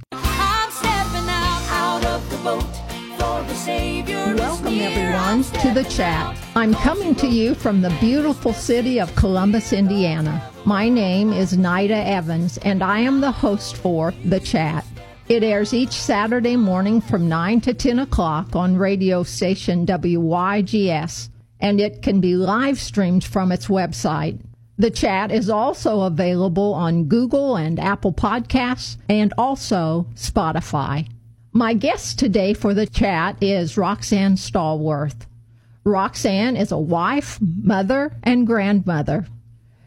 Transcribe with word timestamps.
Everyone, 5.25 5.61
to 5.61 5.73
the 5.73 5.89
chat. 5.89 6.38
I'm 6.55 6.75
coming 6.75 7.16
to 7.16 7.27
you 7.27 7.55
from 7.55 7.81
the 7.81 7.89
beautiful 8.00 8.53
city 8.53 9.00
of 9.00 9.16
Columbus, 9.16 9.73
Indiana. 9.73 10.52
My 10.66 10.88
name 10.88 11.33
is 11.33 11.58
Nida 11.58 12.05
Evans, 12.05 12.59
and 12.59 12.83
I 12.83 13.00
am 13.00 13.22
the 13.22 13.31
host 13.31 13.75
for 13.75 14.13
The 14.25 14.39
Chat. 14.39 14.85
It 15.27 15.41
airs 15.41 15.73
each 15.73 15.94
Saturday 15.94 16.55
morning 16.55 17.02
from 17.02 17.27
9 17.27 17.59
to 17.61 17.73
10 17.73 17.97
o'clock 18.00 18.55
on 18.55 18.77
radio 18.77 19.23
station 19.23 19.88
WYGS, 19.88 21.30
and 21.59 21.81
it 21.81 22.03
can 22.03 22.22
be 22.22 22.35
live 22.35 22.78
streamed 22.78 23.23
from 23.23 23.52
its 23.52 23.66
website. 23.66 24.39
The 24.78 24.91
chat 24.91 25.31
is 25.31 25.50
also 25.50 26.02
available 26.02 26.75
on 26.75 27.05
Google 27.05 27.55
and 27.55 27.80
Apple 27.80 28.13
Podcasts 28.13 28.97
and 29.09 29.33
also 29.39 30.05
Spotify. 30.13 31.07
My 31.58 31.73
guest 31.73 32.20
today 32.20 32.53
for 32.53 32.73
the 32.73 32.86
chat 32.86 33.42
is 33.42 33.78
Roxanne 33.78 34.36
Stallworth. 34.36 35.25
Roxanne 35.86 36.58
is 36.58 36.73
a 36.73 36.78
wife, 36.78 37.39
mother, 37.39 38.12
and 38.23 38.45
grandmother. 38.45 39.25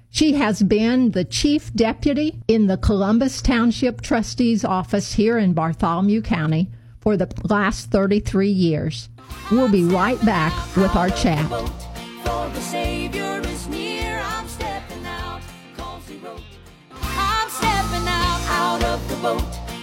She 0.09 0.33
has 0.33 0.63
been 0.63 1.11
the 1.11 1.27
chief 1.27 1.71
deputy 1.75 2.41
in 2.49 2.69
the 2.69 2.79
Columbus 2.79 3.43
Township 3.43 4.01
Trustee's 4.01 4.65
office 4.65 5.13
here 5.13 5.37
in 5.37 5.53
Bartholomew 5.53 6.23
County 6.23 6.71
for 7.03 7.19
the 7.19 7.31
last 7.45 7.91
33 7.91 8.49
years. 8.49 9.11
We'll 9.53 9.71
be 9.71 9.85
right 9.85 10.25
back 10.25 10.55
with 10.75 10.97
our 10.97 11.11
chat. 11.11 11.51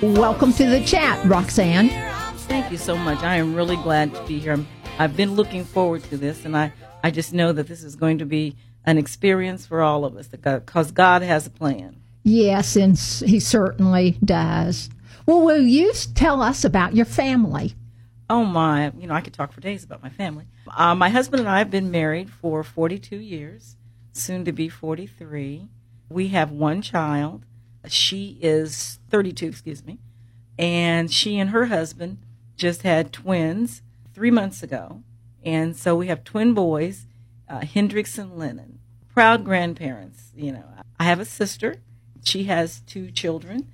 Welcome 0.01 0.51
to 0.53 0.65
the 0.65 0.83
chat, 0.83 1.25
Roxanne. 1.25 1.87
Thank 2.49 2.69
you 2.69 2.77
so 2.77 2.97
much. 2.97 3.23
I 3.23 3.37
am 3.37 3.55
really 3.55 3.77
glad 3.77 4.13
to 4.13 4.21
be 4.25 4.39
here. 4.39 4.59
I've 4.99 5.15
been 5.15 5.35
looking 5.35 5.63
forward 5.63 6.03
to 6.05 6.17
this, 6.17 6.43
and 6.43 6.55
I, 6.55 6.73
I 7.01 7.11
just 7.11 7.33
know 7.33 7.53
that 7.53 7.67
this 7.67 7.81
is 7.81 7.95
going 7.95 8.17
to 8.17 8.25
be 8.25 8.57
an 8.83 8.97
experience 8.97 9.65
for 9.65 9.81
all 9.81 10.03
of 10.03 10.17
us 10.17 10.27
because 10.27 10.91
God 10.91 11.21
has 11.21 11.47
a 11.47 11.49
plan. 11.49 11.95
Yes, 12.23 12.75
and 12.75 12.99
He 12.99 13.39
certainly 13.39 14.17
does. 14.23 14.89
Well, 15.25 15.41
will 15.41 15.61
you 15.61 15.93
tell 16.13 16.41
us 16.41 16.65
about 16.65 16.93
your 16.93 17.05
family? 17.05 17.73
Oh, 18.29 18.43
my. 18.43 18.91
You 18.97 19.07
know, 19.07 19.13
I 19.13 19.21
could 19.21 19.33
talk 19.33 19.53
for 19.53 19.61
days 19.61 19.85
about 19.85 20.03
my 20.03 20.09
family. 20.09 20.45
Uh, 20.75 20.93
my 20.93 21.07
husband 21.07 21.39
and 21.39 21.49
I 21.49 21.59
have 21.59 21.71
been 21.71 21.89
married 21.89 22.29
for 22.29 22.65
42 22.65 23.15
years, 23.15 23.77
soon 24.11 24.43
to 24.43 24.51
be 24.51 24.67
43. 24.67 25.69
We 26.09 26.27
have 26.27 26.51
one 26.51 26.81
child. 26.81 27.45
She 27.91 28.37
is 28.41 28.99
32, 29.09 29.47
excuse 29.47 29.85
me. 29.85 29.99
And 30.57 31.11
she 31.11 31.37
and 31.37 31.49
her 31.49 31.65
husband 31.65 32.19
just 32.55 32.83
had 32.83 33.11
twins 33.11 33.81
three 34.13 34.31
months 34.31 34.63
ago. 34.63 35.03
And 35.43 35.75
so 35.75 35.95
we 35.95 36.07
have 36.07 36.23
twin 36.23 36.53
boys, 36.53 37.05
uh, 37.49 37.65
Hendrix 37.65 38.17
and 38.17 38.37
Lennon. 38.37 38.79
Proud 39.13 39.45
grandparents, 39.45 40.31
you 40.35 40.51
know. 40.51 40.63
I 40.99 41.03
have 41.05 41.19
a 41.19 41.25
sister. 41.25 41.75
She 42.23 42.45
has 42.45 42.81
two 42.81 43.11
children. 43.11 43.71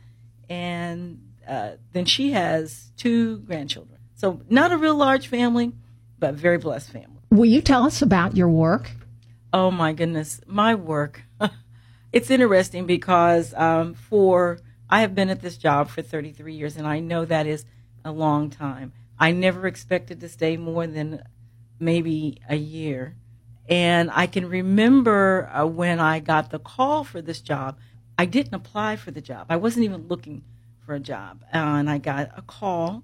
And 0.49 1.21
uh, 1.47 1.71
then 1.93 2.05
she 2.05 2.31
has 2.31 2.91
two 2.97 3.39
grandchildren. 3.39 3.99
So 4.15 4.41
not 4.49 4.71
a 4.71 4.77
real 4.77 4.95
large 4.95 5.27
family, 5.27 5.71
but 6.19 6.35
very 6.35 6.57
blessed 6.57 6.91
family. 6.91 7.21
Will 7.31 7.45
you 7.45 7.61
tell 7.61 7.83
us 7.85 8.01
about 8.01 8.35
your 8.35 8.49
work? 8.49 8.91
Oh 9.53 9.71
my 9.71 9.93
goodness, 9.93 10.41
my 10.45 10.75
work. 10.75 11.23
It's 12.11 12.29
interesting 12.29 12.85
because 12.85 13.53
um, 13.53 13.93
for 13.93 14.59
I 14.89 15.01
have 15.01 15.15
been 15.15 15.29
at 15.29 15.41
this 15.41 15.57
job 15.57 15.89
for 15.89 16.01
33 16.01 16.53
years, 16.53 16.75
and 16.75 16.85
I 16.85 16.99
know 16.99 17.23
that 17.25 17.47
is 17.47 17.65
a 18.03 18.11
long 18.11 18.49
time. 18.49 18.91
I 19.17 19.31
never 19.31 19.67
expected 19.67 20.19
to 20.19 20.29
stay 20.29 20.57
more 20.57 20.85
than 20.87 21.23
maybe 21.79 22.41
a 22.49 22.55
year. 22.55 23.15
And 23.69 24.11
I 24.11 24.27
can 24.27 24.49
remember 24.49 25.49
uh, 25.53 25.65
when 25.65 25.99
I 25.99 26.19
got 26.19 26.49
the 26.49 26.59
call 26.59 27.03
for 27.03 27.21
this 27.21 27.39
job, 27.39 27.77
I 28.17 28.25
didn't 28.25 28.53
apply 28.53 28.97
for 28.97 29.11
the 29.11 29.21
job. 29.21 29.47
I 29.49 29.55
wasn't 29.55 29.85
even 29.85 30.07
looking 30.07 30.43
for 30.85 30.95
a 30.95 30.99
job. 30.99 31.43
Uh, 31.53 31.57
and 31.57 31.89
I 31.89 31.97
got 31.97 32.31
a 32.35 32.41
call, 32.41 33.03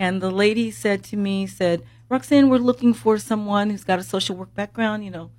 and 0.00 0.20
the 0.20 0.30
lady 0.30 0.70
said 0.70 1.04
to 1.04 1.16
me, 1.16 1.46
said, 1.46 1.84
Roxanne, 2.08 2.48
we're 2.48 2.58
looking 2.58 2.94
for 2.94 3.18
someone 3.18 3.70
who's 3.70 3.84
got 3.84 3.98
a 3.98 4.02
social 4.02 4.34
work 4.34 4.54
background, 4.54 5.04
you 5.04 5.10
know, 5.10 5.30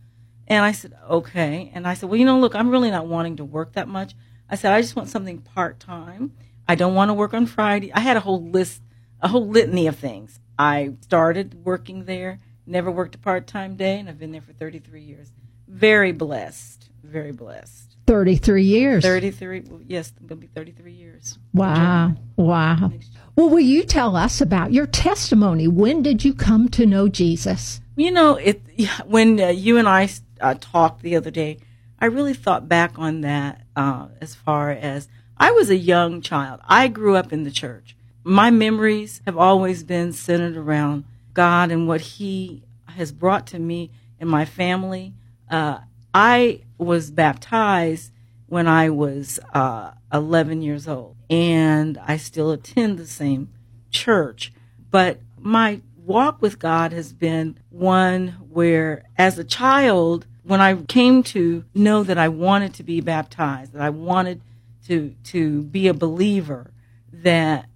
and 0.50 0.66
I 0.66 0.72
said, 0.72 0.98
okay. 1.08 1.72
And 1.74 1.88
I 1.88 1.94
said, 1.94 2.10
well, 2.10 2.20
you 2.20 2.26
know, 2.26 2.40
look, 2.40 2.56
I'm 2.56 2.70
really 2.70 2.90
not 2.90 3.08
wanting 3.08 3.38
to 3.38 3.46
work 3.46 3.74
that 3.74 3.88
much. 3.88 4.16
I 4.50 4.56
said, 4.56 4.74
I 4.74 4.82
just 4.82 4.96
want 4.96 5.10
something 5.10 5.40
part 5.40 5.80
time. 5.80 6.34
I 6.68 6.76
don't 6.76 6.96
want 6.96 7.10
to 7.10 7.14
work 7.14 7.34
on 7.34 7.46
Friday. 7.46 7.94
I 7.94 8.00
had 8.00 8.18
a 8.18 8.22
whole 8.22 8.44
list, 8.44 8.82
a 9.22 9.28
whole 9.28 9.48
litany 9.48 9.88
of 9.88 9.98
things. 9.98 10.40
I 10.58 10.96
started 11.02 11.64
working 11.64 12.06
there, 12.06 12.40
never 12.66 12.90
worked 12.90 13.16
a 13.16 13.20
part 13.20 13.48
time 13.48 13.76
day, 13.76 14.00
and 14.00 14.10
I've 14.10 14.20
been 14.20 14.32
there 14.32 14.42
for 14.42 14.54
33 14.54 15.02
years. 15.02 15.32
Very 15.68 16.12
blessed. 16.12 16.90
Very 17.04 17.32
blessed. 17.32 17.96
33 18.08 18.64
years. 18.64 19.04
33, 19.04 19.64
yes, 19.86 20.12
it'll 20.24 20.36
be 20.36 20.48
33 20.48 20.92
years. 20.92 21.38
Wow. 21.54 22.16
Wow. 22.38 22.92
Well, 23.36 23.50
will 23.50 23.60
you 23.60 23.84
tell 23.84 24.16
us 24.16 24.42
about 24.42 24.74
your 24.74 24.88
testimony? 24.88 25.68
When 25.68 26.02
did 26.02 26.26
you 26.26 26.34
come 26.34 26.70
to 26.70 26.88
know 26.88 27.08
Jesus? 27.08 27.82
You 27.96 28.12
know, 28.12 28.36
it 28.36 28.62
when 29.06 29.40
uh, 29.40 29.50
you 29.50 29.78
and 29.78 29.88
I 29.88 30.10
uh, 30.40 30.56
talked 30.60 31.02
the 31.02 31.16
other 31.16 31.32
day, 31.32 31.60
I 32.00 32.06
really 32.06 32.34
thought 32.34 32.70
back 32.70 32.98
on 32.98 33.22
that 33.22 33.64
uh, 33.76 34.08
as 34.22 34.36
far 34.36 34.72
as 34.72 35.08
I 35.38 35.52
was 35.52 35.70
a 35.70 35.76
young 35.76 36.22
child. 36.22 36.62
I 36.66 36.88
grew 36.88 37.16
up 37.16 37.32
in 37.34 37.44
the 37.44 37.52
church. 37.52 37.96
My 38.24 38.52
memories 38.52 39.22
have 39.26 39.38
always 39.38 39.84
been 39.84 40.12
centered 40.12 40.58
around 40.58 41.06
God 41.34 41.72
and 41.72 41.88
what 41.88 42.02
He 42.02 42.64
has 42.88 43.12
brought 43.12 43.48
to 43.48 43.60
me 43.60 43.92
and 44.20 44.30
my 44.30 44.46
family. 44.46 45.14
Uh, 45.50 45.80
I 46.14 46.62
was 46.78 47.12
baptized 47.12 48.12
when 48.48 48.68
I 48.68 48.90
was 48.90 49.40
uh, 49.54 49.92
11 50.12 50.62
years 50.62 50.88
old, 50.88 51.16
and 51.30 51.98
I 52.06 52.18
still 52.18 52.52
attend 52.52 52.98
the 52.98 53.08
same 53.08 53.50
church. 53.92 54.52
But 54.90 55.20
my 55.38 55.82
walk 55.96 56.42
with 56.42 56.60
God 56.60 56.92
has 56.92 57.14
been 57.14 57.60
one 57.70 58.30
where, 58.50 59.04
as 59.18 59.38
a 59.38 59.44
child, 59.44 60.26
when 60.44 60.62
I 60.62 60.76
came 60.76 61.24
to 61.24 61.66
know 61.74 62.04
that 62.04 62.18
I 62.18 62.30
wanted 62.30 62.74
to 62.76 62.84
be 62.84 63.02
baptized, 63.02 63.74
that 63.74 63.82
I 63.82 63.90
wanted 63.90 64.42
to 64.88 65.16
to 65.26 65.64
be 65.64 65.88
a 65.88 65.94
believer, 65.94 66.72
that 67.12 67.68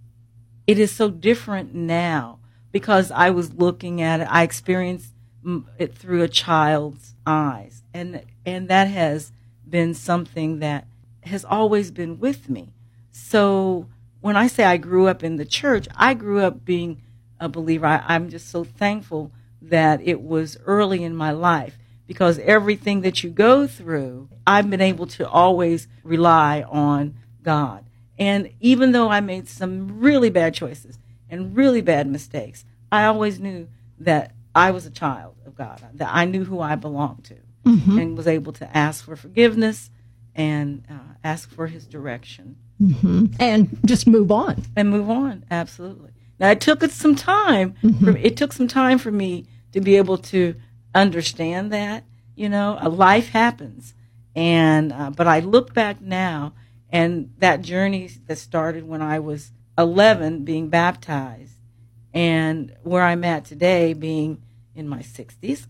it 0.65 0.79
is 0.79 0.91
so 0.91 1.09
different 1.09 1.73
now 1.73 2.39
because 2.71 3.11
I 3.11 3.29
was 3.29 3.53
looking 3.53 4.01
at 4.01 4.21
it. 4.21 4.27
I 4.29 4.43
experienced 4.43 5.13
it 5.77 5.93
through 5.95 6.23
a 6.23 6.27
child's 6.27 7.15
eyes, 7.25 7.83
and 7.93 8.23
and 8.45 8.67
that 8.69 8.87
has 8.87 9.31
been 9.69 9.93
something 9.93 10.59
that 10.59 10.87
has 11.23 11.45
always 11.45 11.91
been 11.91 12.19
with 12.19 12.49
me. 12.49 12.73
So 13.11 13.87
when 14.21 14.35
I 14.35 14.47
say 14.47 14.63
I 14.63 14.77
grew 14.77 15.07
up 15.07 15.23
in 15.23 15.35
the 15.35 15.45
church, 15.45 15.87
I 15.95 16.13
grew 16.13 16.39
up 16.39 16.65
being 16.65 17.01
a 17.39 17.49
believer. 17.49 17.85
I, 17.85 18.03
I'm 18.07 18.29
just 18.29 18.49
so 18.49 18.63
thankful 18.63 19.31
that 19.61 20.01
it 20.01 20.21
was 20.21 20.57
early 20.65 21.03
in 21.03 21.15
my 21.15 21.31
life 21.31 21.77
because 22.07 22.39
everything 22.39 23.01
that 23.01 23.23
you 23.23 23.29
go 23.29 23.67
through, 23.67 24.29
I've 24.45 24.69
been 24.69 24.81
able 24.81 25.07
to 25.07 25.27
always 25.27 25.87
rely 26.03 26.63
on 26.63 27.15
God. 27.41 27.85
And 28.17 28.51
even 28.59 28.91
though 28.91 29.09
I 29.09 29.21
made 29.21 29.47
some 29.47 29.99
really 29.99 30.29
bad 30.29 30.53
choices 30.53 30.99
and 31.29 31.55
really 31.55 31.81
bad 31.81 32.07
mistakes, 32.07 32.65
I 32.91 33.05
always 33.05 33.39
knew 33.39 33.67
that 33.99 34.33
I 34.53 34.71
was 34.71 34.85
a 34.85 34.91
child 34.91 35.35
of 35.45 35.55
God, 35.55 35.81
that 35.95 36.09
I 36.11 36.25
knew 36.25 36.43
who 36.43 36.59
I 36.59 36.75
belonged 36.75 37.23
to, 37.25 37.37
mm-hmm. 37.65 37.97
and 37.97 38.17
was 38.17 38.27
able 38.27 38.53
to 38.53 38.77
ask 38.77 39.05
for 39.05 39.15
forgiveness 39.15 39.89
and 40.35 40.83
uh, 40.89 41.15
ask 41.23 41.49
for 41.49 41.67
His 41.67 41.85
direction. 41.85 42.57
Mm-hmm. 42.81 43.27
And 43.39 43.79
just 43.85 44.07
move 44.07 44.31
on. 44.31 44.63
And 44.75 44.89
move 44.89 45.09
on, 45.09 45.45
absolutely. 45.49 46.11
Now, 46.39 46.51
it 46.51 46.61
took 46.61 46.83
some 46.83 47.15
time. 47.15 47.75
Mm-hmm. 47.83 48.05
For, 48.05 48.17
it 48.17 48.37
took 48.37 48.53
some 48.53 48.67
time 48.67 48.97
for 48.97 49.11
me 49.11 49.45
to 49.71 49.81
be 49.81 49.97
able 49.97 50.17
to 50.17 50.55
understand 50.93 51.71
that. 51.71 52.03
You 52.35 52.49
know, 52.49 52.77
a 52.81 52.89
life 52.89 53.29
happens, 53.29 53.93
and 54.35 54.91
uh, 54.91 55.11
but 55.11 55.27
I 55.27 55.39
look 55.39 55.73
back 55.73 56.01
now, 56.01 56.53
and 56.89 57.31
that 57.37 57.61
journey 57.61 58.09
that 58.25 58.39
started 58.39 58.87
when 58.87 59.03
I 59.03 59.19
was 59.19 59.51
11, 59.77 60.43
being 60.43 60.69
baptized, 60.69 61.53
and 62.11 62.75
where 62.81 63.03
I'm 63.03 63.23
at 63.23 63.45
today, 63.45 63.93
being 63.93 64.41
in 64.75 64.87
my 64.87 64.99
60s, 64.99 65.67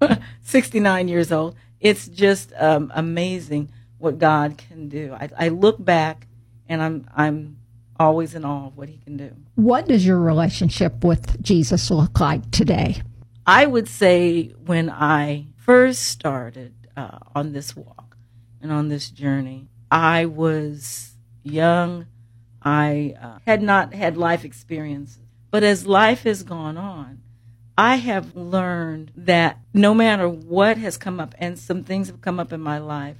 69 0.42 1.08
years 1.08 1.30
old. 1.30 1.54
It's 1.80 2.08
just 2.08 2.52
um, 2.58 2.90
amazing 2.94 3.70
what 3.98 4.18
God 4.18 4.58
can 4.58 4.88
do. 4.88 5.12
I, 5.12 5.28
I 5.38 5.48
look 5.48 5.82
back, 5.82 6.26
and 6.68 6.82
I'm 6.82 7.08
I'm 7.14 7.58
always 7.98 8.34
in 8.34 8.44
awe 8.44 8.66
of 8.66 8.76
what 8.76 8.88
He 8.88 8.98
can 8.98 9.16
do. 9.16 9.30
What 9.54 9.86
does 9.86 10.04
your 10.04 10.18
relationship 10.18 11.04
with 11.04 11.42
Jesus 11.42 11.90
look 11.90 12.20
like 12.20 12.50
today? 12.50 13.02
I 13.46 13.64
would 13.64 13.88
say 13.88 14.48
when 14.64 14.90
I 14.90 15.46
first 15.56 16.02
started 16.02 16.74
uh, 16.96 17.18
on 17.32 17.52
this 17.52 17.76
walk 17.76 18.16
and 18.60 18.72
on 18.72 18.88
this 18.88 19.08
journey, 19.08 19.68
I 19.88 20.26
was 20.26 21.12
young. 21.44 22.06
I 22.60 23.14
uh, 23.22 23.38
had 23.46 23.62
not 23.62 23.94
had 23.94 24.16
life 24.16 24.44
experiences. 24.44 25.20
But 25.52 25.62
as 25.62 25.86
life 25.86 26.24
has 26.24 26.42
gone 26.42 26.76
on, 26.76 27.22
I 27.78 27.96
have 27.96 28.34
learned 28.34 29.12
that 29.14 29.60
no 29.72 29.94
matter 29.94 30.28
what 30.28 30.76
has 30.78 30.96
come 30.96 31.20
up, 31.20 31.32
and 31.38 31.56
some 31.56 31.84
things 31.84 32.08
have 32.08 32.20
come 32.20 32.40
up 32.40 32.52
in 32.52 32.60
my 32.60 32.78
life, 32.78 33.18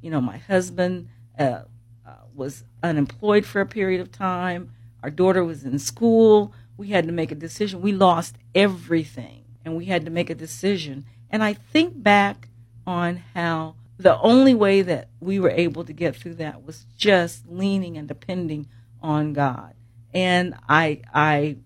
you 0.00 0.10
know, 0.10 0.20
my 0.20 0.38
husband 0.38 1.08
uh, 1.38 1.62
uh 2.04 2.14
was 2.34 2.64
unemployed 2.82 3.46
for 3.46 3.60
a 3.60 3.66
period 3.66 4.00
of 4.00 4.10
time. 4.10 4.72
Our 5.04 5.10
daughter 5.10 5.44
was 5.44 5.62
in 5.62 5.78
school. 5.78 6.52
We 6.76 6.88
had 6.88 7.06
to 7.06 7.12
make 7.12 7.30
a 7.30 7.36
decision. 7.36 7.80
We 7.80 7.92
lost 7.92 8.34
everything 8.56 9.44
and 9.68 9.76
we 9.76 9.84
had 9.84 10.06
to 10.06 10.10
make 10.10 10.30
a 10.30 10.34
decision. 10.34 11.04
And 11.30 11.44
I 11.44 11.52
think 11.52 12.02
back 12.02 12.48
on 12.86 13.22
how 13.34 13.76
the 13.98 14.18
only 14.20 14.54
way 14.54 14.80
that 14.80 15.10
we 15.20 15.38
were 15.38 15.50
able 15.50 15.84
to 15.84 15.92
get 15.92 16.16
through 16.16 16.36
that 16.36 16.64
was 16.64 16.86
just 16.96 17.46
leaning 17.46 17.98
and 17.98 18.08
depending 18.08 18.66
on 19.02 19.34
God. 19.34 19.74
And 20.14 20.54
I 20.68 21.02
I 21.12 21.58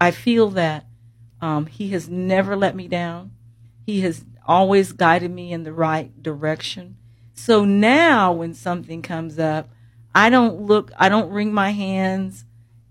I 0.00 0.10
feel 0.10 0.50
that 0.50 0.86
um, 1.40 1.66
He 1.66 1.90
has 1.90 2.08
never 2.08 2.56
let 2.56 2.74
me 2.74 2.88
down. 2.88 3.30
He 3.86 4.00
has 4.00 4.24
always 4.46 4.92
guided 4.92 5.30
me 5.30 5.52
in 5.52 5.62
the 5.62 5.72
right 5.72 6.20
direction. 6.22 6.96
So 7.34 7.64
now 7.64 8.32
when 8.32 8.54
something 8.54 9.00
comes 9.00 9.38
up, 9.38 9.68
I 10.12 10.28
don't 10.28 10.62
look, 10.62 10.90
I 10.96 11.08
don't 11.08 11.30
wring 11.30 11.52
my 11.52 11.70
hands 11.70 12.44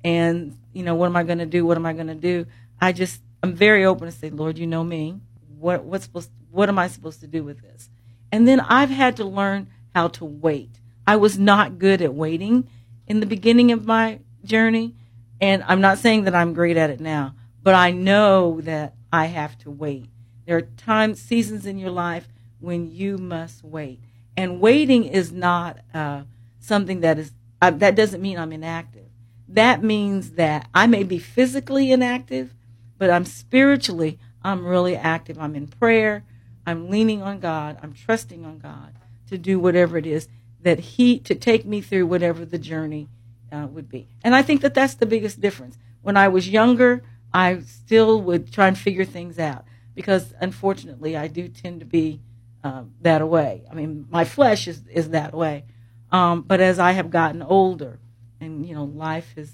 and, 0.06 0.58
you 0.72 0.84
know, 0.84 0.96
what 0.96 1.08
am 1.08 1.16
I 1.18 1.24
going 1.24 1.40
to 1.40 1.46
do? 1.46 1.66
What 1.66 1.78
am 1.78 1.86
I 1.86 1.94
going 1.94 2.08
to 2.08 2.16
do? 2.16 2.46
I 2.80 2.92
just 2.92 3.22
I'm 3.44 3.54
very 3.54 3.84
open 3.84 4.06
to 4.06 4.12
say, 4.12 4.30
Lord, 4.30 4.58
you 4.58 4.66
know 4.66 4.86
me. 4.86 5.20
What 5.60 5.84
what's 5.84 6.06
supposed 6.06 6.32
what 6.50 6.70
am 6.70 6.80
I 6.80 6.88
supposed 6.88 7.20
to 7.22 7.28
do 7.28 7.44
with 7.44 7.62
this? 7.62 7.90
And 8.32 8.48
then 8.48 8.62
I've 8.62 8.90
had 8.90 9.18
to 9.18 9.26
learn 9.26 9.68
how 9.94 10.08
to 10.10 10.26
wait. 10.26 10.80
I 11.06 11.18
was 11.18 11.38
not 11.38 11.78
good 11.78 12.02
at 12.02 12.14
waiting 12.14 12.70
in 13.06 13.20
the 13.20 13.26
beginning 13.26 13.72
of 13.72 13.86
my 13.86 14.20
journey, 14.46 14.96
and 15.42 15.62
I'm 15.68 15.82
not 15.82 15.98
saying 15.98 16.24
that 16.24 16.34
I'm 16.34 16.54
great 16.54 16.78
at 16.78 16.90
it 16.90 17.02
now, 17.02 17.36
but 17.62 17.76
I 17.76 17.92
know 17.92 18.62
that 18.62 18.96
I 19.12 19.26
have 19.26 19.58
to 19.60 19.72
wait. 19.72 20.10
There 20.46 20.58
are 20.58 20.62
times, 20.62 21.22
seasons 21.22 21.66
in 21.66 21.78
your 21.78 21.92
life 21.92 22.28
when 22.60 22.90
you 22.90 23.18
must 23.18 23.64
wait, 23.64 24.00
and 24.38 24.62
waiting 24.62 25.04
is 25.04 25.34
not 25.34 25.80
uh, 25.94 26.24
something 26.60 27.02
that 27.02 27.20
is 27.20 27.34
uh, 27.62 27.72
that 27.72 27.96
doesn't 27.96 28.22
mean 28.22 28.38
I'm 28.40 28.54
inactive. 28.54 29.10
That 29.50 29.84
means 29.84 30.32
that 30.32 30.70
I 30.74 30.88
may 30.88 31.04
be 31.04 31.20
physically 31.20 31.92
inactive, 31.92 32.54
but 33.04 33.10
I'm 33.10 33.26
spiritually, 33.26 34.18
I'm 34.46 34.66
really 34.66 34.96
active. 34.96 35.38
I'm 35.38 35.58
in 35.58 35.68
prayer. 35.68 36.24
I'm 36.66 36.90
leaning 36.90 37.22
on 37.22 37.42
God. 37.42 37.78
I'm 37.84 37.92
trusting 37.92 38.46
on 38.46 38.60
God 38.60 38.94
to 39.28 39.38
do 39.38 39.60
whatever 39.60 39.98
it 39.98 40.06
is 40.06 40.30
that 40.62 40.80
He, 40.80 41.20
to 41.20 41.36
take 41.36 41.66
me 41.66 41.82
through 41.82 42.08
whatever 42.08 42.46
the 42.46 42.58
journey 42.58 43.10
uh, 43.52 43.68
would 43.70 43.90
be. 43.90 44.08
And 44.24 44.34
I 44.34 44.42
think 44.42 44.62
that 44.62 44.74
that's 44.74 44.94
the 44.94 45.06
biggest 45.06 45.42
difference. 45.42 45.78
When 46.02 46.16
I 46.16 46.30
was 46.30 46.48
younger, 46.48 47.04
I 47.34 47.60
still 47.60 48.22
would 48.22 48.54
try 48.54 48.70
and 48.70 48.78
figure 48.78 49.04
things 49.04 49.38
out 49.38 49.66
because 49.94 50.34
unfortunately 50.40 51.18
I 51.18 51.28
do 51.28 51.50
tend 51.50 51.82
to 51.82 51.86
be 51.86 52.22
um, 52.64 52.94
that 53.02 53.28
way. 53.28 53.64
I 53.70 53.74
mean, 53.74 54.08
my 54.10 54.24
flesh 54.24 54.70
is, 54.70 54.82
is 54.88 55.10
that 55.10 55.34
way. 55.34 55.66
Um, 56.10 56.42
but 56.44 56.62
as 56.62 56.80
I 56.80 56.94
have 56.94 57.10
gotten 57.10 57.42
older 57.42 58.00
and, 58.40 58.66
you 58.66 58.74
know, 58.74 58.86
life 58.86 59.34
has 59.36 59.52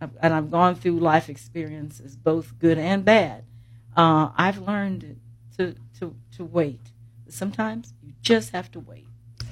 and 0.00 0.34
I've 0.34 0.50
gone 0.50 0.74
through 0.74 0.98
life 0.98 1.28
experiences, 1.28 2.16
both 2.16 2.58
good 2.58 2.78
and 2.78 3.04
bad. 3.04 3.44
Uh, 3.96 4.30
I've 4.36 4.58
learned 4.58 5.20
to, 5.56 5.74
to, 5.98 6.14
to 6.36 6.44
wait. 6.44 6.80
Sometimes 7.28 7.92
you 8.02 8.12
just 8.22 8.50
have 8.50 8.70
to 8.72 8.80
wait. 8.80 9.06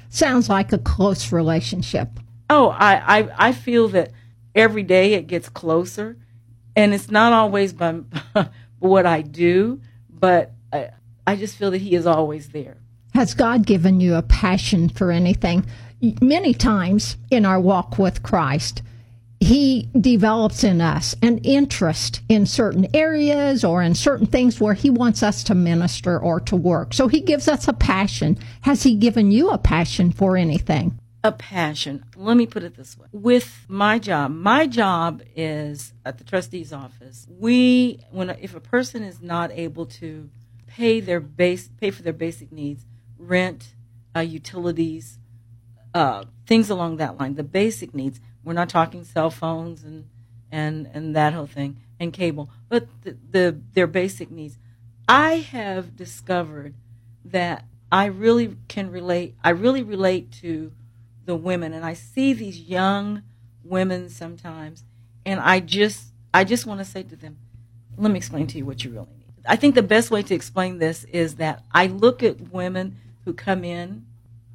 Sounds 0.09 0.49
like 0.49 0.73
a 0.73 0.79
close 0.79 1.33
relationship. 1.33 2.09
Oh, 2.49 2.69
I, 2.69 3.19
I, 3.19 3.49
I 3.49 3.53
feel 3.53 3.89
that 3.89 4.13
every 4.55 4.83
day 4.83 5.15
it 5.15 5.27
gets 5.27 5.49
closer. 5.49 6.17
And 6.75 6.95
it's 6.95 7.11
not 7.11 7.33
always 7.33 7.73
by 7.73 8.01
what 8.79 9.05
I 9.05 9.23
do, 9.23 9.81
but 10.09 10.53
I, 10.73 10.91
I 11.27 11.37
just 11.37 11.57
feel 11.57 11.71
that 11.73 11.79
He 11.79 11.95
is 11.95 12.07
always 12.07 12.51
there. 12.51 12.79
Has 13.15 13.35
God 13.35 13.67
given 13.67 14.01
you 14.01 14.15
a 14.15 14.23
passion 14.23 14.89
for 14.89 15.11
anything? 15.11 15.67
Many 16.21 16.55
times 16.55 17.17
in 17.31 17.45
our 17.45 17.61
walk 17.61 17.99
with 17.99 18.23
Christ, 18.23 18.83
he 19.41 19.89
develops 19.99 20.65
in 20.65 20.81
us 20.81 21.15
an 21.23 21.39
interest 21.39 22.23
in 22.29 22.45
certain 22.45 22.89
areas 22.95 23.65
or 23.65 23.83
in 23.83 23.95
certain 23.95 24.27
things 24.27 24.61
where 24.61 24.75
he 24.75 24.91
wants 24.91 25.23
us 25.23 25.45
to 25.45 25.55
minister 25.55 26.19
or 26.19 26.41
to 26.41 26.57
work. 26.57 26.93
So 26.93 27.09
he 27.09 27.21
gives 27.21 27.47
us 27.47 27.69
a 27.69 27.73
passion. 27.73 28.39
Has 28.63 28.83
he 28.83 28.95
given 28.95 29.31
you 29.31 29.51
a 29.51 29.59
passion 29.59 30.11
for 30.11 30.37
anything? 30.37 30.99
A 31.23 31.33
passion. 31.33 32.05
Let 32.17 32.37
me 32.37 32.47
put 32.47 32.63
it 32.63 32.77
this 32.77 32.99
way. 32.99 33.07
With 33.13 33.65
my 33.69 33.99
job, 33.99 34.33
my 34.33 34.67
job 34.67 35.23
is 35.37 35.93
at 36.05 36.19
the 36.19 36.25
trustee's 36.25 36.73
office. 36.73 37.27
We, 37.29 38.01
when 38.11 38.31
if 38.31 38.55
a 38.57 38.61
person 38.61 39.03
is 39.03 39.21
not 39.21 39.51
able 39.53 39.87
to 39.87 40.31
pay 40.67 41.01
their 41.01 41.21
base, 41.21 41.69
pay 41.81 41.91
for 41.91 42.03
their 42.03 42.13
basic 42.13 42.53
needs, 42.53 42.85
rent, 43.19 43.75
uh, 44.17 44.21
utilities, 44.21 45.19
uh, 45.95 46.25
things 46.47 46.71
along 46.71 46.97
that 46.97 47.19
line, 47.19 47.35
the 47.35 47.43
basic 47.43 47.95
needs, 47.95 48.21
we're 48.45 48.53
not 48.53 48.69
talking 48.69 49.05
cell 49.05 49.31
phones 49.31 49.85
and 49.85 50.09
and 50.51 50.89
and 50.93 51.15
that 51.15 51.33
whole 51.33 51.47
thing 51.47 51.79
and 52.01 52.13
cable, 52.13 52.51
but 52.69 52.87
the, 53.03 53.17
the 53.31 53.61
their 53.75 53.87
basic 53.87 54.31
needs. 54.31 54.59
I 55.09 55.37
have 55.37 55.97
discovered 55.97 56.75
that 57.25 57.65
I 57.91 58.07
really 58.07 58.57
can 58.69 58.91
relate. 58.91 59.35
I 59.43 59.51
really 59.51 59.83
relate 59.83 60.33
to 60.41 60.73
the 61.25 61.35
women, 61.35 61.73
and 61.73 61.85
I 61.85 61.95
see 61.95 62.33
these 62.33 62.61
young 62.61 63.23
women 63.65 64.09
sometimes, 64.09 64.85
and 65.25 65.41
I 65.41 65.61
just 65.61 66.13
I 66.33 66.45
just 66.45 66.67
want 66.67 66.81
to 66.81 66.85
say 66.85 67.03
to 67.03 67.17
them, 67.17 67.39
let 67.97 68.11
me 68.11 68.17
explain 68.19 68.47
to 68.49 68.59
you 68.59 68.67
what 68.67 68.85
you 68.85 68.91
really 68.91 69.07
need. 69.19 69.35
I 69.47 69.57
think 69.57 69.75
the 69.75 69.83
best 69.83 70.11
way 70.11 70.23
to 70.23 70.35
explain 70.35 70.79
this 70.79 71.05
is 71.05 71.37
that 71.37 71.65
I 71.73 71.87
look 71.87 72.23
at 72.23 72.53
women 72.53 72.99
who 73.25 73.33
come 73.33 73.65
in, 73.65 74.07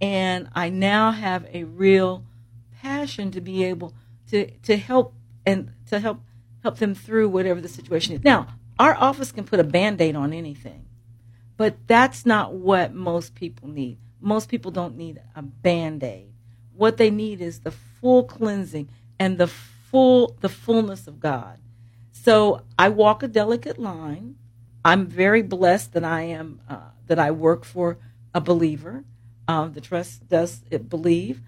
and 0.01 0.49
I 0.53 0.69
now 0.69 1.11
have 1.11 1.47
a 1.51 1.63
real 1.63 2.23
passion 2.83 3.31
to 3.31 3.41
be 3.41 3.63
able 3.63 3.93
to 4.29 4.51
to 4.59 4.77
help 4.77 5.15
and 5.45 5.71
to 5.89 5.99
help 5.99 6.19
help 6.61 6.77
them 6.77 6.93
through 6.93 7.29
whatever 7.29 7.61
the 7.61 7.69
situation 7.69 8.15
is. 8.15 8.23
Now, 8.23 8.47
our 8.77 8.95
office 8.95 9.31
can 9.31 9.43
put 9.43 9.59
a 9.59 9.63
band-aid 9.63 10.15
on 10.15 10.33
anything. 10.33 10.85
But 11.57 11.87
that's 11.87 12.25
not 12.25 12.53
what 12.53 12.93
most 12.93 13.35
people 13.35 13.67
need. 13.67 13.97
Most 14.19 14.49
people 14.49 14.71
don't 14.71 14.97
need 14.97 15.21
a 15.35 15.41
band-aid. 15.41 16.33
What 16.75 16.97
they 16.97 17.11
need 17.11 17.41
is 17.41 17.59
the 17.59 17.71
full 17.71 18.23
cleansing 18.23 18.89
and 19.19 19.37
the 19.37 19.47
full 19.47 20.35
the 20.41 20.49
fullness 20.49 21.07
of 21.07 21.19
God. 21.19 21.59
So 22.11 22.61
I 22.79 22.89
walk 22.89 23.21
a 23.23 23.27
delicate 23.27 23.77
line. 23.77 24.35
I'm 24.83 25.05
very 25.05 25.41
blessed 25.41 25.93
that 25.93 26.03
I 26.03 26.23
am 26.23 26.61
uh, 26.67 26.89
that 27.07 27.19
I 27.19 27.31
work 27.31 27.63
for 27.65 27.97
a 28.33 28.41
believer. 28.41 29.03
Uh, 29.47 29.67
the 29.67 29.81
trust 29.81 30.27
does 30.29 30.63
it 30.71 30.89
believe, 30.89 31.41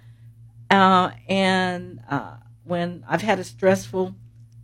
uh, 0.70 1.12
and 1.28 2.02
uh, 2.10 2.38
when 2.64 3.04
I've 3.08 3.22
had 3.22 3.40
a 3.40 3.44
stressful 3.44 4.16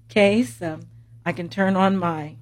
case, 0.10 0.62
um, 0.62 0.82
I 1.26 1.32
can 1.32 1.50
turn 1.50 1.76
on 1.76 1.98
my 1.98 2.38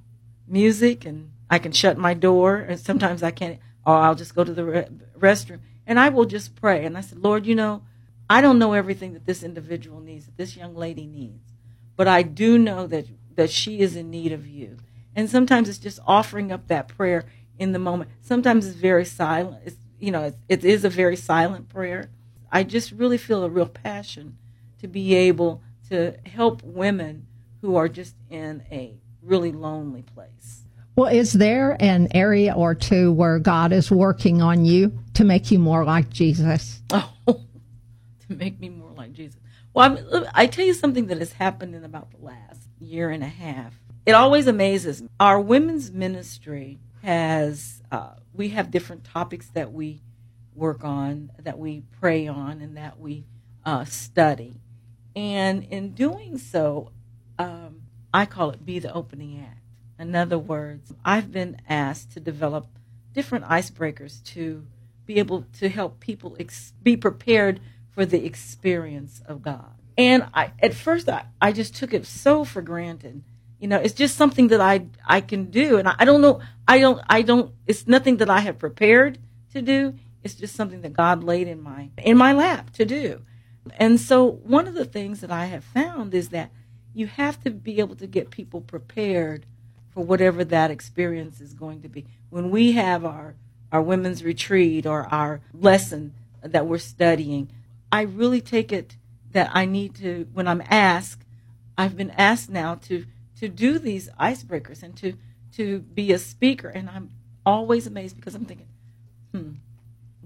music 0.48 1.06
and 1.06 1.32
I 1.50 1.60
can 1.60 1.72
shut 1.72 1.98
my 1.98 2.14
door. 2.14 2.58
And 2.58 2.80
sometimes 2.80 3.24
I 3.24 3.32
can't, 3.32 3.60
or 3.86 3.96
I'll 3.96 4.16
just 4.16 4.36
go 4.36 4.44
to 4.44 4.54
the 4.54 4.66
re- 4.66 4.88
restroom 5.18 5.60
and 5.90 6.00
I 6.00 6.10
will 6.10 6.26
just 6.26 6.56
pray. 6.56 6.86
And 6.86 6.98
I 6.98 7.02
said, 7.02 7.18
Lord, 7.18 7.46
you 7.48 7.56
know, 7.56 7.82
I 8.30 8.42
don't 8.42 8.60
know 8.60 8.74
everything 8.74 9.14
that 9.14 9.26
this 9.26 9.42
individual 9.42 10.00
needs, 10.00 10.28
that 10.28 10.38
this 10.38 10.56
young 10.56 10.76
lady 10.76 11.08
needs, 11.08 11.52
but 11.96 12.08
I 12.08 12.22
do 12.22 12.58
know 12.60 12.86
that 12.88 13.08
that 13.36 13.50
she 13.50 13.80
is 13.80 13.96
in 13.96 14.10
need 14.12 14.32
of 14.32 14.48
you. 14.48 14.78
And 15.16 15.30
sometimes 15.30 15.68
it's 15.68 15.80
just 15.80 16.00
offering 16.06 16.52
up 16.52 16.68
that 16.68 16.88
prayer 16.88 17.26
in 17.58 17.72
the 17.72 17.80
moment. 17.80 18.12
Sometimes 18.22 18.68
it's 18.68 18.76
very 18.76 19.04
silent. 19.06 19.64
It's 19.66 19.78
you 20.00 20.12
know, 20.12 20.26
it, 20.26 20.36
it 20.48 20.64
is 20.64 20.86
a 20.86 20.90
very 20.90 21.16
silent 21.16 21.70
prayer. 21.70 22.12
I 22.52 22.64
just 22.64 22.92
really 22.92 23.18
feel 23.18 23.44
a 23.44 23.50
real 23.50 23.68
passion 23.68 24.38
to 24.80 24.88
be 24.88 25.16
able 25.16 25.62
to 25.90 26.16
help 26.26 26.64
women 26.64 27.28
who 27.62 27.76
are 27.76 27.90
just 27.90 28.16
in 28.30 28.64
a 28.72 28.98
really 29.22 29.52
lonely 29.52 30.04
place. 30.04 30.64
Well, 30.96 31.12
is 31.14 31.34
there 31.34 31.78
an 31.80 32.10
area 32.14 32.54
or 32.54 32.76
two 32.76 33.14
where 33.14 33.40
God 33.40 33.72
is 33.72 33.90
working 33.90 34.42
on 34.42 34.66
you 34.66 35.00
to 35.14 35.24
make 35.24 35.52
you 35.52 35.60
more 35.60 35.86
like 35.86 36.10
Jesus? 36.10 36.82
Oh, 37.28 37.42
to 38.28 38.36
make 38.36 38.60
me 38.60 38.70
more 38.70 38.92
like 38.92 39.14
Jesus. 39.14 39.40
Well, 39.74 39.98
I'm, 39.98 40.26
I 40.34 40.48
tell 40.48 40.66
you 40.66 40.74
something 40.74 41.08
that 41.08 41.20
has 41.20 41.34
happened 41.34 41.76
in 41.76 41.84
about 41.84 42.12
the 42.12 42.18
last 42.26 42.62
year 42.80 43.10
and 43.10 43.24
a 43.24 43.28
half. 43.28 43.74
It 44.06 44.14
always 44.14 44.48
amazes 44.48 45.02
me. 45.02 45.10
Our 45.20 45.40
women's 45.40 45.92
ministry 45.92 46.80
has, 47.04 47.82
uh, 47.92 48.16
we 48.34 48.50
have 48.50 48.72
different 48.72 49.04
topics 49.04 49.48
that 49.54 49.72
we 49.72 50.02
work 50.60 50.84
on, 50.84 51.32
that 51.40 51.58
we 51.58 51.84
pray 52.00 52.28
on, 52.28 52.62
and 52.62 52.78
that 52.78 53.00
we 53.00 53.26
uh, 53.66 53.86
study. 53.86 54.62
And 55.16 55.64
in 55.64 55.94
doing 55.94 56.38
so, 56.38 56.92
um, 57.38 57.82
I 58.14 58.26
call 58.26 58.52
it 58.52 58.66
be 58.66 58.80
the 58.80 58.94
opening 58.94 59.42
act. 59.42 59.64
In 59.98 60.16
other 60.16 60.40
words, 60.40 60.94
I've 61.04 61.32
been 61.32 61.58
asked 61.68 62.12
to 62.12 62.20
develop 62.20 62.68
different 63.14 63.46
icebreakers 63.46 64.24
to 64.24 64.66
be 65.06 65.20
able 65.20 65.46
to 65.60 65.70
help 65.70 66.00
people 66.00 66.38
ex- 66.40 66.74
be 66.84 66.96
prepared 66.96 67.60
for 67.90 68.06
the 68.06 68.26
experience 68.26 69.22
of 69.26 69.42
God. 69.42 69.74
And 69.98 70.28
I, 70.34 70.52
at 70.62 70.74
first, 70.74 71.10
I, 71.10 71.26
I 71.42 71.52
just 71.52 71.76
took 71.76 71.94
it 71.94 72.06
so 72.06 72.46
for 72.46 72.62
granted. 72.62 73.24
You 73.60 73.68
know, 73.68 73.78
it's 73.78 73.94
just 73.94 74.16
something 74.16 74.48
that 74.48 74.62
I 74.62 74.86
I 75.06 75.20
can 75.20 75.52
do, 75.52 75.78
and 75.78 75.88
I, 75.88 75.96
I 76.00 76.06
don't 76.06 76.22
know. 76.22 76.40
I 76.66 76.80
don't. 76.80 77.02
I 77.10 77.22
don't. 77.22 77.54
It's 77.68 77.86
nothing 77.88 78.18
that 78.18 78.30
I 78.30 78.40
have 78.40 78.58
prepared 78.58 79.18
to 79.52 79.62
do. 79.62 79.96
It's 80.24 80.36
just 80.36 80.56
something 80.56 80.82
that 80.82 80.94
God 80.94 81.24
laid 81.24 81.48
in 81.48 81.62
my 81.62 81.90
in 81.98 82.18
my 82.18 82.34
lap 82.34 82.72
to 82.74 82.86
do. 82.86 83.22
And 83.78 84.00
so, 84.00 84.26
one 84.26 84.68
of 84.68 84.74
the 84.74 84.86
things 84.86 85.22
that 85.22 85.32
I 85.32 85.46
have 85.46 85.64
found 85.64 86.14
is 86.14 86.30
that 86.30 86.52
you 86.94 87.08
have 87.08 87.42
to 87.44 87.52
be 87.52 87.80
able 87.80 87.96
to 87.96 88.08
get 88.08 88.32
people 88.32 88.62
prepared 88.62 89.46
for 89.94 90.04
whatever 90.04 90.44
that 90.46 90.72
experience 90.72 91.40
is 91.40 91.54
going 91.54 91.82
to 91.82 91.90
be. 91.90 92.06
When 92.30 92.52
we 92.52 92.74
have 92.74 93.06
our 93.06 93.36
our 93.72 93.82
women's 93.82 94.24
retreat 94.24 94.86
or 94.86 95.06
our 95.14 95.42
lesson 95.54 96.14
that 96.42 96.66
we're 96.66 96.80
studying, 96.80 97.52
I 97.92 98.02
really 98.02 98.42
take 98.42 98.72
it 98.72 98.98
that 99.32 99.52
I 99.54 99.66
need 99.66 99.96
to 99.96 100.28
when 100.34 100.48
I'm 100.48 100.64
asked, 100.70 101.24
I've 101.78 101.96
been 101.96 102.12
asked 102.12 102.50
now 102.50 102.76
to 102.76 103.06
to 103.40 103.48
do 103.48 103.80
these 103.80 104.10
icebreakers 104.20 104.84
and 104.84 104.96
to 104.98 105.14
to 105.54 105.80
be 105.80 106.12
a 106.12 106.20
speaker 106.20 106.70
and 106.70 106.90
I'm 106.90 107.12
always 107.46 107.88
amazed 107.88 108.16
because 108.16 108.36
I'm 108.36 108.46
thinking, 108.46 108.68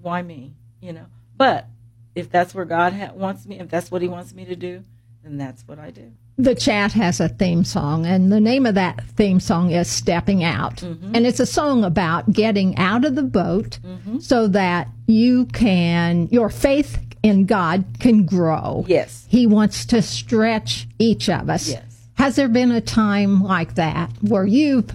why 0.03 0.21
me? 0.21 0.53
You 0.81 0.93
know. 0.93 1.05
But 1.35 1.67
if 2.13 2.29
that's 2.29 2.53
where 2.53 2.65
God 2.65 2.93
ha- 2.93 3.11
wants 3.13 3.45
me, 3.45 3.59
if 3.59 3.69
that's 3.69 3.89
what 3.89 4.01
He 4.01 4.07
wants 4.07 4.33
me 4.33 4.45
to 4.45 4.55
do, 4.55 4.83
then 5.23 5.37
that's 5.37 5.67
what 5.67 5.79
I 5.79 5.89
do. 5.89 6.11
The 6.37 6.55
chat 6.55 6.93
has 6.93 7.19
a 7.19 7.29
theme 7.29 7.63
song, 7.63 8.05
and 8.05 8.31
the 8.31 8.39
name 8.39 8.65
of 8.65 8.75
that 8.75 9.03
theme 9.03 9.39
song 9.39 9.71
is 9.71 9.87
Stepping 9.87 10.43
Out. 10.43 10.77
Mm-hmm. 10.77 11.15
And 11.15 11.27
it's 11.27 11.39
a 11.39 11.45
song 11.45 11.83
about 11.83 12.31
getting 12.31 12.75
out 12.77 13.05
of 13.05 13.15
the 13.15 13.23
boat 13.23 13.79
mm-hmm. 13.83 14.19
so 14.19 14.47
that 14.47 14.87
you 15.05 15.45
can, 15.47 16.27
your 16.31 16.49
faith 16.49 16.99
in 17.21 17.45
God 17.45 17.85
can 17.99 18.25
grow. 18.25 18.83
Yes. 18.87 19.25
He 19.29 19.45
wants 19.45 19.85
to 19.85 20.01
stretch 20.01 20.87
each 20.97 21.29
of 21.29 21.49
us. 21.49 21.69
Yes. 21.69 22.09
Has 22.15 22.35
there 22.35 22.49
been 22.49 22.71
a 22.71 22.81
time 22.81 23.43
like 23.43 23.75
that 23.75 24.11
where 24.21 24.45
you've 24.45 24.91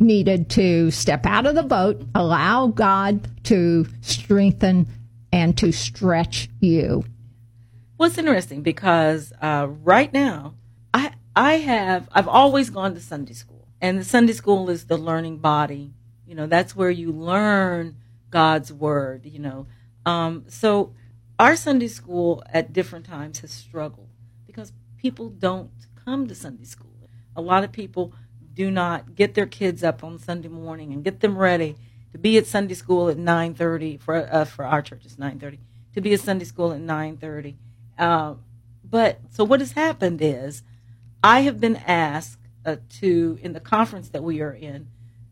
needed 0.00 0.50
to 0.50 0.90
step 0.90 1.26
out 1.26 1.46
of 1.46 1.54
the 1.54 1.62
boat, 1.62 2.02
allow 2.14 2.68
God 2.68 3.44
to 3.44 3.86
strengthen 4.00 4.86
and 5.32 5.56
to 5.58 5.72
stretch 5.72 6.48
you? 6.60 7.04
Well, 7.96 8.08
it's 8.08 8.18
interesting 8.18 8.62
because 8.62 9.32
uh, 9.42 9.66
right 9.82 10.12
now, 10.12 10.54
I 10.94 11.12
I 11.34 11.54
have 11.54 12.08
I've 12.12 12.28
always 12.28 12.70
gone 12.70 12.94
to 12.94 13.00
Sunday 13.00 13.32
school, 13.32 13.66
and 13.80 13.98
the 13.98 14.04
Sunday 14.04 14.32
school 14.32 14.70
is 14.70 14.86
the 14.86 14.96
learning 14.96 15.38
body. 15.38 15.92
You 16.26 16.34
know, 16.34 16.46
that's 16.46 16.76
where 16.76 16.90
you 16.90 17.10
learn 17.10 17.96
God's 18.30 18.72
word. 18.72 19.26
You 19.26 19.40
know, 19.40 19.66
um, 20.06 20.44
so 20.48 20.94
our 21.38 21.56
Sunday 21.56 21.88
school 21.88 22.42
at 22.52 22.72
different 22.72 23.06
times 23.06 23.40
has 23.40 23.50
struggled 23.50 24.08
because 24.46 24.72
people 24.96 25.28
don't 25.28 25.70
come 26.04 26.26
to 26.28 26.34
Sunday 26.34 26.64
school. 26.64 27.10
A 27.36 27.40
lot 27.40 27.64
of 27.64 27.72
people 27.72 28.12
do 28.58 28.72
not 28.72 29.14
get 29.14 29.34
their 29.34 29.46
kids 29.46 29.84
up 29.84 30.02
on 30.02 30.18
Sunday 30.18 30.48
morning 30.48 30.92
and 30.92 31.04
get 31.04 31.20
them 31.20 31.38
ready 31.38 31.76
to 32.10 32.18
be 32.18 32.36
at 32.36 32.44
Sunday 32.44 32.74
school 32.74 33.08
at 33.08 33.16
9:30 33.16 34.00
for 34.00 34.16
uh, 34.16 34.44
for 34.44 34.64
our 34.64 34.82
church 34.82 35.02
it's 35.04 35.14
9:30 35.14 35.58
to 35.94 36.00
be 36.00 36.12
at 36.12 36.18
Sunday 36.18 36.44
school 36.44 36.72
at 36.72 36.80
9:30. 36.80 37.54
Uh, 37.96 38.34
but 38.82 39.20
so 39.30 39.44
what 39.44 39.60
has 39.60 39.72
happened 39.72 40.20
is 40.20 40.64
I 41.22 41.42
have 41.42 41.60
been 41.60 41.76
asked 41.76 42.40
uh, 42.66 42.76
to 42.98 43.38
in 43.42 43.52
the 43.52 43.60
conference 43.60 44.08
that 44.08 44.24
we 44.24 44.40
are 44.40 44.52
in 44.52 44.88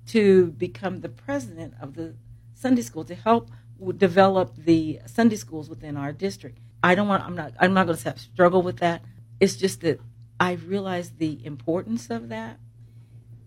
to 0.09 0.52
become 0.52 1.00
the 1.00 1.09
president 1.09 1.75
of 1.80 1.95
the 1.95 2.14
Sunday 2.54 2.83
school 2.83 3.04
to 3.06 3.16
help 3.16 3.50
develop 3.97 4.54
the 4.56 5.00
Sunday 5.06 5.37
schools 5.37 5.68
within 5.68 5.97
our 5.97 6.12
district. 6.12 6.59
I 6.80 6.95
don't 6.95 7.09
want. 7.09 7.25
I'm 7.25 7.35
not. 7.35 7.54
I'm 7.59 7.75
not 7.75 7.87
going 7.87 7.99
to 7.99 8.18
struggle 8.18 8.62
with 8.62 8.76
that. 8.76 9.02
It's 9.40 9.56
just 9.56 9.80
that 9.80 9.99
I 10.38 10.52
realize 10.52 11.11
the 11.11 11.45
importance 11.45 12.09
of 12.09 12.28
that, 12.28 12.61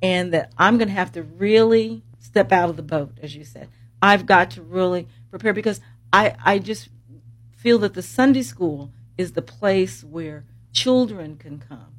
and 0.02 0.34
that 0.34 0.52
I'm 0.58 0.78
going 0.78 0.88
to 0.88 0.94
have 0.94 1.12
to 1.14 1.24
really 1.24 2.04
step 2.20 2.52
out 2.52 2.70
of 2.70 2.78
the 2.78 2.84
boat, 2.84 3.18
as 3.22 3.36
you 3.36 3.44
said. 3.44 3.70
I've 4.02 4.26
got 4.26 4.52
to 4.52 4.62
really 4.62 5.08
prepare 5.30 5.54
because 5.54 5.82
I 6.14 6.36
I 6.44 6.60
just 6.60 6.90
feel 7.56 7.80
that 7.80 7.94
the 7.94 8.02
Sunday 8.02 8.44
school 8.44 8.92
is 9.18 9.34
the 9.34 9.42
place 9.42 10.04
where 10.04 10.46
children 10.72 11.36
can 11.36 11.60
come. 11.60 11.94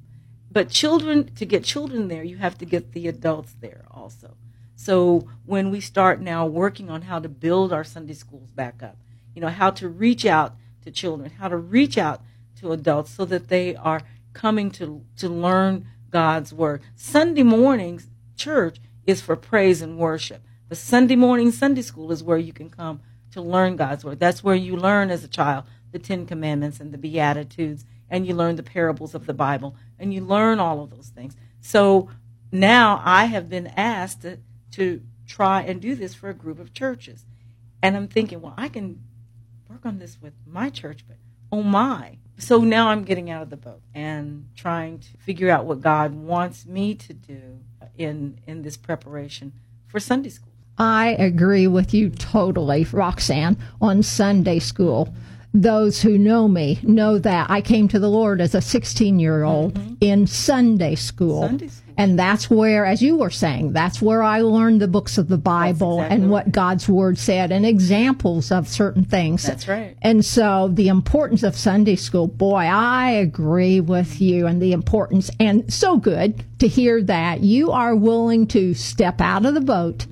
But 0.50 0.70
children, 0.70 1.32
to 1.34 1.44
get 1.44 1.64
children 1.64 2.08
there, 2.08 2.24
you 2.24 2.38
have 2.38 2.58
to 2.58 2.64
get 2.64 2.92
the 2.92 3.06
adults 3.06 3.54
there 3.60 3.84
also. 3.90 4.36
So 4.74 5.28
when 5.44 5.70
we 5.70 5.80
start 5.80 6.20
now 6.20 6.46
working 6.46 6.90
on 6.90 7.02
how 7.02 7.18
to 7.18 7.28
build 7.28 7.72
our 7.72 7.84
Sunday 7.84 8.14
schools 8.14 8.50
back 8.50 8.82
up, 8.82 8.96
you 9.34 9.40
know, 9.40 9.48
how 9.48 9.70
to 9.72 9.88
reach 9.88 10.24
out 10.24 10.56
to 10.82 10.90
children, 10.90 11.30
how 11.38 11.48
to 11.48 11.56
reach 11.56 11.98
out 11.98 12.22
to 12.60 12.72
adults 12.72 13.10
so 13.10 13.24
that 13.26 13.48
they 13.48 13.76
are 13.76 14.00
coming 14.32 14.70
to 14.70 15.04
to 15.18 15.28
learn 15.28 15.86
God's 16.10 16.52
word. 16.52 16.82
Sunday 16.94 17.42
mornings 17.42 18.08
church 18.36 18.78
is 19.06 19.20
for 19.20 19.36
praise 19.36 19.82
and 19.82 19.98
worship. 19.98 20.42
The 20.68 20.76
Sunday 20.76 21.16
morning 21.16 21.50
Sunday 21.50 21.82
school 21.82 22.12
is 22.12 22.22
where 22.22 22.38
you 22.38 22.52
can 22.52 22.70
come 22.70 23.00
to 23.32 23.40
learn 23.42 23.76
God's 23.76 24.04
word. 24.04 24.20
That's 24.20 24.42
where 24.44 24.54
you 24.54 24.76
learn 24.76 25.10
as 25.10 25.24
a 25.24 25.28
child 25.28 25.64
the 25.92 25.98
10 25.98 26.26
commandments 26.26 26.78
and 26.78 26.92
the 26.92 26.98
beatitudes 26.98 27.84
and 28.08 28.26
you 28.26 28.34
learn 28.34 28.56
the 28.56 28.62
parables 28.62 29.14
of 29.14 29.26
the 29.26 29.34
Bible 29.34 29.76
and 29.98 30.14
you 30.14 30.20
learn 30.20 30.60
all 30.60 30.82
of 30.82 30.90
those 30.90 31.08
things. 31.08 31.36
So 31.60 32.08
now 32.52 33.02
I 33.04 33.26
have 33.26 33.48
been 33.48 33.68
asked 33.68 34.22
to 34.22 34.38
to 34.72 35.02
try 35.26 35.62
and 35.62 35.80
do 35.80 35.94
this 35.94 36.14
for 36.14 36.28
a 36.28 36.34
group 36.34 36.58
of 36.58 36.72
churches. 36.72 37.24
And 37.82 37.96
I'm 37.96 38.08
thinking, 38.08 38.40
well, 38.40 38.54
I 38.56 38.68
can 38.68 39.02
work 39.68 39.84
on 39.84 39.98
this 39.98 40.18
with 40.20 40.34
my 40.46 40.70
church, 40.70 41.04
but 41.06 41.16
oh 41.50 41.62
my. 41.62 42.18
So 42.40 42.58
now 42.60 42.88
I'm 42.88 43.04
getting 43.04 43.30
out 43.30 43.42
of 43.42 43.50
the 43.50 43.56
boat 43.56 43.82
and 43.94 44.48
trying 44.56 44.98
to 44.98 45.08
figure 45.18 45.50
out 45.50 45.66
what 45.66 45.80
God 45.80 46.14
wants 46.14 46.66
me 46.66 46.94
to 46.94 47.12
do 47.12 47.60
in 47.96 48.38
in 48.46 48.62
this 48.62 48.76
preparation 48.76 49.52
for 49.86 50.00
Sunday 50.00 50.30
school. 50.30 50.52
I 50.78 51.08
agree 51.18 51.66
with 51.66 51.92
you 51.92 52.08
totally, 52.08 52.86
Roxanne, 52.90 53.58
on 53.80 54.02
Sunday 54.02 54.58
school 54.58 55.14
those 55.52 56.00
who 56.00 56.16
know 56.16 56.46
me 56.46 56.78
know 56.82 57.18
that 57.18 57.50
I 57.50 57.60
came 57.60 57.88
to 57.88 57.98
the 57.98 58.08
Lord 58.08 58.40
as 58.40 58.54
a 58.54 58.60
16 58.60 59.18
year 59.18 59.42
old 59.42 59.74
mm-hmm. 59.74 59.94
in 60.00 60.26
Sunday 60.26 60.94
school. 60.94 61.42
Sunday 61.42 61.68
school. 61.68 61.89
And 62.00 62.18
that's 62.18 62.48
where, 62.48 62.86
as 62.86 63.02
you 63.02 63.16
were 63.16 63.28
saying, 63.28 63.74
that's 63.74 64.00
where 64.00 64.22
I 64.22 64.40
learned 64.40 64.80
the 64.80 64.88
books 64.88 65.18
of 65.18 65.28
the 65.28 65.36
Bible 65.36 65.98
exactly 65.98 66.16
and 66.16 66.30
what 66.30 66.50
God's 66.50 66.88
Word 66.88 67.18
said 67.18 67.52
and 67.52 67.66
examples 67.66 68.50
of 68.50 68.68
certain 68.68 69.04
things. 69.04 69.42
That's 69.42 69.68
right. 69.68 69.98
And 70.00 70.24
so 70.24 70.70
the 70.72 70.88
importance 70.88 71.42
of 71.42 71.54
Sunday 71.54 71.96
school, 71.96 72.26
boy, 72.26 72.60
I 72.62 73.10
agree 73.10 73.80
with 73.80 74.18
you 74.18 74.46
and 74.46 74.62
the 74.62 74.72
importance. 74.72 75.30
And 75.38 75.70
so 75.70 75.98
good 75.98 76.42
to 76.60 76.66
hear 76.66 77.02
that 77.02 77.40
you 77.40 77.70
are 77.70 77.94
willing 77.94 78.46
to 78.46 78.72
step 78.72 79.20
out 79.20 79.44
of 79.44 79.52
the 79.52 79.60
boat 79.60 80.06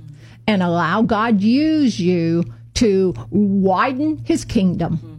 and 0.46 0.62
allow 0.62 1.00
God 1.00 1.40
use 1.40 1.98
you 1.98 2.44
to 2.74 3.14
widen 3.30 4.18
his 4.18 4.44
kingdom. 4.44 4.98
Mm-hmm 4.98 5.14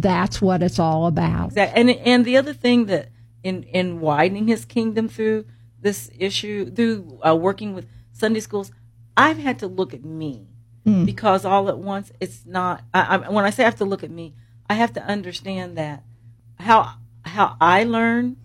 that's 0.00 0.40
what 0.40 0.62
it's 0.62 0.78
all 0.78 1.06
about. 1.06 1.48
Exactly. 1.48 1.80
And 1.80 1.90
and 1.90 2.24
the 2.24 2.38
other 2.38 2.54
thing 2.54 2.86
that 2.86 3.10
in 3.42 3.64
in 3.64 4.00
widening 4.00 4.48
his 4.48 4.64
kingdom 4.64 5.06
through 5.06 5.44
this 5.82 6.10
issue 6.18 6.70
through 6.70 7.20
uh, 7.26 7.34
working 7.34 7.74
with 7.74 7.86
Sunday 8.12 8.40
schools, 8.40 8.70
I've 9.16 9.38
had 9.38 9.58
to 9.58 9.66
look 9.66 9.92
at 9.92 10.04
me 10.04 10.46
mm. 10.86 11.04
because 11.04 11.44
all 11.44 11.68
at 11.68 11.78
once 11.78 12.12
it's 12.20 12.46
not. 12.46 12.82
I, 12.94 13.16
I, 13.16 13.28
when 13.28 13.44
I 13.44 13.50
say 13.50 13.64
I 13.64 13.66
have 13.66 13.76
to 13.76 13.84
look 13.84 14.02
at 14.02 14.10
me, 14.10 14.34
I 14.70 14.74
have 14.74 14.92
to 14.94 15.02
understand 15.02 15.76
that 15.76 16.02
how 16.58 16.94
how 17.24 17.56
I 17.60 17.84
learn 17.84 18.36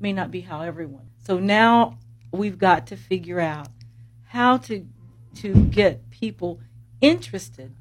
may 0.00 0.12
not 0.12 0.30
be 0.30 0.42
how 0.42 0.60
everyone. 0.60 1.10
So 1.26 1.38
now 1.38 1.98
we've 2.32 2.58
got 2.58 2.86
to 2.88 2.96
figure 2.96 3.40
out 3.40 3.68
how 4.28 4.58
to 4.58 4.86
to 5.36 5.54
get 5.66 6.10
people 6.10 6.60
interested, 7.00 7.74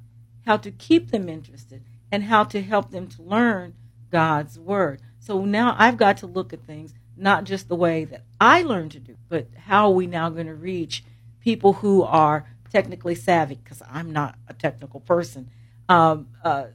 how 0.45 0.57
to 0.57 0.71
keep 0.71 1.11
them 1.11 1.27
interested, 1.29 1.83
and 2.11 2.23
how 2.23 2.43
to 2.45 2.61
help 2.61 2.91
them 2.91 3.07
to 3.07 3.21
learn 3.21 3.75
God's 4.11 4.59
word. 4.59 5.01
So 5.19 5.45
now 5.45 5.75
I've 5.77 5.97
got 5.97 6.17
to 6.17 6.27
look 6.27 6.53
at 6.53 6.65
things 6.65 6.93
not 7.15 7.43
just 7.43 7.67
the 7.67 7.75
way 7.75 8.05
that 8.05 8.23
I 8.39 8.63
learned 8.63 8.91
to 8.91 8.99
do, 8.99 9.15
but 9.29 9.47
how 9.65 9.87
are 9.87 9.93
we 9.93 10.07
now 10.07 10.29
going 10.29 10.47
to 10.47 10.55
reach 10.55 11.03
people 11.39 11.73
who 11.73 12.03
are 12.03 12.47
technically 12.71 13.15
savvy? 13.15 13.55
Because 13.55 13.81
I'm 13.89 14.11
not 14.11 14.35
a 14.47 14.53
technical 14.53 14.99
person. 14.99 15.49
Um, 15.89 16.27
uh, 16.43 16.65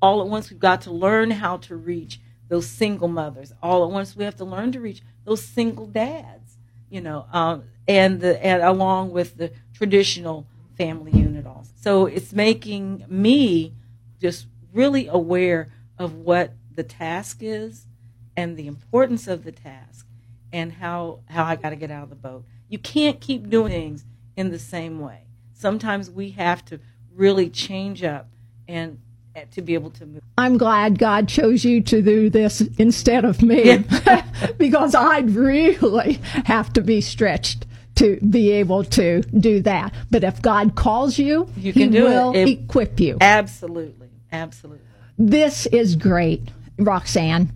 all 0.00 0.20
at 0.20 0.28
once, 0.28 0.50
we've 0.50 0.60
got 0.60 0.82
to 0.82 0.90
learn 0.90 1.30
how 1.30 1.56
to 1.58 1.76
reach 1.76 2.20
those 2.48 2.66
single 2.66 3.08
mothers. 3.08 3.52
All 3.62 3.84
at 3.84 3.90
once, 3.90 4.14
we 4.14 4.24
have 4.24 4.36
to 4.36 4.44
learn 4.44 4.72
to 4.72 4.80
reach 4.80 5.02
those 5.24 5.42
single 5.42 5.86
dads. 5.86 6.58
You 6.88 7.00
know, 7.00 7.26
um, 7.32 7.64
and 7.88 8.20
the 8.20 8.42
and 8.44 8.62
along 8.62 9.10
with 9.10 9.36
the 9.36 9.50
traditional 9.74 10.46
family 10.76 11.10
unit 11.12 11.46
also. 11.46 11.72
So 11.80 12.06
it's 12.06 12.32
making 12.32 13.04
me 13.08 13.74
just 14.20 14.46
really 14.72 15.08
aware 15.08 15.72
of 15.98 16.14
what 16.14 16.52
the 16.72 16.84
task 16.84 17.38
is 17.40 17.86
and 18.36 18.56
the 18.56 18.66
importance 18.66 19.26
of 19.26 19.44
the 19.44 19.52
task 19.52 20.06
and 20.52 20.72
how 20.74 21.20
how 21.26 21.44
I 21.44 21.56
got 21.56 21.70
to 21.70 21.76
get 21.76 21.90
out 21.90 22.04
of 22.04 22.10
the 22.10 22.16
boat. 22.16 22.44
You 22.68 22.78
can't 22.78 23.20
keep 23.20 23.48
doing 23.48 23.70
things 23.72 24.04
in 24.36 24.50
the 24.50 24.58
same 24.58 25.00
way. 25.00 25.22
Sometimes 25.54 26.10
we 26.10 26.30
have 26.30 26.64
to 26.66 26.80
really 27.14 27.48
change 27.48 28.02
up 28.02 28.28
and 28.68 28.98
uh, 29.34 29.40
to 29.52 29.62
be 29.62 29.74
able 29.74 29.90
to 29.90 30.06
move. 30.06 30.22
I'm 30.38 30.58
glad 30.58 30.98
God 30.98 31.28
chose 31.28 31.64
you 31.64 31.80
to 31.82 32.02
do 32.02 32.30
this 32.30 32.60
instead 32.78 33.24
of 33.24 33.42
me 33.42 33.84
because 34.58 34.94
I'd 34.94 35.30
really 35.30 36.14
have 36.44 36.72
to 36.74 36.82
be 36.82 37.00
stretched 37.00 37.66
to 37.96 38.18
be 38.20 38.50
able 38.52 38.84
to 38.84 39.22
do 39.22 39.60
that. 39.62 39.92
But 40.10 40.24
if 40.24 40.42
God 40.42 40.74
calls 40.74 41.18
you, 41.18 41.48
you 41.56 41.72
can 41.72 41.92
He 41.92 42.00
will 42.02 42.32
it. 42.34 42.48
equip 42.48 43.00
you. 43.00 43.16
Absolutely. 43.20 44.08
Absolutely. 44.32 44.84
This 45.18 45.66
is 45.66 45.96
great, 45.96 46.42
Roxanne, 46.78 47.50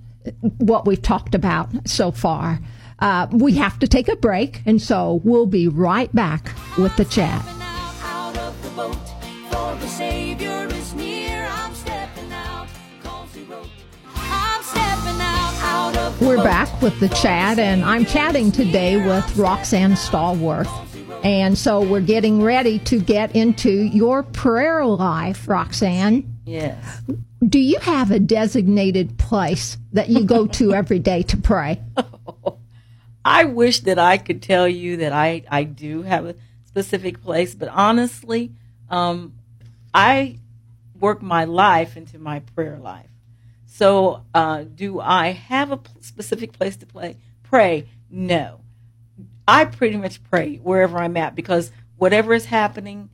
what 0.59 0.87
we've 0.87 1.03
talked 1.03 1.35
about 1.35 1.89
so 1.89 2.11
far. 2.11 2.61
Uh, 2.99 3.27
we 3.33 3.55
have 3.55 3.79
to 3.79 3.89
take 3.89 4.09
a 4.09 4.17
break, 4.17 4.62
and 4.67 4.81
so 4.81 5.21
we'll 5.25 5.47
be 5.47 5.69
right 5.69 6.15
back 6.15 6.50
with 6.77 6.95
the 6.97 7.05
chat. 7.05 7.45
We're 16.21 16.45
back 16.45 16.83
with 16.83 17.00
the 17.00 17.09
chat, 17.09 17.59
and 17.59 17.83
I'm 17.83 18.05
chatting 18.05 18.53
today 18.53 18.97
with 18.99 19.37
Roxanne 19.39 19.93
Stallworth. 19.93 20.71
And 21.25 21.57
so 21.57 21.83
we're 21.83 22.03
getting 22.03 22.43
ready 22.43 22.79
to 22.81 23.00
get 23.00 23.35
into 23.35 23.71
your 23.71 24.23
prayer 24.23 24.85
life, 24.85 25.49
Roxanne. 25.49 26.30
Yes. 26.50 27.02
Do 27.47 27.61
you 27.61 27.78
have 27.78 28.11
a 28.11 28.19
designated 28.19 29.19
place 29.19 29.78
that 29.92 30.09
you 30.09 30.25
go 30.25 30.49
to 30.49 30.75
every 30.80 30.99
day 30.99 31.23
to 31.23 31.37
pray? 31.37 31.80
I 33.25 33.45
wish 33.45 33.80
that 33.80 34.00
I 34.00 34.19
could 34.19 34.42
tell 34.42 34.66
you 34.66 34.97
that 34.99 35.12
I, 35.12 35.45
I 35.49 35.62
do 35.62 36.02
have 36.02 36.26
a 36.26 36.35
specific 36.66 37.23
place, 37.23 37.54
but 37.54 37.69
honestly, 37.69 38.50
um, 38.88 39.35
I 39.95 40.38
work 40.99 41.23
my 41.23 41.45
life 41.45 41.97
into 41.97 42.19
my 42.19 42.40
prayer 42.40 42.78
life. 42.78 43.07
So, 43.66 44.25
uh, 44.35 44.64
do 44.64 44.99
I 44.99 45.28
have 45.28 45.71
a 45.71 45.78
specific 46.00 46.52
place 46.52 46.76
to 46.78 46.87
play? 46.87 47.16
Pray? 47.45 47.87
No. 48.11 48.61
I 49.47 49.66
pretty 49.66 49.97
much 49.99 50.23
pray 50.25 50.57
wherever 50.57 50.99
I'm 50.99 51.16
at 51.16 51.37
because 51.37 51.71
whatever 51.97 52.35
is 52.35 52.47
happening, 52.47 53.09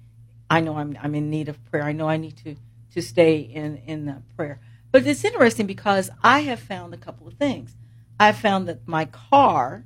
I 0.48 0.60
know 0.60 0.76
I'm 0.78 0.96
I'm 1.02 1.14
in 1.14 1.28
need 1.28 1.48
of 1.48 1.62
prayer. 1.66 1.84
I 1.84 1.92
know 1.92 2.08
I 2.08 2.16
need 2.16 2.36
to 2.38 2.56
to 2.96 3.02
stay 3.02 3.38
in 3.38 3.76
in 3.86 4.06
the 4.06 4.22
prayer. 4.36 4.58
But 4.90 5.06
it's 5.06 5.24
interesting 5.24 5.66
because 5.66 6.10
I 6.22 6.40
have 6.40 6.58
found 6.58 6.94
a 6.94 6.96
couple 6.96 7.28
of 7.28 7.34
things. 7.34 7.76
I've 8.18 8.38
found 8.38 8.66
that 8.68 8.88
my 8.88 9.04
car 9.04 9.84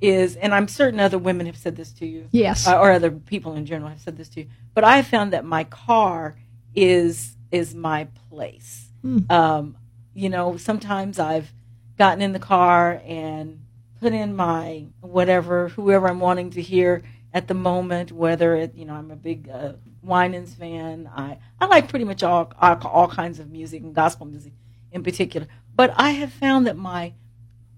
is, 0.00 0.34
and 0.36 0.54
I'm 0.54 0.66
certain 0.66 0.98
other 0.98 1.18
women 1.18 1.44
have 1.44 1.58
said 1.58 1.76
this 1.76 1.92
to 1.94 2.06
you, 2.06 2.26
yes, 2.32 2.66
uh, 2.66 2.78
or 2.78 2.90
other 2.90 3.10
people 3.10 3.54
in 3.54 3.66
general 3.66 3.90
have 3.90 4.00
said 4.00 4.16
this 4.16 4.30
to 4.30 4.40
you. 4.40 4.48
But 4.74 4.84
I 4.84 4.96
have 4.96 5.06
found 5.06 5.32
that 5.34 5.44
my 5.44 5.64
car 5.64 6.36
is 6.74 7.36
is 7.52 7.74
my 7.74 8.08
place. 8.30 8.88
Mm. 9.04 9.30
Um, 9.30 9.76
you 10.14 10.30
know, 10.30 10.56
sometimes 10.56 11.18
I've 11.18 11.52
gotten 11.98 12.22
in 12.22 12.32
the 12.32 12.38
car 12.38 13.02
and 13.04 13.60
put 14.00 14.14
in 14.14 14.34
my 14.34 14.86
whatever, 15.00 15.68
whoever 15.68 16.08
I'm 16.08 16.20
wanting 16.20 16.50
to 16.52 16.62
hear 16.62 17.02
at 17.32 17.48
the 17.48 17.54
moment, 17.54 18.12
whether 18.12 18.54
it, 18.54 18.74
you 18.74 18.84
know, 18.84 18.94
I'm 18.94 19.10
a 19.10 19.16
big 19.16 19.48
uh, 19.48 19.74
Winans 20.02 20.54
fan. 20.54 21.08
I, 21.14 21.38
I 21.60 21.66
like 21.66 21.88
pretty 21.88 22.04
much 22.04 22.22
all, 22.22 22.52
all, 22.60 22.78
all 22.86 23.08
kinds 23.08 23.38
of 23.38 23.50
music 23.50 23.82
and 23.82 23.94
gospel 23.94 24.26
music 24.26 24.52
in 24.92 25.02
particular. 25.02 25.46
But 25.74 25.92
I 25.96 26.10
have 26.10 26.32
found 26.32 26.66
that 26.66 26.76
my 26.76 27.14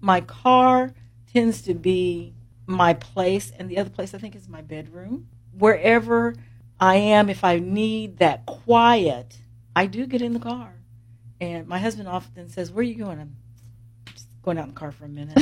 my 0.01 0.19
car 0.19 0.93
tends 1.31 1.61
to 1.61 1.73
be 1.73 2.33
my 2.65 2.93
place, 2.93 3.51
and 3.57 3.69
the 3.69 3.77
other 3.77 3.89
place 3.89 4.13
I 4.13 4.17
think 4.17 4.35
is 4.35 4.49
my 4.49 4.61
bedroom. 4.61 5.27
Wherever 5.57 6.35
I 6.79 6.95
am, 6.95 7.29
if 7.29 7.43
I 7.43 7.59
need 7.59 8.17
that 8.17 8.45
quiet, 8.45 9.39
I 9.75 9.85
do 9.85 10.05
get 10.05 10.21
in 10.21 10.33
the 10.33 10.39
car. 10.39 10.73
And 11.39 11.67
my 11.67 11.79
husband 11.79 12.09
often 12.09 12.49
says, 12.49 12.71
"Where 12.71 12.81
are 12.81 12.83
you 12.83 12.95
going?" 12.95 13.19
I'm 13.19 13.35
just 14.13 14.27
going 14.41 14.57
out 14.57 14.67
in 14.67 14.73
the 14.73 14.79
car 14.79 14.91
for 14.91 15.05
a 15.05 15.09
minute. 15.09 15.37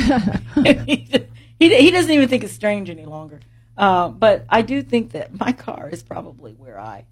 he, 0.86 1.28
he, 1.60 1.76
he 1.76 1.92
doesn't 1.92 2.12
even 2.12 2.28
think 2.28 2.44
it's 2.44 2.54
strange 2.54 2.90
any 2.90 3.06
longer. 3.06 3.40
Uh, 3.82 4.10
but 4.10 4.46
I 4.48 4.62
do 4.62 4.84
think 4.84 5.14
that 5.14 5.38
my 5.40 5.52
car 5.52 5.90
is 5.92 6.04
probably 6.04 6.54
where 6.54 6.80
I 6.80 7.06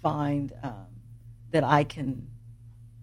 find 0.00 0.52
um, 0.62 0.86
that 1.50 1.64
I 1.64 1.84
can. 1.84 2.28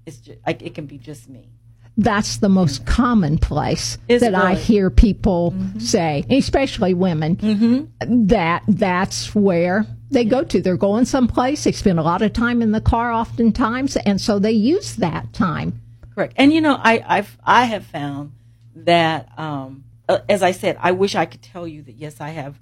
It's 0.05 0.17
just, 0.17 0.39
I, 0.47 0.51
it 0.60 0.73
can 0.73 0.88
be 0.88 0.97
just 0.97 1.29
me. 1.29 1.49
That's 1.97 2.38
the 2.38 2.47
most 2.47 2.86
common 2.86 3.38
place 3.38 3.97
is 4.08 4.21
that 4.21 4.32
really? 4.32 4.41
I 4.41 4.55
hear 4.55 4.89
people 4.89 5.51
mm-hmm. 5.51 5.79
say, 5.79 6.23
especially 6.29 6.93
women, 6.93 7.36
mm-hmm. 7.36 8.27
that 8.27 8.63
that's 8.69 9.36
where 9.36 9.86
they 10.10 10.23
go 10.23 10.45
to. 10.45 10.62
They're 10.62 10.77
going 10.77 11.03
someplace. 11.03 11.65
They 11.65 11.73
spend 11.73 11.99
a 11.99 12.03
lot 12.03 12.21
of 12.21 12.32
time 12.32 12.62
in 12.62 12.71
the 12.71 12.79
car, 12.79 13.12
oftentimes, 13.12 13.97
and 13.97 14.21
so 14.21 14.39
they 14.39 14.53
use 14.53 14.95
that 14.95 15.34
time. 15.34 15.82
Correct. 16.15 16.36
And 16.38 16.53
you 16.53 16.62
know, 16.62 16.79
I 16.82 17.03
I've 17.05 17.38
I 17.43 17.65
have 17.65 17.86
found 17.86 18.32
that, 18.75 19.38
um, 19.38 19.84
uh, 20.08 20.19
as 20.29 20.41
I 20.41 20.51
said, 20.53 20.77
I 20.79 20.93
wish 20.93 21.15
I 21.15 21.25
could 21.25 21.41
tell 21.41 21.67
you 21.67 21.82
that 21.82 21.95
yes, 21.95 22.21
I 22.21 22.29
have 22.29 22.58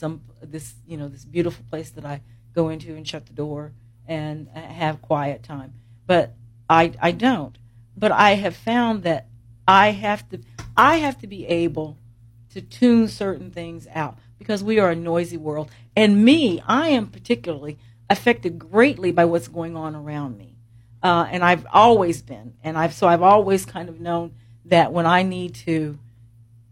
some 0.00 0.22
this 0.42 0.74
you 0.86 0.96
know 0.96 1.08
this 1.08 1.24
beautiful 1.24 1.64
place 1.70 1.90
that 1.90 2.04
I 2.04 2.22
go 2.54 2.70
into 2.70 2.96
and 2.96 3.06
shut 3.06 3.26
the 3.26 3.32
door 3.32 3.72
and 4.08 4.48
have 4.48 5.00
quiet 5.02 5.42
time. 5.42 5.74
But 6.06 6.34
I 6.68 6.92
I 7.00 7.12
don't. 7.12 7.56
But 7.96 8.10
I 8.10 8.30
have 8.34 8.56
found 8.56 9.02
that 9.04 9.28
I 9.68 9.90
have 9.90 10.28
to 10.30 10.40
I 10.76 10.96
have 10.96 11.18
to 11.20 11.26
be 11.26 11.46
able 11.46 11.98
to 12.50 12.60
tune 12.60 13.06
certain 13.06 13.50
things 13.50 13.86
out 13.94 14.18
because 14.38 14.64
we 14.64 14.80
are 14.80 14.90
a 14.90 14.96
noisy 14.96 15.36
world. 15.36 15.70
And 15.94 16.24
me, 16.24 16.62
I 16.66 16.88
am 16.88 17.06
particularly 17.06 17.78
affected 18.08 18.58
greatly 18.58 19.12
by 19.12 19.26
what's 19.26 19.48
going 19.48 19.76
on 19.76 19.94
around 19.94 20.36
me. 20.36 20.56
Uh, 21.02 21.26
and 21.30 21.44
I've 21.44 21.66
always 21.72 22.22
been, 22.22 22.54
and 22.64 22.76
I've 22.76 22.94
so 22.94 23.06
I've 23.06 23.22
always 23.22 23.64
kind 23.64 23.88
of 23.88 24.00
known 24.00 24.32
that 24.64 24.92
when 24.92 25.06
I 25.06 25.22
need 25.22 25.54
to 25.66 25.98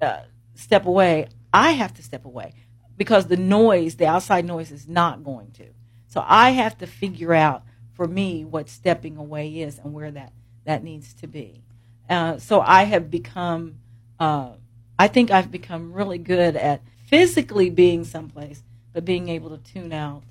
uh, 0.01 0.23
step 0.55 0.87
away, 0.87 1.29
I 1.53 1.73
have 1.73 1.95
to 1.95 2.03
step 2.03 2.25
away 2.25 2.55
because 2.99 3.29
the 3.29 3.37
noise, 3.39 3.95
the 3.95 4.07
outside 4.07 4.45
noise, 4.45 4.71
is 4.71 4.87
not 4.87 5.25
going 5.25 5.53
to. 5.53 5.65
So 6.09 6.23
I 6.27 6.51
have 6.51 6.77
to 6.79 6.87
figure 6.87 7.33
out 7.33 7.63
for 7.95 8.07
me 8.07 8.45
what 8.45 8.69
stepping 8.69 9.17
away 9.17 9.61
is 9.61 9.79
and 9.79 9.95
where 9.95 10.11
that 10.11 10.33
that 10.67 10.85
needs 10.85 11.15
to 11.15 11.27
be. 11.27 11.63
Uh, 12.11 12.37
so 12.37 12.61
I 12.61 12.85
have 12.85 13.11
become, 13.11 13.77
uh, 14.21 14.51
I 14.99 15.09
think 15.09 15.31
I've 15.31 15.51
become 15.51 15.95
really 15.95 16.19
good 16.19 16.57
at 16.57 16.83
physically 17.07 17.71
being 17.71 18.05
someplace, 18.05 18.63
but 18.93 19.07
being 19.07 19.31
able 19.31 19.57
to 19.57 19.59
tune 19.59 19.93
out 19.95 20.25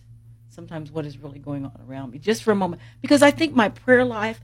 sometimes 0.50 0.92
what 0.92 1.06
is 1.06 1.20
really 1.20 1.40
going 1.40 1.66
on 1.66 1.80
around 1.88 2.12
me 2.12 2.20
just 2.20 2.44
for 2.44 2.52
a 2.52 2.56
moment. 2.56 2.82
Because 3.02 3.22
I 3.22 3.32
think 3.32 3.56
my 3.56 3.70
prayer 3.70 4.04
life 4.04 4.40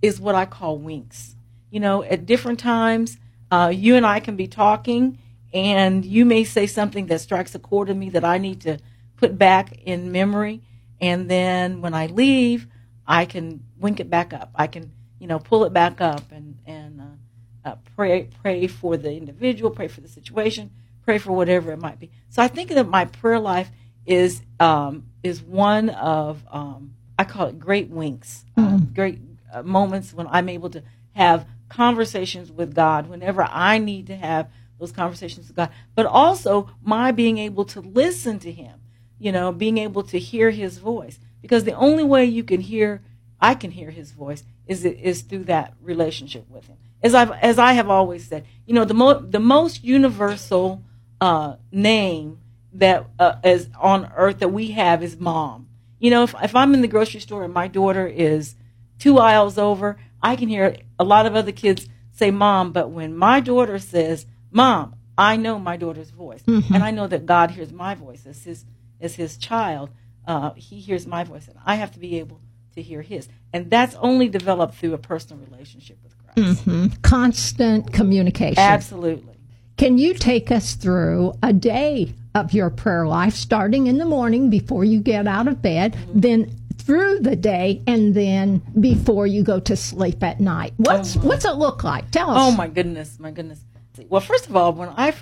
is 0.00 0.20
what 0.20 0.34
I 0.34 0.44
call 0.44 0.78
winks. 0.78 1.34
You 1.70 1.80
know, 1.80 2.02
at 2.02 2.26
different 2.26 2.58
times, 2.58 3.18
uh, 3.50 3.72
you 3.74 3.94
and 3.94 4.06
I 4.06 4.20
can 4.20 4.36
be 4.36 4.46
talking, 4.46 5.18
and 5.52 6.04
you 6.04 6.24
may 6.24 6.44
say 6.44 6.66
something 6.66 7.06
that 7.06 7.20
strikes 7.20 7.54
a 7.54 7.58
chord 7.58 7.88
in 7.88 7.98
me 7.98 8.10
that 8.10 8.24
I 8.24 8.38
need 8.38 8.60
to 8.62 8.78
put 9.16 9.38
back 9.38 9.72
in 9.84 10.12
memory. 10.12 10.62
And 11.00 11.30
then 11.30 11.80
when 11.80 11.94
I 11.94 12.06
leave, 12.06 12.66
I 13.06 13.24
can 13.24 13.64
wink 13.78 14.00
it 14.00 14.10
back 14.10 14.32
up. 14.32 14.50
I 14.54 14.66
can, 14.66 14.92
you 15.18 15.26
know, 15.26 15.38
pull 15.38 15.64
it 15.64 15.72
back 15.72 16.00
up 16.00 16.30
and 16.30 16.58
and 16.66 17.00
uh, 17.00 17.70
uh, 17.70 17.76
pray 17.96 18.28
pray 18.42 18.66
for 18.66 18.96
the 18.96 19.12
individual, 19.12 19.70
pray 19.70 19.88
for 19.88 20.00
the 20.00 20.08
situation, 20.08 20.70
pray 21.04 21.18
for 21.18 21.32
whatever 21.32 21.72
it 21.72 21.78
might 21.78 21.98
be. 21.98 22.10
So 22.28 22.42
I 22.42 22.48
think 22.48 22.70
that 22.70 22.88
my 22.88 23.06
prayer 23.06 23.40
life 23.40 23.70
is 24.06 24.42
um, 24.60 25.06
is 25.22 25.42
one 25.42 25.90
of 25.90 26.44
um, 26.50 26.94
I 27.18 27.24
call 27.24 27.46
it 27.46 27.58
great 27.58 27.88
winks, 27.88 28.44
mm-hmm. 28.56 28.74
uh, 28.74 28.78
great 28.94 29.18
uh, 29.52 29.62
moments 29.62 30.12
when 30.12 30.26
I'm 30.28 30.48
able 30.48 30.70
to 30.70 30.82
have 31.12 31.46
conversations 31.68 32.50
with 32.50 32.74
God 32.74 33.08
whenever 33.08 33.42
I 33.42 33.78
need 33.78 34.06
to 34.06 34.16
have 34.16 34.50
those 34.78 34.92
conversations 34.92 35.48
with 35.48 35.56
God, 35.56 35.70
but 35.94 36.06
also 36.06 36.70
my 36.82 37.10
being 37.12 37.38
able 37.38 37.64
to 37.66 37.80
listen 37.80 38.38
to 38.40 38.52
Him, 38.52 38.80
you 39.18 39.32
know, 39.32 39.52
being 39.52 39.78
able 39.78 40.02
to 40.04 40.18
hear 40.18 40.50
His 40.50 40.78
voice. 40.78 41.18
Because 41.40 41.64
the 41.64 41.72
only 41.72 42.04
way 42.04 42.24
you 42.24 42.44
can 42.44 42.60
hear, 42.60 43.02
I 43.40 43.54
can 43.54 43.70
hear 43.70 43.90
His 43.90 44.12
voice, 44.12 44.44
is 44.66 44.84
is 44.84 45.22
through 45.22 45.44
that 45.44 45.74
relationship 45.80 46.48
with 46.48 46.66
Him. 46.66 46.76
As 47.02 47.14
I've 47.14 47.32
as 47.32 47.58
I 47.58 47.72
have 47.72 47.90
always 47.90 48.26
said, 48.26 48.46
you 48.66 48.74
know, 48.74 48.84
the 48.84 48.94
mo- 48.94 49.20
the 49.20 49.40
most 49.40 49.84
universal 49.84 50.82
uh, 51.20 51.56
name 51.72 52.38
that 52.72 53.06
uh, 53.18 53.36
is 53.44 53.68
on 53.80 54.10
earth 54.16 54.38
that 54.38 54.52
we 54.52 54.72
have 54.72 55.02
is 55.02 55.18
mom. 55.18 55.68
You 55.98 56.10
know, 56.10 56.22
if 56.24 56.34
if 56.42 56.54
I'm 56.54 56.74
in 56.74 56.82
the 56.82 56.88
grocery 56.88 57.20
store 57.20 57.44
and 57.44 57.54
my 57.54 57.68
daughter 57.68 58.06
is 58.06 58.54
two 58.98 59.18
aisles 59.18 59.58
over, 59.58 59.96
I 60.22 60.36
can 60.36 60.48
hear 60.48 60.76
a 60.98 61.04
lot 61.04 61.26
of 61.26 61.34
other 61.34 61.52
kids 61.52 61.88
say 62.12 62.30
mom, 62.30 62.72
but 62.72 62.90
when 62.90 63.16
my 63.16 63.40
daughter 63.40 63.78
says 63.78 64.26
mom, 64.50 64.94
I 65.16 65.36
know 65.36 65.58
my 65.58 65.76
daughter's 65.76 66.10
voice, 66.10 66.42
mm-hmm. 66.42 66.72
and 66.72 66.84
I 66.84 66.90
know 66.90 67.06
that 67.06 67.26
God 67.26 67.50
hears 67.50 67.72
my 67.72 67.94
voice 67.94 68.26
as 68.26 68.44
his 68.44 68.64
as 69.00 69.16
his 69.16 69.36
child. 69.36 69.90
Uh, 70.26 70.52
he 70.54 70.80
hears 70.80 71.06
my 71.06 71.24
voice, 71.24 71.48
and 71.48 71.56
I 71.64 71.76
have 71.76 71.92
to 71.92 71.98
be 71.98 72.18
able 72.18 72.40
to 72.74 72.82
hear 72.82 73.02
his, 73.02 73.28
and 73.52 73.70
that's 73.70 73.94
only 73.96 74.28
developed 74.28 74.74
through 74.74 74.94
a 74.94 74.98
personal 74.98 75.44
relationship 75.44 75.98
with 76.02 76.14
Christ. 76.18 76.66
Mm-hmm. 76.66 77.00
Constant 77.02 77.92
communication. 77.92 78.58
Absolutely. 78.58 79.34
Can 79.76 79.96
you 79.96 80.14
take 80.14 80.50
us 80.50 80.74
through 80.74 81.34
a 81.42 81.52
day 81.52 82.12
of 82.34 82.52
your 82.52 82.70
prayer 82.70 83.06
life, 83.06 83.34
starting 83.34 83.86
in 83.86 83.98
the 83.98 84.04
morning 84.04 84.50
before 84.50 84.84
you 84.84 85.00
get 85.00 85.26
out 85.26 85.48
of 85.48 85.62
bed, 85.62 85.94
mm-hmm. 85.94 86.20
then 86.20 86.58
through 86.78 87.20
the 87.20 87.36
day, 87.36 87.82
and 87.86 88.14
then 88.14 88.62
before 88.80 89.26
you 89.26 89.42
go 89.42 89.60
to 89.60 89.76
sleep 89.76 90.22
at 90.22 90.40
night? 90.40 90.72
What's 90.78 91.16
oh 91.16 91.20
what's 91.20 91.44
it 91.44 91.56
look 91.56 91.84
like? 91.84 92.10
Tell 92.10 92.30
us. 92.30 92.36
Oh 92.40 92.56
my 92.56 92.66
goodness, 92.66 93.18
my 93.18 93.30
goodness. 93.30 93.60
Well, 94.08 94.20
first 94.20 94.48
of 94.48 94.56
all, 94.56 94.72
when 94.72 94.88
I 94.90 95.12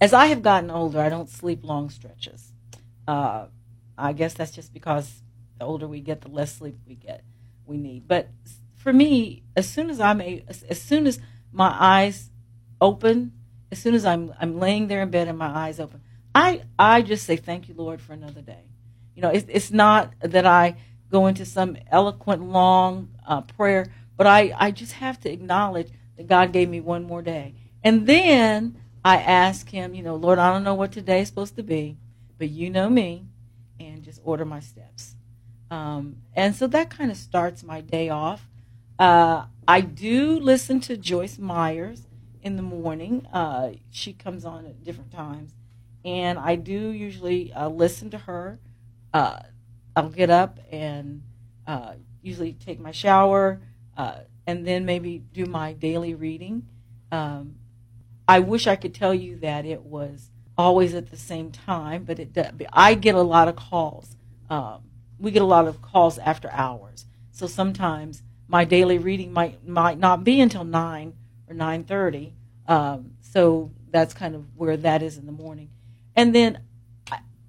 as 0.00 0.12
I 0.12 0.26
have 0.26 0.42
gotten 0.42 0.70
older, 0.70 1.00
I 1.00 1.08
don't 1.08 1.28
sleep 1.28 1.64
long 1.64 1.90
stretches. 1.90 2.52
Uh, 3.06 3.46
I 3.98 4.12
guess 4.12 4.34
that's 4.34 4.50
just 4.50 4.72
because 4.72 5.22
the 5.58 5.64
older 5.64 5.86
we 5.86 6.00
get, 6.00 6.22
the 6.22 6.28
less 6.28 6.54
sleep 6.56 6.76
we 6.86 6.94
get 6.94 7.22
we 7.66 7.76
need. 7.76 8.08
But 8.08 8.28
for 8.76 8.92
me, 8.92 9.42
as 9.56 9.68
soon 9.68 9.90
as 9.90 10.00
I'm 10.00 10.20
a, 10.20 10.44
as 10.68 10.80
soon 10.80 11.06
as 11.06 11.18
my 11.52 11.74
eyes 11.78 12.30
open, 12.80 13.32
as 13.70 13.78
soon 13.78 13.94
as 13.94 14.04
I'm 14.04 14.32
I'm 14.40 14.58
laying 14.58 14.88
there 14.88 15.02
in 15.02 15.10
bed 15.10 15.28
and 15.28 15.38
my 15.38 15.48
eyes 15.48 15.78
open, 15.78 16.00
I 16.34 16.62
I 16.78 17.02
just 17.02 17.24
say 17.24 17.36
thank 17.36 17.68
you, 17.68 17.74
Lord, 17.74 18.00
for 18.00 18.12
another 18.12 18.40
day. 18.42 18.64
You 19.14 19.22
know, 19.22 19.30
it's 19.30 19.46
it's 19.48 19.70
not 19.70 20.12
that 20.20 20.46
I 20.46 20.76
go 21.10 21.26
into 21.26 21.44
some 21.44 21.76
eloquent 21.90 22.42
long 22.42 23.10
uh, 23.26 23.42
prayer, 23.42 23.86
but 24.16 24.26
I 24.26 24.54
I 24.56 24.70
just 24.70 24.92
have 24.92 25.20
to 25.20 25.30
acknowledge 25.30 25.90
that 26.16 26.26
God 26.26 26.52
gave 26.52 26.68
me 26.68 26.80
one 26.80 27.04
more 27.04 27.22
day, 27.22 27.54
and 27.84 28.06
then 28.06 28.78
I 29.04 29.16
ask 29.16 29.68
Him, 29.68 29.94
you 29.94 30.02
know, 30.02 30.16
Lord, 30.16 30.38
I 30.38 30.52
don't 30.52 30.64
know 30.64 30.74
what 30.74 30.92
today 30.92 31.20
is 31.20 31.28
supposed 31.28 31.56
to 31.56 31.62
be, 31.62 31.96
but 32.38 32.48
you 32.50 32.70
know 32.70 32.88
me, 32.88 33.26
and 33.78 34.02
just 34.02 34.20
order 34.24 34.44
my 34.44 34.60
steps. 34.60 35.16
Um, 35.70 36.16
and 36.34 36.54
so 36.54 36.66
that 36.68 36.90
kind 36.90 37.10
of 37.10 37.16
starts 37.16 37.62
my 37.62 37.80
day 37.80 38.08
off. 38.08 38.48
Uh, 38.98 39.44
I 39.66 39.80
do 39.80 40.38
listen 40.38 40.80
to 40.80 40.96
Joyce 40.96 41.38
Myers 41.38 42.02
in 42.42 42.56
the 42.56 42.62
morning. 42.62 43.26
Uh, 43.32 43.72
she 43.90 44.12
comes 44.12 44.44
on 44.44 44.66
at 44.66 44.82
different 44.82 45.12
times. 45.12 45.54
And 46.04 46.38
I 46.38 46.56
do 46.56 46.90
usually 46.90 47.52
uh, 47.52 47.68
listen 47.68 48.10
to 48.10 48.18
her. 48.18 48.58
Uh, 49.12 49.40
I'll 49.94 50.08
get 50.08 50.30
up 50.30 50.58
and 50.70 51.22
uh, 51.66 51.94
usually 52.22 52.54
take 52.54 52.80
my 52.80 52.90
shower 52.90 53.60
uh, 53.96 54.20
and 54.46 54.66
then 54.66 54.84
maybe 54.84 55.18
do 55.18 55.46
my 55.46 55.72
daily 55.72 56.14
reading. 56.14 56.66
Um, 57.12 57.56
I 58.30 58.38
wish 58.38 58.68
I 58.68 58.76
could 58.76 58.94
tell 58.94 59.12
you 59.12 59.38
that 59.38 59.66
it 59.66 59.82
was 59.82 60.30
always 60.56 60.94
at 60.94 61.10
the 61.10 61.16
same 61.16 61.50
time, 61.50 62.04
but 62.04 62.20
it. 62.20 62.30
I 62.72 62.94
get 62.94 63.16
a 63.16 63.22
lot 63.22 63.48
of 63.48 63.56
calls. 63.56 64.14
Um, 64.48 64.82
we 65.18 65.32
get 65.32 65.42
a 65.42 65.46
lot 65.46 65.66
of 65.66 65.82
calls 65.82 66.16
after 66.16 66.48
hours. 66.52 67.06
So 67.32 67.48
sometimes 67.48 68.22
my 68.46 68.64
daily 68.64 68.98
reading 68.98 69.32
might 69.32 69.66
might 69.66 69.98
not 69.98 70.22
be 70.22 70.40
until 70.40 70.62
nine 70.62 71.14
or 71.48 71.54
nine 71.54 71.82
thirty. 71.82 72.34
Um, 72.68 73.14
so 73.20 73.72
that's 73.90 74.14
kind 74.14 74.36
of 74.36 74.44
where 74.56 74.76
that 74.76 75.02
is 75.02 75.18
in 75.18 75.26
the 75.26 75.32
morning. 75.32 75.70
And 76.14 76.32
then 76.32 76.60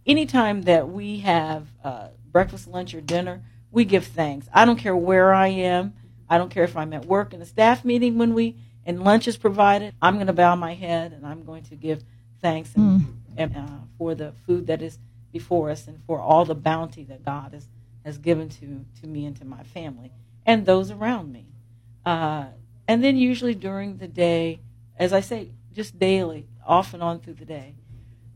anytime 0.07 0.63
that 0.63 0.89
we 0.89 1.19
have 1.19 1.67
uh, 1.83 2.07
breakfast, 2.31 2.67
lunch, 2.67 2.95
or 2.95 3.01
dinner, 3.01 3.43
we 3.69 3.85
give 3.85 4.07
thanks. 4.07 4.47
I 4.51 4.65
don't 4.65 4.79
care 4.79 4.95
where 4.95 5.31
I 5.31 5.49
am. 5.49 5.93
I 6.27 6.39
don't 6.39 6.49
care 6.49 6.63
if 6.63 6.75
I'm 6.75 6.91
at 6.93 7.05
work 7.05 7.35
in 7.35 7.41
a 7.43 7.45
staff 7.45 7.85
meeting 7.85 8.17
when 8.17 8.33
we 8.33 8.55
and 8.85 9.03
lunch 9.03 9.27
is 9.27 9.37
provided. 9.37 9.93
I'm 10.01 10.15
going 10.15 10.27
to 10.27 10.33
bow 10.33 10.55
my 10.55 10.73
head 10.73 11.13
and 11.13 11.25
I'm 11.25 11.43
going 11.43 11.63
to 11.63 11.75
give 11.75 12.03
thanks 12.41 12.73
and, 12.75 13.01
mm. 13.01 13.13
and 13.37 13.55
uh, 13.55 13.67
for 13.97 14.15
the 14.15 14.33
food 14.45 14.67
that 14.67 14.81
is 14.81 14.97
before 15.31 15.69
us 15.69 15.87
and 15.87 15.99
for 16.05 16.19
all 16.19 16.45
the 16.45 16.55
bounty 16.55 17.03
that 17.05 17.23
God 17.23 17.53
has, 17.53 17.67
has 18.03 18.17
given 18.17 18.49
to, 18.49 18.85
to 19.01 19.07
me 19.07 19.25
and 19.25 19.35
to 19.37 19.45
my 19.45 19.63
family 19.63 20.11
and 20.45 20.65
those 20.65 20.91
around 20.91 21.31
me. 21.31 21.47
Uh, 22.05 22.45
and 22.87 23.03
then 23.03 23.15
usually 23.15 23.55
during 23.55 23.97
the 23.97 24.07
day, 24.07 24.59
as 24.97 25.13
I 25.13 25.21
say, 25.21 25.51
just 25.71 25.97
daily, 25.97 26.47
off 26.65 26.93
and 26.93 27.01
on 27.01 27.19
through 27.19 27.35
the 27.35 27.45
day. 27.45 27.75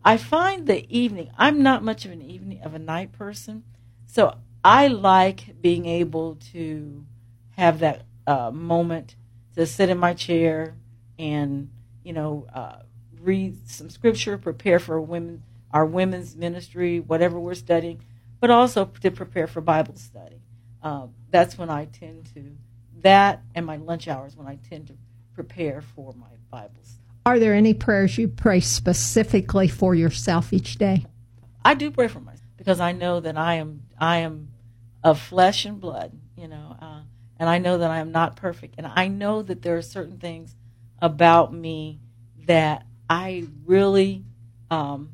I 0.04 0.18
find 0.18 0.68
the 0.68 0.86
evening, 0.96 1.32
I'm 1.38 1.64
not 1.64 1.84
much 1.84 2.06
of 2.06 2.12
an 2.12 2.22
evening 2.22 2.62
of 2.62 2.74
a 2.76 2.80
night 2.80 3.12
person, 3.12 3.64
so 4.06 4.38
I 4.64 4.88
like 4.88 5.62
being 5.62 5.86
able 5.88 6.36
to 6.54 7.06
have 7.58 7.80
that 7.80 8.04
uh, 8.28 8.52
moment 8.52 9.16
to 9.56 9.66
sit 9.66 9.90
in 9.90 9.98
my 9.98 10.14
chair 10.14 10.76
and, 11.18 11.70
you 12.04 12.14
know, 12.14 12.48
uh, 12.54 12.80
read 13.20 13.68
some 13.70 13.90
scripture, 13.90 14.38
prepare 14.38 14.80
for 14.80 15.00
women 15.02 15.44
our 15.76 15.86
women's 15.86 16.38
ministry, 16.38 17.02
whatever 17.02 17.38
we're 17.38 17.54
studying, 17.54 18.02
but 18.40 18.50
also 18.50 18.86
to 18.86 19.12
prepare 19.12 19.46
for 19.46 19.60
Bible 19.60 19.96
study. 19.98 20.42
Uh, 20.82 21.08
that's 21.32 21.58
when 21.58 21.70
I 21.70 21.86
tend 21.86 22.30
to, 22.34 22.56
that 23.02 23.42
and 23.54 23.66
my 23.66 23.76
lunch 23.76 24.08
hours 24.08 24.38
when 24.38 24.48
I 24.48 24.58
tend 24.70 24.88
to 24.88 24.94
prepare 25.34 25.82
for 25.82 26.14
my 26.14 26.28
Bibles. 26.50 27.00
Are 27.26 27.40
there 27.40 27.54
any 27.54 27.74
prayers 27.74 28.18
you 28.18 28.30
pray 28.30 28.62
specifically 28.62 29.68
for 29.68 29.94
yourself 29.94 30.54
each 30.54 30.78
day? 30.78 31.06
I 31.66 31.74
do 31.74 31.92
pray 31.92 32.08
for 32.08 32.22
myself 32.22 32.48
because 32.56 32.80
I 32.80 32.94
know 32.94 33.20
that 33.20 33.38
I 33.38 33.56
am 33.56 33.82
I 34.00 34.18
am 34.18 34.50
of 35.04 35.20
flesh 35.20 35.66
and 35.66 35.82
blood, 35.82 36.14
you 36.38 36.48
know, 36.48 36.78
and 37.40 37.50
I 37.50 37.58
know 37.58 37.78
that 37.78 37.92
I 37.92 38.00
am 38.00 38.12
not 38.12 38.36
perfect, 38.36 38.76
and 38.78 38.88
I 38.88 39.08
know 39.08 39.42
that 39.42 39.62
there 39.62 39.78
are 39.78 39.82
certain 39.82 40.18
things 40.18 40.56
about 41.02 41.54
me 41.54 42.00
that 42.46 42.86
I 43.10 43.48
really 43.66 44.24
um, 44.72 45.12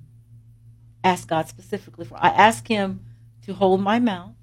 ask 1.03 1.27
God 1.27 1.47
specifically 1.47 2.05
for. 2.05 2.17
I 2.17 2.29
ask 2.29 2.67
Him 2.67 3.05
to 3.45 3.53
hold 3.53 3.81
my 3.81 3.99
mouth, 3.99 4.33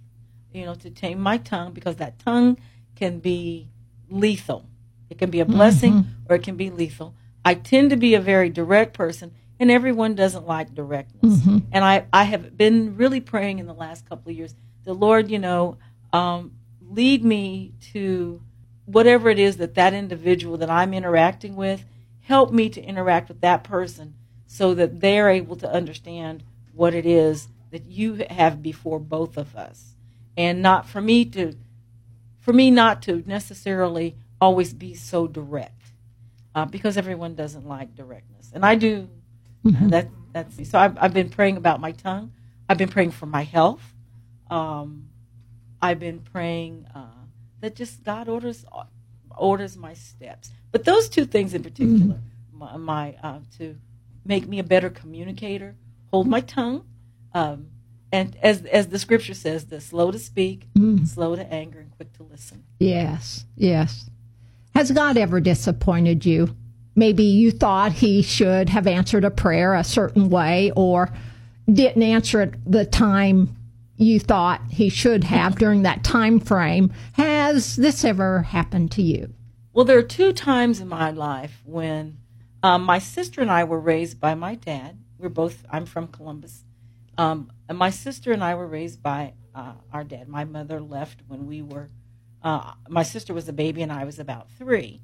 you 0.53 0.65
know, 0.65 0.75
to 0.75 0.91
tame 0.91 1.21
my 1.21 1.39
tongue 1.39 1.73
because 1.73 1.97
that 1.97 2.19
tongue 2.19 2.59
can 2.97 3.21
be 3.21 3.69
lethal. 4.11 4.69
It 5.11 5.19
can 5.19 5.31
be 5.31 5.41
a 5.41 5.45
blessing 5.45 5.93
mm-hmm. 5.93 6.11
or 6.29 6.37
it 6.37 6.43
can 6.43 6.57
be 6.57 6.71
lethal. 6.71 7.15
I 7.45 7.55
tend 7.55 7.91
to 7.91 7.97
be 7.97 8.15
a 8.15 8.21
very 8.21 8.51
direct 8.51 8.93
person, 8.95 9.33
and 9.59 9.71
everyone 9.71 10.15
doesn't 10.15 10.47
like 10.47 10.75
directness. 10.75 11.39
Mm-hmm. 11.39 11.59
And 11.73 11.85
I, 11.85 12.07
I 12.13 12.25
have 12.25 12.57
been 12.57 12.97
really 12.97 13.21
praying 13.21 13.59
in 13.59 13.67
the 13.67 13.75
last 13.75 14.09
couple 14.09 14.31
of 14.31 14.37
years, 14.37 14.55
the 14.85 14.93
Lord, 14.93 15.31
you 15.31 15.39
know, 15.39 15.79
um, 16.13 16.53
lead 16.89 17.25
me 17.25 17.73
to 17.93 18.43
whatever 18.85 19.29
it 19.29 19.39
is 19.39 19.59
that 19.59 19.75
that 19.75 19.93
individual 19.93 20.57
that 20.57 20.71
I'm 20.71 20.95
interacting 20.95 21.57
with, 21.57 21.85
help 22.21 22.53
me 22.53 22.69
to 22.71 22.83
interact 22.83 23.29
with 23.29 23.41
that 23.43 23.65
person 23.65 24.15
so 24.47 24.75
that 24.75 25.01
they're 25.01 25.29
able 25.29 25.57
to 25.57 25.71
understand 25.71 26.43
what 26.73 26.95
it 26.95 27.05
is 27.05 27.49
that 27.71 27.85
you 27.85 28.25
have 28.31 28.63
before 28.63 28.99
both 28.99 29.37
of 29.37 29.55
us. 29.55 29.95
And 30.37 30.63
not 30.63 30.89
for 30.89 31.01
me 31.01 31.25
to 31.27 31.55
for 32.39 32.53
me 32.53 32.71
not 32.71 33.03
to 33.03 33.23
necessarily 33.27 34.17
always 34.41 34.73
be 34.73 34.95
so 34.95 35.27
direct 35.27 35.83
uh, 36.55 36.65
because 36.65 36.97
everyone 36.97 37.35
doesn't 37.35 37.67
like 37.67 37.95
directness. 37.95 38.51
And 38.55 38.65
i 38.65 38.75
do 38.75 39.09
mm-hmm. 39.65 39.89
that 39.89 40.09
that's 40.33 40.71
so 40.71 40.79
I've, 40.79 40.97
I've, 40.99 41.13
been 41.13 41.29
praying 41.29 41.57
about 41.57 41.81
my 41.81 41.93
tongue. 41.93 42.33
I've 42.69 42.79
been 42.79 42.89
praying 42.89 43.11
for 43.11 43.27
my 43.27 43.43
health. 43.43 43.83
Um, 44.51 45.08
i've 45.81 45.99
been 45.99 46.21
praying 46.21 46.87
uh, 46.95 47.25
that 47.61 47.75
just 47.75 48.05
god 48.05 48.29
orders 48.29 48.65
orders 49.37 49.77
my 49.77 49.95
steps 49.95 50.51
but 50.73 50.85
those 50.85 51.09
two 51.09 51.25
things 51.25 51.55
in 51.55 51.63
particular 51.63 52.17
mm-hmm. 52.17 52.59
my, 52.59 52.77
my 52.77 53.17
uh, 53.23 53.39
to 53.57 53.77
make 54.25 54.47
me 54.47 54.59
a 54.59 54.65
better 54.65 54.91
communicator 54.91 55.77
hold 56.11 56.27
my 56.27 56.41
tongue, 56.41 56.85
um, 57.35 57.69
and 58.11 58.37
as 58.43 58.65
as 58.65 58.89
the 58.89 58.99
scripture 58.99 59.35
says, 59.35 59.67
the 59.67 59.81
slow 59.81 60.11
to 60.11 60.19
speak, 60.19 60.69
mm. 60.75 61.07
slow 61.07 61.37
to 61.37 61.53
anger, 61.53 61.81
and 61.81 61.91
quick 61.97 62.13
to 62.15 62.23
listen. 62.23 62.65
Yes, 62.79 63.45
yes. 63.57 64.09
Has 64.75 64.91
God 64.91 65.17
ever 65.17 65.41
disappointed 65.41 66.25
you? 66.25 66.57
Maybe 66.95 67.25
you 67.25 67.51
thought 67.51 67.93
He 67.93 68.23
should 68.23 68.71
have 68.71 68.87
answered 68.87 69.25
a 69.25 69.31
prayer 69.31 69.75
a 69.75 69.85
certain 69.85 70.31
way, 70.31 70.73
or 70.75 71.13
didn't 71.71 72.03
answer 72.03 72.41
it 72.43 72.55
the 72.71 72.87
time 72.87 73.55
you 73.99 74.21
thought 74.21 74.63
He 74.71 74.89
should 74.89 75.25
have 75.25 75.59
during 75.59 75.83
that 75.83 76.05
time 76.05 76.41
frame. 76.41 76.93
Has 77.15 77.77
this 77.77 78.05
ever 78.05 78.43
happened 78.43 78.93
to 78.93 79.03
you? 79.03 79.35
Well, 79.73 79.85
there 79.85 79.99
are 79.99 80.03
two 80.03 80.33
times 80.33 80.81
in 80.81 80.89
my 80.89 81.11
life 81.11 81.61
when 81.65 82.19
um, 82.63 82.83
my 82.85 82.99
sister 82.99 83.41
and 83.41 83.51
I 83.51 83.65
were 83.65 83.81
raised 83.81 84.21
by 84.21 84.35
my 84.35 84.55
dad. 84.55 84.99
We're 85.19 85.29
both, 85.29 85.65
I'm 85.71 85.85
from 85.85 86.09
Columbus. 86.09 86.65
Um, 87.17 87.53
and 87.69 87.77
my 87.77 87.91
sister 87.91 88.33
and 88.33 88.43
I 88.43 88.55
were 88.55 88.67
raised 88.67 89.03
by 89.03 89.35
uh, 89.55 89.75
our 89.93 90.05
dad. 90.05 90.29
My 90.29 90.45
mother 90.45 90.81
left 90.81 91.21
when 91.27 91.47
we 91.47 91.63
were, 91.63 91.91
uh, 92.43 92.73
my 92.89 93.03
sister 93.03 93.35
was 93.35 93.49
a 93.49 93.53
baby 93.53 93.83
and 93.83 93.93
I 93.93 94.05
was 94.05 94.19
about 94.19 94.49
three. 94.51 95.01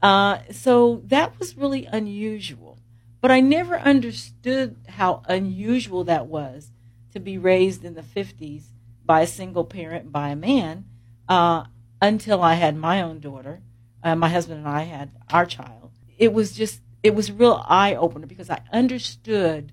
Uh, 0.00 0.38
so 0.50 1.02
that 1.06 1.38
was 1.38 1.56
really 1.56 1.84
unusual. 1.86 2.78
But 3.20 3.30
I 3.30 3.40
never 3.40 3.78
understood 3.78 4.76
how 4.88 5.22
unusual 5.28 6.04
that 6.04 6.26
was 6.26 6.71
to 7.12 7.20
be 7.20 7.38
raised 7.38 7.84
in 7.84 7.94
the 7.94 8.02
50s 8.02 8.64
by 9.04 9.22
a 9.22 9.26
single 9.26 9.64
parent, 9.64 10.12
by 10.12 10.30
a 10.30 10.36
man, 10.36 10.84
uh, 11.28 11.64
until 12.00 12.42
I 12.42 12.54
had 12.54 12.76
my 12.76 13.02
own 13.02 13.20
daughter. 13.20 13.60
Uh, 14.02 14.16
my 14.16 14.28
husband 14.28 14.58
and 14.58 14.68
I 14.68 14.82
had 14.82 15.12
our 15.32 15.46
child. 15.46 15.92
It 16.18 16.32
was 16.32 16.52
just, 16.52 16.80
it 17.02 17.14
was 17.14 17.30
real 17.30 17.64
eye 17.68 17.94
opener 17.94 18.26
because 18.26 18.50
I 18.50 18.62
understood 18.72 19.72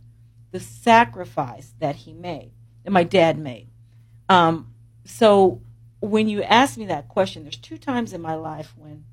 the 0.52 0.60
sacrifice 0.60 1.74
that 1.80 1.96
he 1.96 2.14
made, 2.14 2.52
that 2.84 2.92
my 2.92 3.04
dad 3.04 3.38
made. 3.40 3.70
Um, 4.28 4.74
so 5.06 5.62
when 6.00 6.30
you 6.30 6.44
ask 6.44 6.78
me 6.78 6.86
that 6.86 7.08
question, 7.08 7.44
there's 7.44 7.58
two 7.58 7.78
times 7.78 8.14
in 8.14 8.22
my 8.22 8.36
life 8.36 8.74
when 8.78 9.04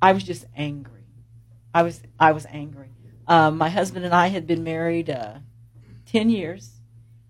I 0.00 0.12
was 0.12 0.22
just 0.22 0.44
angry. 0.56 1.06
I 1.74 1.82
was 1.82 2.02
I 2.18 2.32
was 2.32 2.46
angry. 2.50 2.90
Um, 3.26 3.56
my 3.56 3.70
husband 3.70 4.04
and 4.04 4.14
I 4.14 4.26
had 4.26 4.46
been 4.46 4.62
married 4.62 5.08
uh, 5.08 5.38
ten 6.06 6.28
years, 6.28 6.81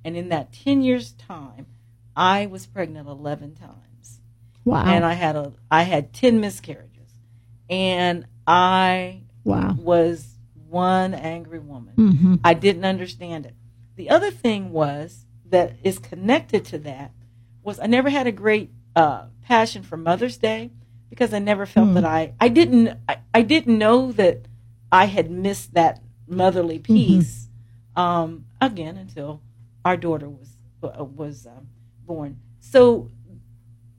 and 0.04 0.16
in 0.16 0.28
that 0.30 0.52
ten 0.52 0.82
years 0.82 1.12
time, 1.12 1.66
I 2.16 2.46
was 2.46 2.66
pregnant 2.66 3.08
eleven 3.08 3.54
times. 3.54 4.20
Wow. 4.64 4.84
And 4.84 5.04
I 5.04 5.14
had 5.14 5.36
a 5.36 5.52
I 5.70 5.82
had 5.82 6.12
ten 6.12 6.40
miscarriages, 6.40 7.10
and 7.68 8.26
I 8.46 9.22
wow. 9.44 9.74
was 9.78 10.36
one 10.68 11.14
angry 11.14 11.58
woman. 11.58 11.94
Mm-hmm. 11.96 12.34
I 12.44 12.54
didn't 12.54 12.84
understand 12.84 13.46
it. 13.46 13.54
The 13.96 14.08
other 14.10 14.30
thing 14.30 14.72
was 14.72 15.26
that 15.46 15.76
is 15.82 15.98
connected 15.98 16.64
to 16.66 16.78
that 16.78 17.12
was 17.62 17.78
I 17.78 17.86
never 17.86 18.08
had 18.10 18.26
a 18.26 18.32
great 18.32 18.70
uh, 18.96 19.26
passion 19.42 19.82
for 19.82 19.96
Mother's 19.96 20.36
Day 20.38 20.70
because 21.10 21.34
I 21.34 21.38
never 21.40 21.66
felt 21.66 21.88
Mm. 21.88 21.94
that 21.94 22.04
I 22.04 22.32
I 22.40 22.48
didn't 22.48 22.98
I, 23.08 23.18
I 23.34 23.42
didn't 23.42 23.78
know 23.78 24.12
that 24.12 24.46
I 24.90 25.06
had 25.06 25.30
missed 25.30 25.74
that 25.74 26.02
motherly 26.26 26.78
Mm-hmm. 26.78 26.94
piece 26.94 27.48
um, 27.96 28.46
again 28.60 28.96
until 28.96 29.42
our 29.84 29.96
daughter 29.96 30.28
was 30.28 30.56
uh, 30.82 31.04
was 31.04 31.46
um, 31.46 31.68
born. 32.06 32.38
So 32.60 33.10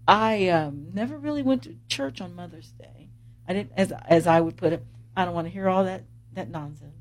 I 0.07 0.49
um, 0.49 0.87
never 0.93 1.17
really 1.17 1.43
went 1.43 1.63
to 1.63 1.75
church 1.87 2.21
on 2.21 2.35
Mother's 2.35 2.71
Day. 2.71 3.09
I 3.47 3.53
didn't 3.53 3.71
as 3.77 3.91
as 4.07 4.27
I 4.27 4.41
would 4.41 4.57
put 4.57 4.73
it. 4.73 4.83
I 5.15 5.25
don't 5.25 5.33
want 5.33 5.47
to 5.47 5.51
hear 5.51 5.69
all 5.69 5.83
that 5.85 6.03
that 6.33 6.49
nonsense. 6.49 6.95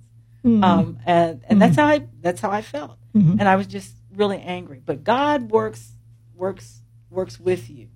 Mhm. 0.44 0.64
Um, 0.64 0.98
and 1.06 1.42
and 1.48 1.62
that's 1.62 1.76
how 1.76 1.86
I 1.86 2.06
that's 2.20 2.40
how 2.40 2.50
I 2.50 2.62
felt, 2.62 2.98
Mhm. 3.14 3.38
and 3.38 3.48
I 3.48 3.56
was 3.56 3.66
just 3.66 3.94
really 4.14 4.38
angry. 4.40 4.82
But 4.84 5.04
God 5.04 5.50
works 5.50 5.94
works 6.34 6.82
works 7.10 7.38
with 7.38 7.70
you, 7.70 7.88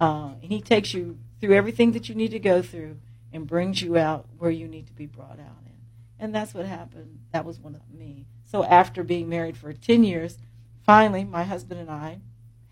uh, 0.00 0.34
and 0.42 0.52
He 0.52 0.60
takes 0.60 0.92
you 0.92 1.18
through 1.40 1.54
everything 1.54 1.92
that 1.92 2.08
you 2.08 2.14
need 2.14 2.32
to 2.32 2.38
go 2.38 2.60
through 2.60 2.98
and 3.32 3.46
brings 3.46 3.80
you 3.80 3.96
out 3.96 4.26
where 4.38 4.50
you 4.50 4.68
need 4.68 4.86
to 4.88 4.92
be 4.92 5.06
brought 5.06 5.38
out 5.40 5.62
in. 5.64 5.72
And 6.18 6.34
that's 6.34 6.52
what 6.52 6.66
happened. 6.66 7.20
That 7.32 7.44
was 7.46 7.58
one 7.58 7.74
of 7.74 7.82
me. 7.90 8.26
So 8.50 8.64
after 8.64 9.04
being 9.04 9.28
married 9.28 9.56
for 9.56 9.72
ten 9.72 10.02
years, 10.02 10.38
finally 10.84 11.24
my 11.24 11.44
husband 11.44 11.80
and 11.80 11.90
I 11.90 12.18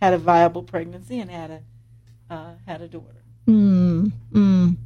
had 0.03 0.13
a 0.13 0.19
viable 0.19 0.63
pregnancy 0.63 1.21
and 1.21 1.31
had 1.31 1.51
a 1.51 1.61
uh, 2.35 2.53
had 2.67 2.83
a 2.83 2.89
daughter. 2.89 3.23
Mm, 3.47 4.13
mm. 4.33 4.77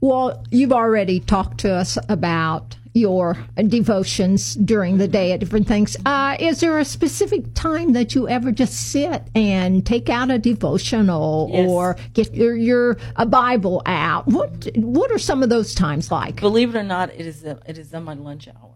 Well, 0.00 0.44
you've 0.50 0.72
already 0.72 1.20
talked 1.20 1.58
to 1.60 1.72
us 1.72 1.96
about 2.08 2.76
your 2.92 3.36
devotions 3.68 4.54
during 4.54 4.98
the 4.98 5.08
day 5.08 5.32
at 5.32 5.40
different 5.40 5.66
things. 5.68 5.96
Uh, 6.04 6.36
is 6.40 6.60
there 6.60 6.78
a 6.78 6.84
specific 6.84 7.54
time 7.54 7.92
that 7.92 8.14
you 8.14 8.28
ever 8.28 8.50
just 8.52 8.90
sit 8.90 9.22
and 9.34 9.84
take 9.86 10.08
out 10.08 10.30
a 10.30 10.38
devotional 10.38 11.50
Yes. 11.52 11.68
or 11.68 11.96
get 12.14 12.34
your, 12.34 12.56
your 12.56 12.96
a 13.16 13.26
Bible 13.26 13.82
out? 13.86 14.26
What 14.26 14.68
What 14.76 15.10
are 15.12 15.18
some 15.18 15.42
of 15.42 15.50
those 15.50 15.74
times 15.74 16.10
like? 16.10 16.40
believe 16.40 16.74
it 16.74 16.78
or 16.78 16.82
not, 16.82 17.10
it 17.14 17.26
is 17.26 17.44
a, 17.44 17.58
it 17.66 17.78
is 17.78 17.94
on 17.94 18.04
my 18.04 18.14
lunch 18.14 18.48
hour 18.48 18.72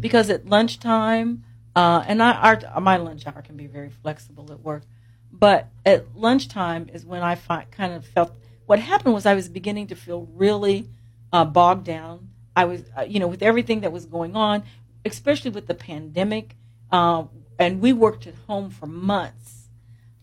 because 0.00 0.30
at 0.30 0.46
lunchtime, 0.46 1.44
uh, 1.74 2.04
and 2.06 2.22
I, 2.22 2.32
our, 2.32 2.80
my 2.80 2.96
lunch 2.96 3.26
hour 3.26 3.42
can 3.42 3.56
be 3.56 3.66
very 3.66 3.90
flexible 3.90 4.50
at 4.52 4.60
work, 4.60 4.82
but 5.32 5.68
at 5.84 6.16
lunchtime 6.16 6.88
is 6.92 7.04
when 7.04 7.22
I 7.22 7.34
kind 7.70 7.92
of 7.92 8.06
felt 8.06 8.32
what 8.66 8.78
happened 8.80 9.14
was 9.14 9.26
I 9.26 9.34
was 9.34 9.48
beginning 9.48 9.86
to 9.88 9.94
feel 9.94 10.28
really 10.34 10.88
uh, 11.32 11.44
bogged 11.44 11.84
down. 11.84 12.30
I 12.54 12.64
was, 12.64 12.82
uh, 12.98 13.02
you 13.02 13.20
know, 13.20 13.28
with 13.28 13.42
everything 13.42 13.80
that 13.82 13.92
was 13.92 14.06
going 14.06 14.34
on, 14.34 14.64
especially 15.04 15.50
with 15.50 15.66
the 15.66 15.74
pandemic, 15.74 16.56
uh, 16.90 17.24
and 17.58 17.80
we 17.80 17.92
worked 17.92 18.26
at 18.26 18.34
home 18.46 18.70
for 18.70 18.86
months. 18.86 19.68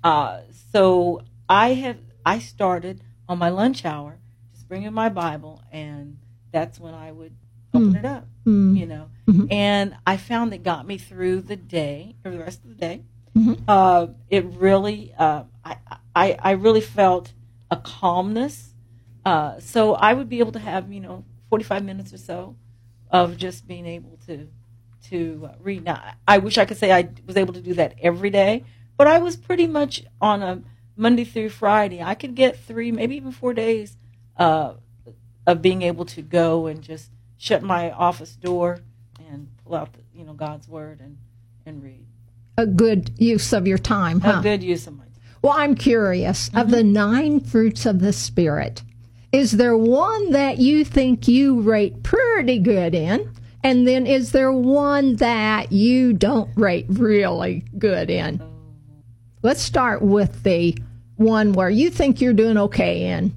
Uh, 0.04 0.42
so 0.72 1.22
I 1.48 1.74
have 1.76 1.98
I 2.26 2.40
started 2.40 3.02
on 3.30 3.38
my 3.38 3.50
lunch 3.50 3.86
hour 3.86 4.18
just 4.54 4.68
bringing 4.68 4.94
my 4.94 5.10
Bible, 5.10 5.62
and 5.72 6.18
that's 6.52 6.80
when 6.80 6.94
I 6.94 7.12
would 7.12 7.36
open 7.74 7.96
it 7.96 8.06
up, 8.06 8.28
you 8.76 8.86
know. 8.86 9.10
And 9.50 9.96
I 10.06 10.18
found 10.18 10.54
it 10.54 10.64
got 10.64 10.86
me 10.86 10.98
through 10.98 11.42
the 11.42 11.56
day 11.56 12.16
or 12.26 12.32
the 12.32 12.40
rest 12.40 12.64
of 12.64 12.70
the 12.70 12.76
day. 12.76 13.04
Uh, 13.68 14.08
it 14.30 14.46
really, 14.46 15.14
uh, 15.18 15.44
I, 15.66 15.78
I 16.16 16.38
I 16.40 16.52
really 16.52 16.82
felt 16.82 17.34
a 17.72 17.78
calmness. 17.78 18.74
Uh, 19.26 19.60
so 19.60 19.94
I 19.96 20.14
would 20.14 20.30
be 20.30 20.40
able 20.40 20.52
to 20.52 20.60
have 20.60 20.92
you 20.92 21.00
know 21.00 21.24
forty 21.50 21.64
five 21.64 21.84
minutes 21.84 22.14
or 22.14 22.18
so 22.18 22.56
of 23.10 23.38
just 23.38 23.68
being 23.68 23.86
able 23.86 24.20
to 24.28 24.48
to 25.10 25.50
read. 25.60 25.84
Now, 25.84 26.02
I 26.28 26.38
wish 26.38 26.58
I 26.58 26.66
could 26.66 26.78
say 26.78 26.92
I 26.92 27.10
was 27.26 27.38
able 27.38 27.54
to 27.54 27.62
do 27.62 27.74
that 27.76 27.96
every 28.02 28.30
day, 28.30 28.64
but 28.98 29.08
I 29.08 29.20
was 29.20 29.36
pretty 29.36 29.68
much 29.68 30.04
on 30.22 30.44
a 30.44 30.62
Monday 30.96 31.24
through 31.24 31.50
Friday. 31.50 32.02
I 32.02 32.16
could 32.16 32.36
get 32.36 32.60
three, 32.60 32.92
maybe 32.92 33.16
even 33.16 33.32
four 33.32 33.54
days 33.54 33.98
uh, 34.38 34.76
of 35.48 35.62
being 35.62 35.82
able 35.82 36.06
to 36.06 36.22
go 36.22 36.68
and 36.68 36.82
just 36.82 37.12
shut 37.38 37.64
my 37.64 37.92
office 37.92 38.36
door 38.36 38.80
and 39.30 39.48
pull 39.64 39.76
out, 39.76 39.94
the, 39.94 40.00
you 40.14 40.26
know, 40.26 40.34
God's 40.34 40.68
word 40.68 41.00
and 41.00 41.18
and 41.66 41.82
read. 41.84 42.06
A 42.58 42.66
good 42.66 43.12
use 43.18 43.54
of 43.54 43.68
your 43.68 43.78
time, 43.78 44.20
huh? 44.20 44.40
A 44.40 44.44
good 44.44 44.64
use 44.64 44.86
of 44.88 44.98
my 44.98 45.06
time. 45.06 45.14
Well, 45.42 45.54
I'm 45.54 45.76
curious 45.76 46.50
of 46.54 46.70
the 46.70 46.84
nine 46.84 47.40
fruits 47.40 47.86
of 47.86 48.00
the 48.00 48.14
Spirit. 48.14 48.84
Is 49.32 49.54
there 49.54 49.76
one 49.76 50.32
that 50.32 50.60
you 50.60 50.86
think 50.86 51.28
you 51.28 51.62
rate 51.62 52.04
pretty 52.04 52.60
good 52.60 52.94
in? 52.94 53.34
And 53.64 53.88
then 53.88 54.06
is 54.06 54.32
there 54.32 54.52
one 54.52 55.16
that 55.16 55.72
you 55.72 56.14
don't 56.14 56.52
rate 56.56 56.86
really 56.90 57.66
good 57.78 58.10
in? 58.10 58.42
Let's 59.42 59.62
start 59.62 60.02
with 60.02 60.44
the 60.44 60.78
one 61.16 61.54
where 61.54 61.70
you 61.70 61.90
think 61.90 62.22
you're 62.22 62.34
doing 62.34 62.58
okay 62.58 63.06
in. 63.06 63.34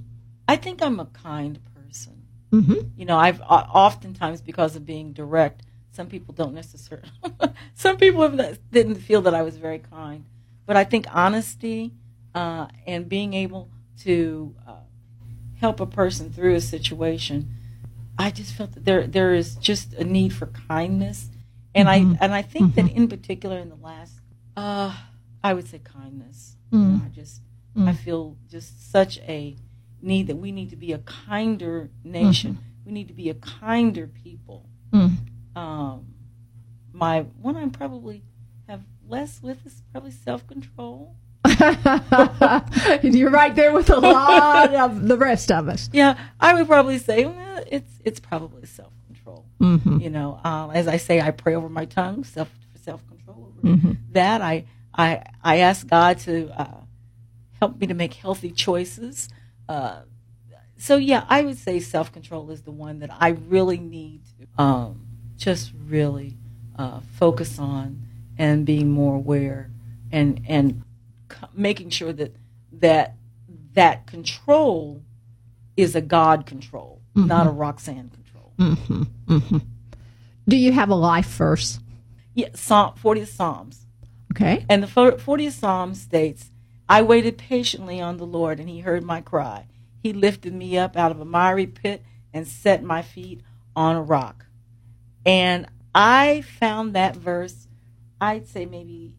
I 0.48 0.56
think 0.56 0.82
I'm 0.82 1.00
a 1.00 1.06
kind 1.06 1.58
person. 1.74 2.22
Mm-hmm. 2.52 2.88
You 2.96 3.04
know, 3.06 3.16
I've 3.18 3.40
uh, 3.40 3.66
oftentimes 3.72 4.40
because 4.40 4.76
of 4.76 4.84
being 4.84 5.12
direct, 5.12 5.62
some 5.96 6.06
people 6.08 6.34
don't 6.34 6.54
necessarily. 6.54 7.08
some 7.74 7.96
people 7.96 8.20
have 8.20 8.58
didn't 8.70 8.96
feel 8.96 9.22
that 9.22 9.34
I 9.34 9.42
was 9.42 9.56
very 9.56 9.78
kind, 9.78 10.26
but 10.66 10.76
I 10.76 10.84
think 10.84 11.06
honesty 11.10 11.94
uh, 12.34 12.66
and 12.86 13.08
being 13.08 13.32
able 13.32 13.70
to 14.02 14.54
uh, 14.68 14.74
help 15.58 15.80
a 15.80 15.86
person 15.86 16.30
through 16.30 16.54
a 16.54 16.60
situation, 16.60 17.48
I 18.18 18.30
just 18.30 18.54
felt 18.54 18.72
that 18.72 18.84
there 18.84 19.06
there 19.06 19.32
is 19.34 19.56
just 19.56 19.94
a 19.94 20.04
need 20.04 20.34
for 20.34 20.46
kindness, 20.68 21.30
and 21.74 21.88
I 21.88 21.96
and 22.20 22.34
I 22.34 22.42
think 22.42 22.74
that 22.74 22.90
in 22.90 23.08
particular 23.08 23.58
in 23.58 23.70
the 23.70 23.76
last, 23.76 24.20
uh, 24.56 24.94
I 25.42 25.54
would 25.54 25.66
say 25.66 25.78
kindness. 25.78 26.56
You 26.70 26.78
know, 26.78 27.00
I 27.06 27.08
just 27.08 27.40
I 27.88 27.92
feel 27.94 28.36
just 28.50 28.90
such 28.92 29.18
a 29.20 29.56
need 30.02 30.26
that 30.26 30.36
we 30.36 30.52
need 30.52 30.68
to 30.70 30.76
be 30.76 30.92
a 30.92 30.98
kinder 30.98 31.88
nation. 32.04 32.58
We 32.84 32.92
need 32.92 33.08
to 33.08 33.14
be 33.14 33.30
a 33.30 33.34
kinder 33.34 34.06
people. 34.06 34.68
Um, 35.56 36.06
my 36.92 37.22
one 37.40 37.56
I 37.56 37.66
probably 37.68 38.22
have 38.68 38.82
less 39.08 39.42
with 39.42 39.64
is 39.66 39.82
probably 39.92 40.10
self 40.12 40.46
control. 40.46 41.16
You're 43.02 43.30
right 43.30 43.54
there 43.54 43.72
with 43.72 43.88
a 43.90 43.98
lot 43.98 44.74
of 44.74 45.06
the 45.08 45.16
rest 45.16 45.50
of 45.50 45.68
us. 45.68 45.88
Yeah, 45.92 46.18
I 46.40 46.54
would 46.54 46.66
probably 46.66 46.98
say 46.98 47.24
well, 47.24 47.64
it's 47.70 47.90
it's 48.04 48.20
probably 48.20 48.66
self 48.66 48.92
control. 49.06 49.46
Mm-hmm. 49.60 49.98
You 50.00 50.10
know, 50.10 50.40
um, 50.44 50.70
as 50.72 50.86
I 50.88 50.96
say, 50.98 51.20
I 51.20 51.30
pray 51.30 51.54
over 51.54 51.68
my 51.68 51.84
tongue, 51.86 52.24
self 52.24 52.50
self 52.82 53.06
control 53.08 53.52
over 53.58 53.66
Mm-hmm. 53.76 53.92
that. 54.12 54.42
I 54.42 54.64
I 54.94 55.22
I 55.42 55.56
ask 55.58 55.86
God 55.86 56.18
to 56.20 56.50
uh, 56.60 56.80
help 57.60 57.80
me 57.80 57.86
to 57.86 57.94
make 57.94 58.14
healthy 58.14 58.50
choices. 58.50 59.28
Uh, 59.68 60.02
so 60.78 60.96
yeah, 60.96 61.24
I 61.28 61.42
would 61.42 61.56
say 61.58 61.80
self 61.80 62.12
control 62.12 62.50
is 62.50 62.62
the 62.62 62.70
one 62.72 62.98
that 63.00 63.10
I 63.18 63.28
really 63.30 63.78
need 63.78 64.22
to 64.38 64.62
um, 64.62 65.05
just 65.36 65.72
really 65.86 66.36
uh, 66.76 67.00
focus 67.18 67.58
on 67.58 68.02
and 68.38 68.66
being 68.66 68.90
more 68.90 69.16
aware 69.16 69.70
and 70.12 70.42
and 70.48 70.82
c- 71.30 71.46
making 71.54 71.90
sure 71.90 72.12
that 72.12 72.34
that 72.72 73.16
that 73.74 74.06
control 74.06 75.02
is 75.76 75.94
a 75.94 76.00
God 76.00 76.46
control, 76.46 77.00
mm-hmm. 77.14 77.28
not 77.28 77.46
a 77.46 77.50
Roxanne 77.50 78.10
control. 78.10 78.52
Mm-hmm. 78.58 79.02
Mm-hmm. 79.26 79.58
Do 80.48 80.56
you 80.56 80.72
have 80.72 80.88
a 80.88 80.94
life 80.94 81.26
verse? 81.26 81.80
Yeah, 82.34 82.48
Psalm 82.54 82.94
40th 83.02 83.28
Psalms. 83.28 83.86
Okay. 84.32 84.64
And 84.68 84.82
the 84.82 84.86
fir- 84.86 85.16
40th 85.16 85.52
Psalm 85.52 85.94
states, 85.94 86.50
I 86.88 87.02
waited 87.02 87.36
patiently 87.38 88.00
on 88.00 88.16
the 88.16 88.26
Lord, 88.26 88.60
and 88.60 88.68
he 88.68 88.80
heard 88.80 89.02
my 89.02 89.20
cry. 89.20 89.66
He 90.02 90.12
lifted 90.12 90.54
me 90.54 90.78
up 90.78 90.96
out 90.96 91.10
of 91.10 91.20
a 91.20 91.24
miry 91.24 91.66
pit 91.66 92.02
and 92.32 92.46
set 92.46 92.82
my 92.82 93.02
feet 93.02 93.40
on 93.74 93.96
a 93.96 94.02
rock. 94.02 94.45
And 95.26 95.66
I 95.94 96.42
found 96.42 96.94
that 96.94 97.16
verse, 97.16 97.66
I'd 98.20 98.46
say 98.48 98.64
maybe 98.64 99.14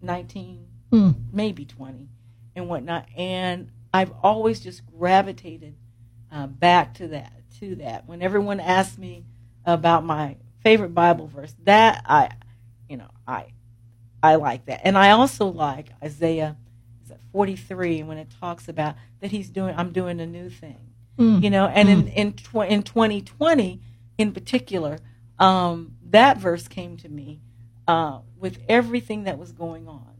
19, 0.00 0.64
Mm. 0.92 1.14
maybe 1.32 1.66
20, 1.66 2.08
and 2.56 2.66
whatnot. 2.68 3.06
And 3.14 3.70
I've 3.92 4.12
always 4.22 4.60
just 4.60 4.86
gravitated 4.86 5.74
uh, 6.32 6.46
back 6.46 6.94
to 6.94 7.08
that, 7.08 7.32
to 7.58 7.74
that. 7.76 8.06
When 8.06 8.22
everyone 8.22 8.60
asks 8.60 8.96
me 8.96 9.24
about 9.66 10.04
my 10.04 10.36
favorite 10.62 10.94
Bible 10.94 11.26
verse, 11.26 11.54
that 11.64 12.02
I, 12.06 12.30
you 12.88 12.96
know, 12.96 13.08
I, 13.26 13.46
I 14.22 14.36
like 14.36 14.64
that, 14.66 14.80
and 14.84 14.96
I 14.96 15.10
also 15.10 15.46
like 15.46 15.88
Isaiah, 16.02 16.56
is 17.02 17.08
that 17.10 17.20
43 17.32 18.02
when 18.04 18.18
it 18.18 18.28
talks 18.40 18.68
about 18.68 18.94
that 19.20 19.30
he's 19.30 19.48
doing, 19.50 19.74
I'm 19.76 19.92
doing 19.92 20.20
a 20.20 20.26
new 20.26 20.48
thing, 20.50 20.78
Mm. 21.18 21.42
you 21.42 21.50
know, 21.50 21.66
and 21.66 21.88
in 21.88 22.08
in 22.08 22.32
tw- 22.32 22.66
in 22.68 22.82
2020 22.82 23.80
in 24.18 24.32
particular, 24.32 24.98
um, 25.38 25.96
that 26.10 26.38
verse 26.38 26.68
came 26.68 26.96
to 26.98 27.08
me 27.08 27.40
uh, 27.86 28.20
with 28.38 28.58
everything 28.68 29.24
that 29.24 29.38
was 29.38 29.52
going 29.52 29.88
on. 29.88 30.14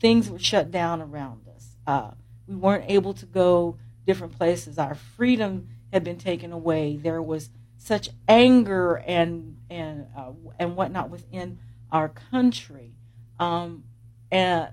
Things 0.00 0.28
were 0.28 0.38
shut 0.38 0.70
down 0.70 1.00
around 1.00 1.48
us. 1.54 1.76
Uh, 1.86 2.10
we 2.46 2.54
weren't 2.54 2.84
able 2.88 3.14
to 3.14 3.26
go 3.26 3.78
different 4.06 4.36
places. 4.36 4.78
Our 4.78 4.94
freedom 4.94 5.68
had 5.92 6.04
been 6.04 6.18
taken 6.18 6.52
away. 6.52 6.96
There 6.96 7.22
was 7.22 7.50
such 7.78 8.10
anger 8.28 8.96
and 9.06 9.58
and 9.70 10.06
uh, 10.16 10.32
and 10.58 10.76
whatnot 10.76 11.10
within 11.10 11.58
our 11.90 12.08
country. 12.08 12.92
Um, 13.38 13.84
and 14.30 14.68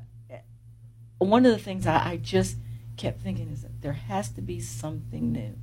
one 1.18 1.46
of 1.46 1.52
the 1.52 1.60
things 1.60 1.88
I, 1.88 2.12
I 2.12 2.18
just 2.18 2.58
kept 2.98 3.22
thinking 3.22 3.50
is 3.50 3.62
that 3.62 3.82
there 3.82 3.94
has 3.94 4.30
to 4.30 4.42
be 4.42 4.60
something 4.60 5.32
new. 5.32 5.56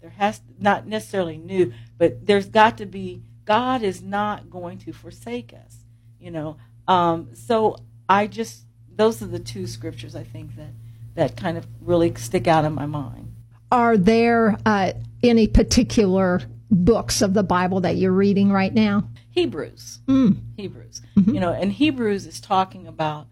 There 0.00 0.10
has 0.10 0.38
to, 0.38 0.44
not 0.58 0.86
necessarily 0.86 1.38
new, 1.38 1.72
but 1.98 2.26
there's 2.26 2.46
got 2.46 2.78
to 2.78 2.86
be. 2.86 3.22
God 3.44 3.82
is 3.82 4.02
not 4.02 4.50
going 4.50 4.78
to 4.78 4.92
forsake 4.92 5.52
us, 5.52 5.78
you 6.18 6.30
know. 6.30 6.56
Um, 6.88 7.30
so 7.34 7.76
I 8.08 8.26
just 8.26 8.64
those 8.96 9.22
are 9.22 9.26
the 9.26 9.38
two 9.38 9.66
scriptures 9.66 10.14
I 10.14 10.24
think 10.24 10.56
that 10.56 10.70
that 11.14 11.36
kind 11.36 11.56
of 11.56 11.66
really 11.80 12.14
stick 12.16 12.46
out 12.46 12.64
in 12.64 12.72
my 12.72 12.86
mind. 12.86 13.34
Are 13.70 13.96
there 13.96 14.58
uh, 14.64 14.92
any 15.22 15.46
particular 15.46 16.40
books 16.70 17.22
of 17.22 17.34
the 17.34 17.42
Bible 17.42 17.80
that 17.80 17.96
you're 17.96 18.12
reading 18.12 18.50
right 18.50 18.72
now? 18.72 19.08
Hebrews. 19.30 20.00
Mm. 20.06 20.40
Hebrews. 20.56 21.02
You 21.16 21.40
know, 21.40 21.52
and 21.52 21.72
Hebrews 21.72 22.26
is 22.26 22.40
talking 22.40 22.86
about. 22.86 23.26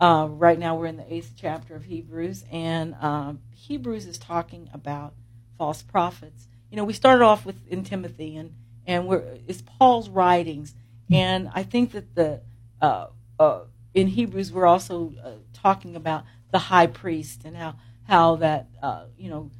Uh, 0.00 0.26
right 0.28 0.58
now, 0.58 0.74
we're 0.76 0.86
in 0.86 0.96
the 0.96 1.14
eighth 1.14 1.34
chapter 1.36 1.76
of 1.76 1.84
Hebrews, 1.84 2.44
and 2.50 2.96
um, 3.00 3.38
Hebrews 3.52 4.06
is 4.06 4.18
talking 4.18 4.68
about 4.74 5.14
false 5.56 5.82
prophets. 5.82 6.48
You 6.68 6.76
know, 6.76 6.84
we 6.84 6.92
started 6.92 7.24
off 7.24 7.46
with 7.46 7.66
in 7.68 7.84
Timothy, 7.84 8.36
and 8.36 8.54
and 8.86 9.06
we're 9.06 9.38
it's 9.46 9.62
Paul's 9.62 10.08
writings, 10.08 10.74
and 11.10 11.50
I 11.54 11.62
think 11.62 11.92
that 11.92 12.14
the 12.14 12.40
uh, 12.80 13.06
uh, 13.38 13.60
in 13.94 14.08
Hebrews 14.08 14.52
we're 14.52 14.66
also 14.66 15.14
uh, 15.22 15.32
talking 15.52 15.96
about 15.96 16.24
the 16.50 16.58
high 16.58 16.86
priest 16.86 17.42
and 17.44 17.56
how 17.56 17.76
how 18.04 18.36
that 18.36 18.68
uh, 18.82 19.06
you 19.16 19.30
know 19.30 19.50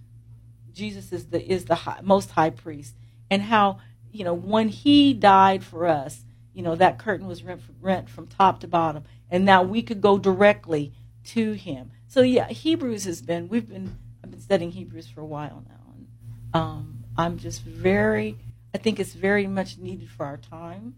Jesus 0.73 1.13
is 1.13 1.27
the 1.27 1.43
is 1.43 1.65
the 1.65 1.75
high, 1.75 2.01
most 2.03 2.31
high 2.33 2.51
priest, 2.51 2.95
and 3.31 3.43
how 3.43 3.79
you 4.13 4.25
know 4.25 4.35
when 4.35 4.69
he 4.69 5.15
died 5.15 5.65
for 5.65 5.87
us, 5.87 6.25
you 6.53 6.63
know 6.63 6.75
that 6.75 6.99
curtain 6.99 7.27
was 7.27 7.43
rent, 7.43 7.63
rent 7.81 8.09
from 8.09 8.27
top 8.27 8.61
to 8.61 8.69
bottom, 8.69 9.05
and 9.31 9.45
now 9.45 9.63
we 9.63 9.83
could 9.83 10.01
go 10.01 10.19
directly 10.19 10.93
to 11.25 11.53
him. 11.53 11.91
So 12.07 12.21
yeah, 12.21 12.49
Hebrews 12.49 13.05
has 13.05 13.23
been 13.23 13.49
we've 13.49 13.69
been 13.69 13.99
I've 14.23 14.31
been 14.31 14.41
studying 14.41 14.71
Hebrews 14.73 15.09
for 15.09 15.21
a 15.21 15.27
while 15.27 15.65
now, 15.69 15.95
and 15.95 16.07
um, 16.53 17.05
I'm 17.17 17.39
just 17.39 17.63
very 17.63 18.37
I 18.75 18.79
think 18.79 18.99
it's 18.99 19.13
very 19.13 19.47
much 19.47 19.79
needed 19.79 20.11
for 20.11 20.27
our 20.27 20.37
time, 20.37 20.97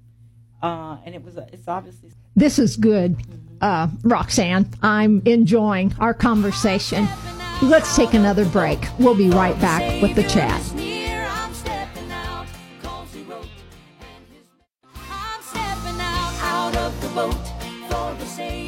uh, 0.63 0.97
and 1.05 1.15
it 1.15 1.23
was 1.23 1.37
it's 1.37 1.69
obviously 1.69 2.11
This 2.35 2.59
is 2.59 2.75
good, 2.75 3.17
uh, 3.61 3.89
Roxanne. 4.03 4.71
I'm 4.83 5.21
enjoying 5.27 5.95
our 6.01 6.15
conversation. 6.15 7.07
Let's 7.61 7.95
take 7.95 8.15
another 8.15 8.47
break. 8.47 8.79
We'll 8.99 9.15
be 9.15 9.29
right 9.29 9.59
back 9.61 10.01
with 10.01 10.15
the 10.15 10.23
chat. 10.23 10.63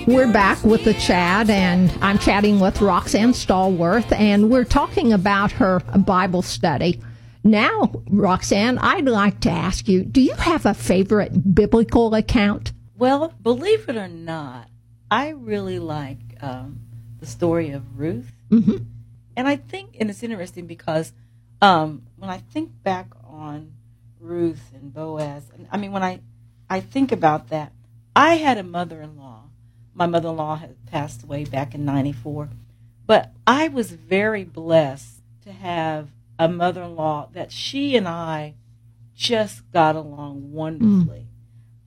We're 0.06 0.32
back 0.32 0.62
with 0.64 0.84
the 0.84 0.94
chat, 0.94 1.48
and 1.48 1.90
I'm 2.02 2.18
chatting 2.18 2.60
with 2.60 2.82
Roxanne 2.82 3.32
Stallworth, 3.32 4.12
and 4.12 4.50
we're 4.50 4.64
talking 4.64 5.14
about 5.14 5.52
her 5.52 5.80
Bible 5.80 6.42
study. 6.42 7.00
Now, 7.44 7.92
Roxanne, 8.10 8.78
I'd 8.78 9.06
like 9.06 9.40
to 9.40 9.50
ask 9.50 9.88
you 9.88 10.04
do 10.04 10.20
you 10.20 10.34
have 10.34 10.66
a 10.66 10.74
favorite 10.74 11.54
biblical 11.54 12.14
account? 12.14 12.72
Well, 12.96 13.32
believe 13.42 13.88
it 13.88 13.96
or 13.96 14.08
not, 14.08 14.68
I 15.10 15.28
really 15.30 15.78
like 15.78 16.18
um, 16.40 16.80
the 17.20 17.26
story 17.26 17.70
of 17.70 17.98
Ruth. 17.98 18.32
Mhm. 18.50 18.86
And 19.36 19.46
I 19.46 19.56
think, 19.56 19.96
and 20.00 20.10
it's 20.10 20.22
interesting 20.22 20.66
because 20.66 21.12
um, 21.62 22.02
when 22.16 22.28
I 22.28 22.38
think 22.38 22.82
back 22.82 23.06
on 23.24 23.72
Ruth 24.20 24.72
and 24.74 24.92
Boaz, 24.92 25.44
and 25.54 25.68
I 25.70 25.76
mean, 25.76 25.92
when 25.92 26.02
I, 26.02 26.20
I 26.68 26.80
think 26.80 27.12
about 27.12 27.48
that, 27.50 27.72
I 28.16 28.34
had 28.34 28.58
a 28.58 28.64
mother 28.64 29.00
in 29.00 29.16
law. 29.16 29.44
My 29.94 30.06
mother 30.06 30.30
in 30.30 30.36
law 30.36 30.56
had 30.56 30.84
passed 30.86 31.22
away 31.22 31.44
back 31.44 31.74
in 31.74 31.84
94. 31.84 32.48
But 33.06 33.32
I 33.46 33.68
was 33.68 33.92
very 33.92 34.44
blessed 34.44 35.20
to 35.44 35.52
have 35.52 36.08
a 36.38 36.48
mother 36.48 36.82
in 36.82 36.94
law 36.94 37.28
that 37.32 37.50
she 37.52 37.96
and 37.96 38.06
I 38.06 38.54
just 39.14 39.70
got 39.72 39.96
along 39.96 40.52
wonderfully. 40.52 41.26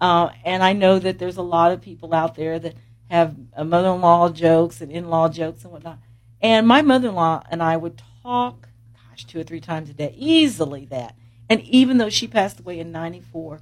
Uh, 0.01 0.31
and 0.43 0.63
I 0.63 0.73
know 0.73 0.99
that 0.99 1.19
there's 1.19 1.37
a 1.37 1.43
lot 1.43 1.71
of 1.71 1.81
people 1.81 2.13
out 2.13 2.35
there 2.35 2.59
that 2.59 2.75
have 3.09 3.35
uh, 3.55 3.63
mother-in-law 3.63 4.29
jokes 4.29 4.81
and 4.81 4.91
in-law 4.91 5.29
jokes 5.29 5.63
and 5.63 5.71
whatnot. 5.71 5.99
And 6.41 6.67
my 6.67 6.81
mother-in-law 6.81 7.43
and 7.51 7.61
I 7.61 7.77
would 7.77 8.01
talk, 8.23 8.69
gosh, 9.09 9.25
two 9.25 9.39
or 9.39 9.43
three 9.43 9.61
times 9.61 9.89
a 9.89 9.93
day, 9.93 10.13
easily 10.17 10.85
that. 10.85 11.15
And 11.49 11.61
even 11.61 11.97
though 11.97 12.09
she 12.09 12.27
passed 12.27 12.59
away 12.59 12.79
in 12.79 12.91
'94, 12.91 13.61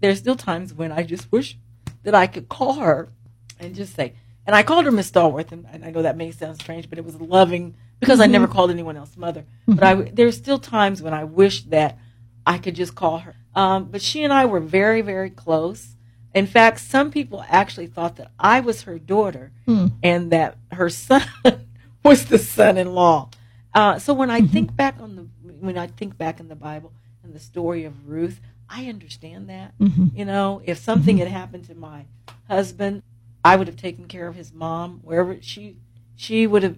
there's 0.00 0.20
still 0.20 0.36
times 0.36 0.72
when 0.72 0.92
I 0.92 1.02
just 1.02 1.30
wish 1.30 1.58
that 2.04 2.14
I 2.14 2.26
could 2.26 2.48
call 2.48 2.74
her 2.74 3.10
and 3.58 3.74
just 3.74 3.94
say. 3.94 4.14
And 4.46 4.54
I 4.54 4.62
called 4.62 4.84
her 4.84 4.92
Miss 4.92 5.10
Stallworth, 5.10 5.52
and, 5.52 5.66
and 5.72 5.84
I 5.84 5.90
know 5.90 6.02
that 6.02 6.16
may 6.16 6.30
sound 6.30 6.60
strange, 6.60 6.88
but 6.88 6.98
it 6.98 7.04
was 7.04 7.20
loving 7.20 7.74
because 8.00 8.20
I 8.20 8.26
never 8.26 8.46
mm-hmm. 8.46 8.54
called 8.54 8.70
anyone 8.70 8.96
else 8.96 9.16
mother. 9.16 9.44
But 9.66 9.82
I, 9.84 9.94
there's 9.94 10.36
still 10.36 10.58
times 10.58 11.02
when 11.02 11.14
I 11.14 11.24
wish 11.24 11.62
that 11.64 11.98
I 12.46 12.58
could 12.58 12.74
just 12.74 12.94
call 12.94 13.18
her. 13.18 13.36
Um, 13.54 13.86
but 13.86 14.02
she 14.02 14.24
and 14.24 14.32
I 14.32 14.44
were 14.46 14.60
very, 14.60 15.00
very 15.00 15.30
close. 15.30 15.96
In 16.34 16.46
fact, 16.46 16.80
some 16.80 17.10
people 17.10 17.44
actually 17.48 17.86
thought 17.86 18.16
that 18.16 18.32
I 18.38 18.60
was 18.60 18.82
her 18.82 18.98
daughter 18.98 19.52
hmm. 19.66 19.86
and 20.02 20.32
that 20.32 20.58
her 20.72 20.90
son 20.90 21.22
was 22.02 22.26
the 22.26 22.38
son-in-law. 22.38 23.30
Uh, 23.72 23.98
so 23.98 24.12
when 24.12 24.30
I 24.30 24.40
mm-hmm. 24.40 24.52
think 24.52 24.76
back 24.76 24.96
on 25.00 25.16
the 25.16 25.28
when 25.60 25.78
I 25.78 25.86
think 25.86 26.18
back 26.18 26.40
in 26.40 26.48
the 26.48 26.54
Bible 26.54 26.92
and 27.22 27.32
the 27.32 27.40
story 27.40 27.84
of 27.84 28.08
Ruth, 28.08 28.40
I 28.68 28.86
understand 28.86 29.48
that. 29.48 29.76
Mm-hmm. 29.78 30.16
You 30.16 30.24
know, 30.24 30.60
if 30.64 30.78
something 30.78 31.18
had 31.18 31.28
happened 31.28 31.64
to 31.66 31.74
my 31.74 32.04
husband, 32.48 33.02
I 33.44 33.56
would 33.56 33.66
have 33.66 33.76
taken 33.76 34.06
care 34.06 34.28
of 34.28 34.36
his 34.36 34.52
mom 34.52 35.00
wherever 35.02 35.36
she 35.40 35.76
she 36.16 36.46
would 36.46 36.62
have 36.62 36.76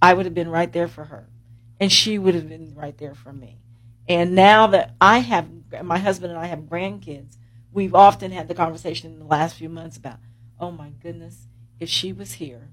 I 0.00 0.14
would 0.14 0.26
have 0.26 0.34
been 0.34 0.50
right 0.50 0.72
there 0.72 0.88
for 0.88 1.04
her, 1.04 1.28
and 1.80 1.90
she 1.90 2.18
would 2.18 2.34
have 2.34 2.48
been 2.48 2.74
right 2.74 2.96
there 2.98 3.14
for 3.14 3.32
me. 3.32 3.58
And 4.08 4.34
now 4.34 4.68
that 4.68 4.94
I 5.00 5.18
have 5.18 5.48
my 5.82 5.98
husband 5.98 6.32
and 6.32 6.40
I 6.40 6.46
have 6.46 6.60
grandkids, 6.60 7.36
we've 7.72 7.94
often 7.94 8.30
had 8.30 8.48
the 8.48 8.54
conversation 8.54 9.12
in 9.12 9.18
the 9.18 9.24
last 9.24 9.56
few 9.56 9.68
months 9.68 9.96
about, 9.96 10.18
oh 10.60 10.70
my 10.70 10.90
goodness, 11.02 11.46
if 11.80 11.88
she 11.88 12.12
was 12.12 12.34
here, 12.34 12.68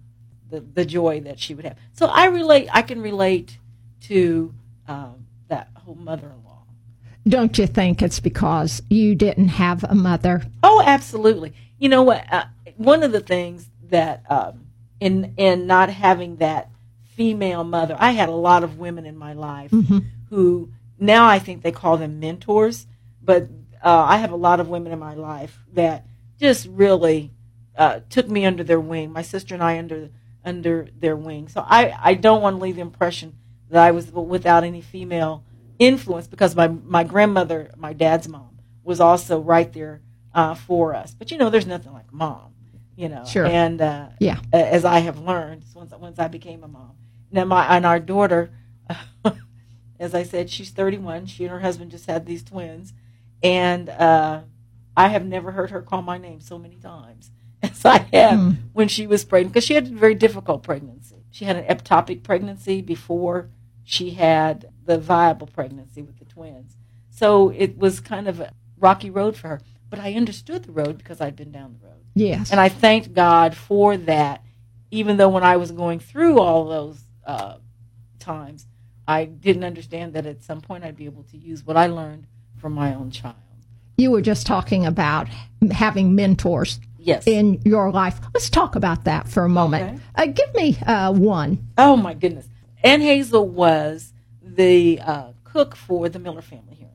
the 0.50 0.62
the 0.62 0.86
joy 0.86 1.20
that 1.22 1.40
she 1.40 1.56
would 1.56 1.66
have. 1.66 1.78
So 1.94 2.08
I 2.08 2.26
relate. 2.26 2.70
I 2.72 2.82
can 2.82 3.02
relate 3.02 3.58
to 4.02 4.54
um, 4.88 5.26
that 5.48 5.70
whole 5.76 5.96
mother-in-law. 5.96 6.64
Don't 7.28 7.58
you 7.58 7.68
think 7.68 8.02
it's 8.02 8.20
because 8.20 8.82
you 8.90 9.16
didn't 9.16 9.48
have 9.48 9.84
a 9.84 9.96
mother? 9.96 10.44
Oh, 10.62 10.84
absolutely. 10.86 11.54
You 11.80 11.90
know 11.90 12.04
what? 12.04 12.26
Uh, 12.32 12.46
one 12.76 13.02
of 13.02 13.12
the 13.12 13.22
things 13.22 13.70
that 13.90 14.24
um, 14.30 14.68
in 15.00 15.34
in 15.38 15.66
not 15.66 15.90
having 15.90 16.38
that 16.38 16.70
female 17.16 17.64
mother, 17.64 17.96
I 18.00 18.12
had 18.12 18.30
a 18.30 18.34
lot 18.34 18.64
of 18.64 18.78
women 18.78 19.06
in 19.06 19.18
my 19.18 19.34
life 19.34 19.72
who 20.30 20.70
now 21.00 21.28
I 21.28 21.40
think 21.40 21.62
they 21.64 21.72
call 21.72 21.98
them 21.98 22.20
mentors, 22.20 22.88
but 23.22 23.44
uh, 23.84 24.06
I 24.08 24.18
have 24.18 24.32
a 24.32 24.36
lot 24.36 24.60
of 24.60 24.68
women 24.70 24.92
in 24.92 25.00
my 25.00 25.14
life 25.16 25.60
that 25.74 26.06
just 26.40 26.68
really 26.68 27.32
uh, 27.78 28.00
took 28.10 28.28
me 28.30 28.46
under 28.46 28.64
their 28.64 28.80
wing. 28.80 29.12
My 29.12 29.22
sister 29.22 29.54
and 29.54 29.64
I 29.64 29.78
under 29.78 30.10
under 30.46 30.88
their 31.00 31.16
wing. 31.16 31.48
So 31.50 31.64
I 31.66 31.94
I 32.02 32.14
don't 32.16 32.42
want 32.42 32.58
to 32.58 32.62
leave 32.64 32.76
the 32.76 32.82
impression 32.82 33.36
that 33.70 33.84
I 33.84 33.92
was 33.92 34.12
without 34.12 34.64
any 34.64 34.82
female 34.82 35.44
influence 35.80 36.28
because 36.28 36.56
my 36.56 36.68
my 36.68 37.04
grandmother, 37.04 37.72
my 37.78 37.94
dad's 37.94 38.28
mom, 38.28 38.58
was 38.84 39.00
also 39.00 39.40
right 39.40 39.72
there 39.74 40.02
uh, 40.34 40.56
for 40.56 40.94
us. 40.96 41.14
But 41.14 41.32
you 41.32 41.38
know, 41.38 41.50
there's 41.50 41.68
nothing 41.68 41.94
like 41.94 42.12
mom, 42.12 42.54
you 42.96 43.10
know. 43.10 43.26
Sure. 43.26 43.46
And 43.46 43.82
uh, 43.82 44.08
Yeah. 44.20 44.40
as 44.52 44.86
I 44.86 45.00
have 45.00 45.20
learned 45.20 45.66
once 45.76 45.94
once 45.98 46.20
I 46.20 46.28
became 46.28 46.64
a 46.64 46.68
mom. 46.68 46.92
Now 47.34 47.46
my 47.46 47.66
and 47.76 47.86
our 47.86 48.00
daughter, 48.00 48.52
as 50.00 50.14
I 50.14 50.24
said, 50.24 50.50
she's 50.50 50.70
31. 50.70 51.26
She 51.26 51.44
and 51.44 51.52
her 51.52 51.60
husband 51.60 51.92
just 51.92 52.06
had 52.06 52.26
these 52.26 52.44
twins, 52.44 52.94
and 53.42 53.90
uh, 53.90 54.42
I 54.96 55.08
have 55.10 55.26
never 55.26 55.52
heard 55.52 55.72
her 55.72 55.82
call 55.82 56.02
my 56.04 56.18
name 56.18 56.40
so 56.42 56.58
many 56.60 56.76
times 56.78 57.32
as 57.64 57.84
I 57.86 58.06
have 58.14 58.40
Hmm. 58.40 58.50
when 58.74 58.88
she 58.88 59.08
was 59.08 59.26
pregnant 59.26 59.54
because 59.54 59.64
she 59.66 59.74
had 59.74 59.88
a 59.88 59.92
very 59.96 60.16
difficult 60.16 60.64
pregnancy. 60.64 61.24
She 61.32 61.46
had 61.46 61.56
an 61.56 61.66
ectopic 61.66 62.22
pregnancy 62.24 62.82
before 62.82 63.50
she 63.84 64.12
had 64.12 64.70
the 64.86 64.98
viable 65.00 65.48
pregnancy 65.48 66.02
with 66.04 66.20
the 66.20 66.26
twins. 66.26 66.78
So 67.10 67.50
it 67.50 67.78
was 67.78 68.00
kind 68.00 68.28
of 68.28 68.40
a 68.40 68.52
rocky 68.78 69.10
road 69.10 69.36
for 69.36 69.48
her. 69.48 69.62
But 69.90 70.00
I 70.00 70.14
understood 70.14 70.64
the 70.66 70.72
road 70.72 70.98
because 71.00 71.20
I'd 71.22 71.36
been 71.36 71.52
down 71.52 71.78
the 71.80 71.88
road. 71.88 72.02
Yes. 72.16 72.52
And 72.52 72.60
I 72.60 72.70
thanked 72.70 73.14
God 73.14 73.56
for 73.56 73.98
that, 73.98 74.44
even 74.92 75.18
though 75.18 75.30
when 75.30 75.44
I 75.44 75.58
was 75.58 75.72
going 75.72 76.00
through 76.00 76.40
all 76.40 76.66
those 76.66 77.04
uh, 77.26 77.58
times, 78.20 78.66
I 79.08 79.26
didn't 79.26 79.64
understand 79.64 80.14
that 80.14 80.26
at 80.26 80.44
some 80.44 80.62
point 80.62 80.84
I'd 80.84 80.96
be 80.96 81.06
able 81.06 81.24
to 81.24 81.38
use 81.38 81.66
what 81.66 81.78
I 81.78 81.88
learned 81.88 82.28
from 82.58 82.74
my 82.74 82.94
own 82.94 83.12
child. 83.12 83.36
you 83.98 84.10
were 84.12 84.22
just 84.22 84.48
talking 84.48 84.86
about 84.86 85.28
having 85.72 86.16
mentors 86.16 86.80
Yes. 86.98 87.28
in 87.28 87.62
your 87.66 87.92
life. 87.92 88.20
Let's 88.34 88.50
talk 88.50 88.76
about 88.76 89.04
that 89.04 89.28
for 89.28 89.44
a 89.44 89.50
moment. 89.50 90.02
Uh, 90.16 90.26
give 90.28 90.54
me 90.56 90.78
uh, 90.86 91.12
one. 91.12 91.68
Oh 91.78 91.98
my 91.98 92.14
goodness. 92.14 92.48
Aunt 92.82 93.02
Hazel 93.02 93.46
was 93.48 94.14
the 94.42 95.00
uh, 95.02 95.32
cook 95.44 95.76
for 95.76 96.08
the 96.08 96.18
Miller 96.20 96.42
family 96.42 96.76
here 96.76 96.88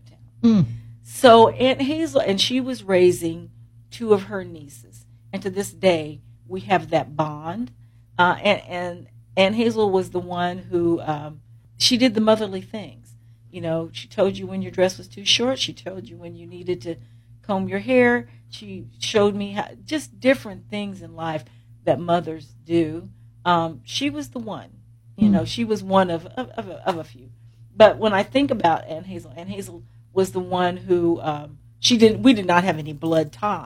in 0.43 0.55
town. 0.55 0.67
So 1.05 1.49
Aunt 1.51 1.83
Hazel, 1.83 2.21
and 2.23 2.41
she 2.41 2.59
was 2.61 2.83
raising 2.83 3.51
two 3.91 4.15
of 4.15 4.25
her 4.25 4.45
nieces, 4.45 5.05
and 5.33 5.43
to 5.43 5.51
this 5.51 5.71
day 5.73 6.21
we 6.47 6.61
have 6.61 6.89
that 6.91 7.15
bond. 7.15 7.71
Uh, 8.19 8.37
and 8.43 9.09
and 9.39 9.55
Hazel 9.55 9.91
was 9.91 10.11
the 10.11 10.19
one 10.19 10.59
who 10.59 11.01
um, 11.01 11.41
she 11.79 11.97
did 11.97 12.15
the 12.15 12.21
motherly 12.21 12.61
things. 12.61 13.15
You 13.53 13.61
know, 13.61 13.89
she 13.93 14.09
told 14.09 14.37
you 14.37 14.49
when 14.49 14.63
your 14.63 14.73
dress 14.73 14.99
was 14.99 15.07
too 15.07 15.25
short. 15.25 15.61
She 15.61 15.73
told 15.73 16.09
you 16.09 16.17
when 16.17 16.35
you 16.35 16.45
needed 16.45 16.83
to 16.83 16.97
comb 17.43 17.69
your 17.69 17.79
hair. 17.79 18.29
She 18.51 18.89
showed 18.99 19.37
me 19.37 19.53
how, 19.53 19.69
just 19.85 20.19
different 20.19 20.69
things 20.69 21.01
in 21.03 21.15
life 21.15 21.45
that 21.85 22.01
mothers 22.01 22.55
do. 22.65 23.11
Um, 23.45 23.81
she 23.85 24.11
was 24.11 24.31
the 24.31 24.41
one. 24.41 24.71
You 25.17 25.29
know, 25.29 25.45
she 25.45 25.65
was 25.65 25.83
one 25.83 26.11
of 26.11 26.27
of, 26.27 26.51
of, 26.51 26.69
a, 26.69 26.89
of 26.89 26.97
a 26.99 27.03
few. 27.05 27.31
But 27.75 27.99
when 27.99 28.13
I 28.13 28.23
think 28.23 28.53
about 28.53 28.87
Aunt 28.87 29.07
Hazel, 29.07 29.33
Aunt 29.37 29.49
Hazel 29.49 29.83
was 30.13 30.31
the 30.31 30.39
one 30.41 30.77
who 30.77 31.21
um, 31.21 31.59
she 31.81 31.97
did. 31.97 32.23
We 32.23 32.35
did 32.35 32.47
not 32.47 32.63
have 32.63 32.79
any 32.79 32.93
blood 32.93 33.33
tie, 33.33 33.65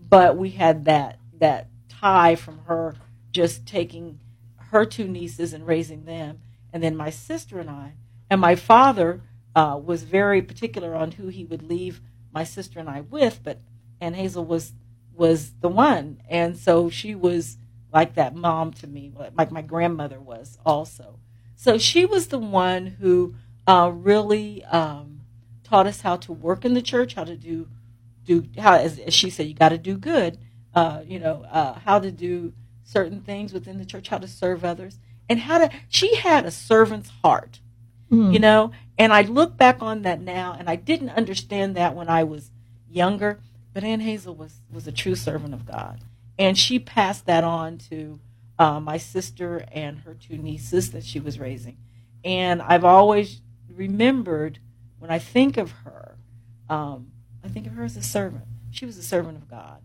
but 0.00 0.36
we 0.38 0.50
had 0.50 0.86
that 0.86 1.18
that 1.40 1.68
tie 1.88 2.36
from 2.36 2.60
her 2.66 2.94
just 3.32 3.66
taking 3.66 4.18
her 4.70 4.84
two 4.84 5.08
nieces 5.08 5.52
and 5.52 5.66
raising 5.66 6.04
them, 6.04 6.40
and 6.72 6.82
then 6.82 6.96
my 6.96 7.10
sister 7.10 7.58
and 7.58 7.70
I. 7.70 7.94
And 8.30 8.40
my 8.40 8.54
father 8.54 9.22
uh, 9.54 9.80
was 9.82 10.02
very 10.02 10.42
particular 10.42 10.94
on 10.94 11.12
who 11.12 11.28
he 11.28 11.44
would 11.44 11.62
leave 11.62 12.00
my 12.32 12.44
sister 12.44 12.78
and 12.78 12.88
I 12.88 13.00
with, 13.00 13.40
but 13.42 13.60
Aunt 14.00 14.16
Hazel 14.16 14.44
was 14.44 14.72
was 15.14 15.54
the 15.60 15.68
one, 15.68 16.22
and 16.28 16.56
so 16.56 16.88
she 16.88 17.14
was 17.14 17.58
like 17.92 18.14
that 18.14 18.36
mom 18.36 18.72
to 18.74 18.86
me, 18.86 19.12
like 19.36 19.50
my 19.50 19.62
grandmother 19.62 20.20
was 20.20 20.58
also. 20.64 21.18
So 21.56 21.76
she 21.76 22.04
was 22.04 22.28
the 22.28 22.38
one 22.38 22.86
who 22.86 23.34
uh, 23.66 23.90
really 23.92 24.64
um, 24.66 25.22
taught 25.64 25.88
us 25.88 26.02
how 26.02 26.16
to 26.18 26.32
work 26.32 26.64
in 26.64 26.74
the 26.74 26.82
church, 26.82 27.14
how 27.14 27.24
to 27.24 27.36
do 27.36 27.68
do 28.24 28.44
how 28.58 28.74
as, 28.74 28.98
as 29.00 29.14
she 29.14 29.30
said, 29.30 29.46
you 29.46 29.54
got 29.54 29.70
to 29.70 29.78
do 29.78 29.96
good. 29.96 30.38
Uh, 30.74 31.02
you 31.04 31.18
know 31.18 31.44
uh, 31.50 31.72
how 31.80 31.98
to 31.98 32.12
do 32.12 32.52
certain 32.88 33.20
things 33.20 33.52
within 33.52 33.78
the 33.78 33.84
church, 33.84 34.08
how 34.08 34.18
to 34.18 34.26
serve 34.28 34.64
others, 34.64 34.98
and 35.28 35.40
how 35.40 35.58
to. 35.58 35.70
She 35.88 36.16
had 36.16 36.46
a 36.46 36.50
servant's 36.50 37.10
heart, 37.22 37.60
you 38.32 38.38
know. 38.38 38.72
And 38.96 39.12
I 39.12 39.22
look 39.22 39.56
back 39.56 39.82
on 39.82 40.02
that 40.02 40.20
now, 40.20 40.56
and 40.58 40.68
I 40.68 40.76
didn't 40.76 41.10
understand 41.10 41.76
that 41.76 41.94
when 41.94 42.08
I 42.08 42.24
was 42.24 42.50
younger. 42.90 43.40
But 43.74 43.84
Aunt 43.84 44.02
Hazel 44.02 44.34
was 44.34 44.60
was 44.72 44.86
a 44.86 44.92
true 44.92 45.14
servant 45.14 45.54
of 45.54 45.66
God, 45.66 46.00
and 46.38 46.56
she 46.58 46.78
passed 46.78 47.26
that 47.26 47.44
on 47.44 47.78
to 47.90 48.20
uh, 48.58 48.80
my 48.80 48.96
sister 48.96 49.64
and 49.72 49.98
her 50.00 50.14
two 50.14 50.38
nieces 50.38 50.90
that 50.92 51.04
she 51.04 51.20
was 51.20 51.38
raising. 51.38 51.76
And 52.24 52.60
I've 52.62 52.84
always 52.84 53.42
remembered 53.72 54.58
when 54.98 55.10
I 55.10 55.18
think 55.20 55.56
of 55.56 55.70
her, 55.84 56.16
um, 56.68 57.12
I 57.44 57.48
think 57.48 57.66
of 57.66 57.74
her 57.74 57.84
as 57.84 57.96
a 57.96 58.02
servant. 58.02 58.44
She 58.70 58.84
was 58.84 58.98
a 58.98 59.02
servant 59.02 59.36
of 59.36 59.48
God. 59.48 59.80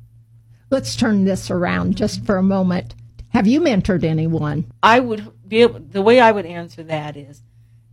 Let's 0.74 0.96
turn 0.96 1.24
this 1.24 1.52
around 1.52 1.96
just 1.96 2.26
for 2.26 2.38
a 2.38 2.44
moment. 2.44 2.96
Have 3.30 3.46
you 3.46 3.62
mentored 3.62 4.04
anyone? 4.04 4.72
I 4.82 5.00
would 5.00 5.32
be 5.48 5.62
able, 5.62 5.80
the 5.80 6.02
way 6.02 6.20
I 6.20 6.32
would 6.32 6.48
answer 6.48 6.82
that 6.84 7.16
is 7.16 7.44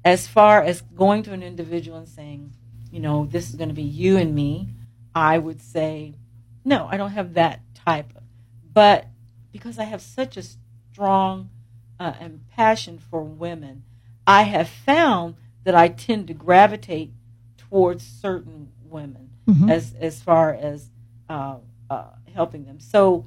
as 0.03 0.27
far 0.27 0.63
as 0.63 0.81
going 0.81 1.23
to 1.25 1.33
an 1.33 1.43
individual 1.43 1.99
and 1.99 2.09
saying, 2.09 2.55
you 2.91 3.01
know, 3.01 3.27
this 3.27 3.51
is 3.51 3.57
going 3.57 3.69
to 3.69 3.75
be 3.75 3.83
you 3.83 4.17
and 4.17 4.35
me, 4.35 4.69
I 5.15 5.37
would 5.37 5.61
say, 5.61 6.15
no, 6.65 6.89
I 6.91 6.97
don't 6.97 7.11
have 7.13 7.35
that 7.35 7.61
type 7.75 8.13
but 8.73 9.09
because 9.53 9.79
I 9.79 9.85
have 9.85 10.01
such 10.01 10.37
a 10.37 10.43
strong 10.43 11.51
uh, 11.99 12.15
and 12.21 12.49
passion 12.49 12.99
for 12.99 13.23
women, 13.23 13.85
I 14.27 14.43
have 14.45 14.69
found 14.69 15.35
that 15.65 15.75
I 15.75 15.89
tend 15.89 16.29
to 16.29 16.35
gravitate 16.35 17.13
towards 17.59 18.05
certain 18.05 18.73
women 18.85 19.31
as 19.69 19.95
as 19.99 20.23
far 20.23 20.55
as 20.55 20.91
uh, 21.29 21.57
uh, 21.91 22.05
helping 22.31 22.65
them. 22.65 22.81
So 22.81 23.27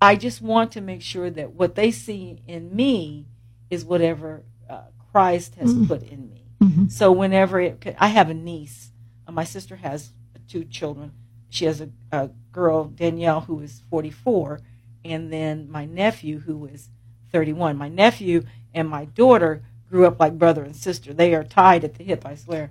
I 0.00 0.16
just 0.16 0.42
want 0.42 0.72
to 0.72 0.80
make 0.80 1.02
sure 1.02 1.30
that 1.30 1.52
what 1.52 1.74
they 1.74 1.90
see 1.90 2.38
in 2.46 2.74
me 2.74 3.26
is 3.70 3.84
whatever 3.84 4.44
uh, 4.68 4.82
Christ 5.12 5.54
has 5.56 5.74
put 5.88 6.02
in 6.02 6.28
me. 6.28 6.44
So 6.88 7.12
whenever 7.12 7.60
it, 7.60 7.96
I 7.98 8.08
have 8.08 8.30
a 8.30 8.34
niece, 8.34 8.90
uh, 9.26 9.32
my 9.32 9.44
sister 9.44 9.76
has 9.76 10.12
two 10.48 10.64
children. 10.64 11.12
She 11.48 11.64
has 11.66 11.80
a, 11.80 11.88
a 12.12 12.30
girl 12.52 12.84
Danielle 12.84 13.42
who 13.42 13.60
is 13.60 13.82
44, 13.90 14.60
and 15.04 15.32
then 15.32 15.70
my 15.70 15.84
nephew 15.84 16.40
who 16.40 16.66
is 16.66 16.88
31. 17.32 17.76
My 17.76 17.88
nephew 17.88 18.44
and 18.72 18.88
my 18.88 19.06
daughter 19.06 19.62
grew 19.88 20.06
up 20.06 20.18
like 20.20 20.38
brother 20.38 20.62
and 20.64 20.74
sister. 20.74 21.12
They 21.12 21.34
are 21.34 21.44
tied 21.44 21.84
at 21.84 21.94
the 21.94 22.04
hip, 22.04 22.26
I 22.26 22.34
swear. 22.34 22.70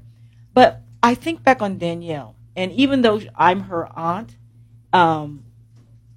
But 0.54 0.82
I 1.02 1.16
think 1.16 1.44
back 1.44 1.62
on 1.62 1.78
Danielle, 1.78 2.36
and 2.56 2.72
even 2.72 3.02
though 3.02 3.22
I'm 3.36 3.62
her 3.62 3.88
aunt, 3.98 4.36
um, 4.92 5.44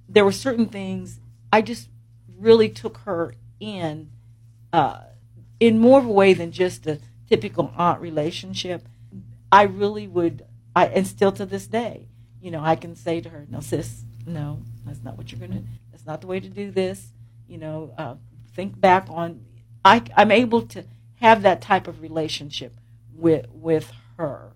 there 0.09 0.25
were 0.25 0.31
certain 0.31 0.67
things 0.67 1.19
I 1.51 1.61
just 1.61 1.89
really 2.37 2.69
took 2.69 2.97
her 2.99 3.33
in 3.59 4.09
uh, 4.73 5.01
in 5.59 5.79
more 5.79 5.99
of 5.99 6.05
a 6.05 6.11
way 6.11 6.33
than 6.33 6.51
just 6.51 6.85
a 6.87 6.99
typical 7.27 7.73
aunt 7.77 8.01
relationship. 8.01 8.87
I 9.51 9.63
really 9.63 10.07
would, 10.07 10.45
I 10.75 10.87
and 10.87 11.07
still 11.07 11.31
to 11.33 11.45
this 11.45 11.67
day, 11.67 12.09
you 12.41 12.51
know, 12.51 12.63
I 12.63 12.75
can 12.75 12.95
say 12.95 13.21
to 13.21 13.29
her, 13.29 13.45
"No, 13.49 13.59
sis, 13.59 14.03
no, 14.25 14.61
that's 14.85 15.03
not 15.03 15.17
what 15.17 15.31
you're 15.31 15.39
gonna. 15.39 15.63
That's 15.91 16.05
not 16.05 16.21
the 16.21 16.27
way 16.27 16.39
to 16.39 16.49
do 16.49 16.71
this." 16.71 17.11
You 17.47 17.57
know, 17.57 17.93
uh, 17.97 18.15
think 18.53 18.79
back 18.79 19.07
on. 19.09 19.45
I, 19.85 20.03
I'm 20.17 20.31
able 20.31 20.63
to 20.63 20.83
have 21.15 21.43
that 21.43 21.61
type 21.61 21.87
of 21.87 22.01
relationship 22.01 22.75
with 23.15 23.47
with 23.51 23.91
her, 24.17 24.51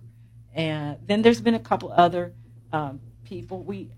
and 0.54 0.98
then 1.06 1.22
there's 1.22 1.42
been 1.42 1.56
a 1.56 1.60
couple 1.60 1.92
other 1.94 2.34
um, 2.74 3.00
people. 3.24 3.64
We 3.64 3.92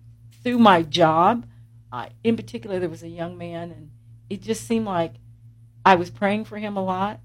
through 0.43 0.59
my 0.59 0.81
job, 0.81 1.45
I, 1.91 2.09
in 2.23 2.35
particular, 2.35 2.79
there 2.79 2.89
was 2.89 3.03
a 3.03 3.09
young 3.09 3.37
man, 3.37 3.71
and 3.71 3.91
it 4.29 4.41
just 4.41 4.67
seemed 4.67 4.85
like 4.85 5.15
I 5.85 5.95
was 5.95 6.09
praying 6.09 6.45
for 6.45 6.57
him 6.57 6.77
a 6.77 6.83
lot, 6.83 7.19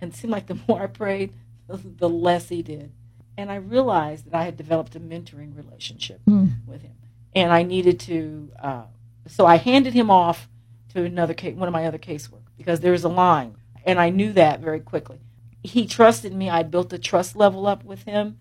and 0.00 0.12
it 0.12 0.16
seemed 0.16 0.32
like 0.32 0.46
the 0.46 0.58
more 0.68 0.82
I 0.82 0.86
prayed, 0.86 1.34
the, 1.68 1.76
the 1.76 2.08
less 2.08 2.48
he 2.48 2.62
did. 2.62 2.92
And 3.36 3.50
I 3.50 3.56
realized 3.56 4.26
that 4.26 4.34
I 4.34 4.44
had 4.44 4.56
developed 4.56 4.94
a 4.94 5.00
mentoring 5.00 5.56
relationship 5.56 6.20
with 6.66 6.82
him, 6.82 6.94
and 7.34 7.52
I 7.52 7.64
needed 7.64 7.98
to. 8.00 8.50
Uh, 8.62 8.82
so 9.26 9.44
I 9.44 9.56
handed 9.56 9.92
him 9.92 10.08
off 10.08 10.48
to 10.90 11.02
another 11.02 11.34
case, 11.34 11.56
one 11.56 11.66
of 11.66 11.72
my 11.72 11.86
other 11.86 11.98
casework 11.98 12.44
because 12.56 12.80
there 12.80 12.92
was 12.92 13.04
a 13.04 13.08
line, 13.08 13.56
and 13.84 13.98
I 13.98 14.10
knew 14.10 14.32
that 14.32 14.60
very 14.60 14.80
quickly. 14.80 15.20
He 15.62 15.86
trusted 15.86 16.32
me. 16.34 16.50
I 16.50 16.62
built 16.62 16.92
a 16.92 16.98
trust 16.98 17.36
level 17.36 17.66
up 17.66 17.84
with 17.84 18.04
him, 18.04 18.38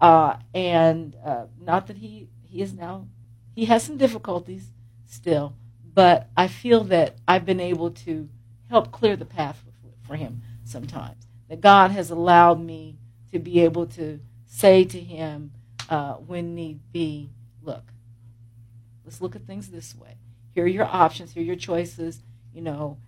uh, 0.00 0.36
and 0.54 1.16
uh, 1.24 1.46
not 1.60 1.86
that 1.88 1.98
he 1.98 2.28
he 2.42 2.62
is 2.62 2.72
now 2.72 3.06
he 3.54 3.66
has 3.66 3.82
some 3.82 3.96
difficulties 3.96 4.70
still, 5.06 5.54
but 5.92 6.28
I 6.36 6.48
feel 6.48 6.84
that 6.84 7.16
I've 7.26 7.44
been 7.44 7.60
able 7.60 7.90
to 7.90 8.28
help 8.68 8.92
clear 8.92 9.16
the 9.16 9.24
path 9.24 9.64
for 10.06 10.16
him 10.16 10.42
sometimes. 10.64 11.26
That 11.48 11.60
God 11.60 11.90
has 11.90 12.10
allowed 12.10 12.60
me 12.60 12.96
to 13.32 13.38
be 13.38 13.60
able 13.60 13.86
to 13.86 14.20
say 14.46 14.84
to 14.84 15.00
him 15.00 15.52
uh, 15.88 16.14
when 16.14 16.54
need 16.54 16.80
be, 16.92 17.30
look, 17.62 17.92
let's 19.04 19.20
look 19.20 19.34
at 19.34 19.46
things 19.46 19.68
this 19.68 19.94
way. 19.96 20.16
Here 20.52 20.64
are 20.64 20.68
your 20.68 20.84
options. 20.84 21.32
Here 21.32 21.42
are 21.42 21.46
your 21.46 21.56
choices. 21.56 22.22
You 22.52 22.62
know, 22.62 22.98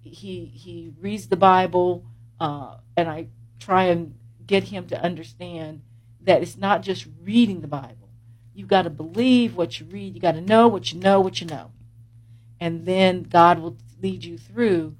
he 0.00 0.44
he 0.44 0.92
reads 1.00 1.28
the 1.28 1.36
Bible 1.36 2.04
uh, 2.40 2.76
and 2.96 3.08
I 3.08 3.28
try 3.58 3.84
and 3.84 4.14
get 4.46 4.64
him 4.64 4.86
to 4.88 5.00
understand 5.00 5.82
that 6.22 6.42
it's 6.42 6.56
not 6.56 6.82
just 6.82 7.06
reading 7.22 7.60
the 7.60 7.68
Bible. 7.68 7.99
You've 8.60 8.68
got 8.68 8.82
to 8.82 8.90
believe 8.90 9.56
what 9.56 9.80
you 9.80 9.86
read. 9.86 10.14
You 10.14 10.20
got 10.20 10.32
to 10.34 10.42
know 10.42 10.68
what 10.68 10.92
you 10.92 11.00
know, 11.00 11.18
what 11.18 11.40
you 11.40 11.46
know, 11.46 11.70
and 12.60 12.84
then 12.84 13.22
God 13.22 13.58
will 13.58 13.78
lead 14.02 14.22
you 14.22 14.36
through 14.36 14.96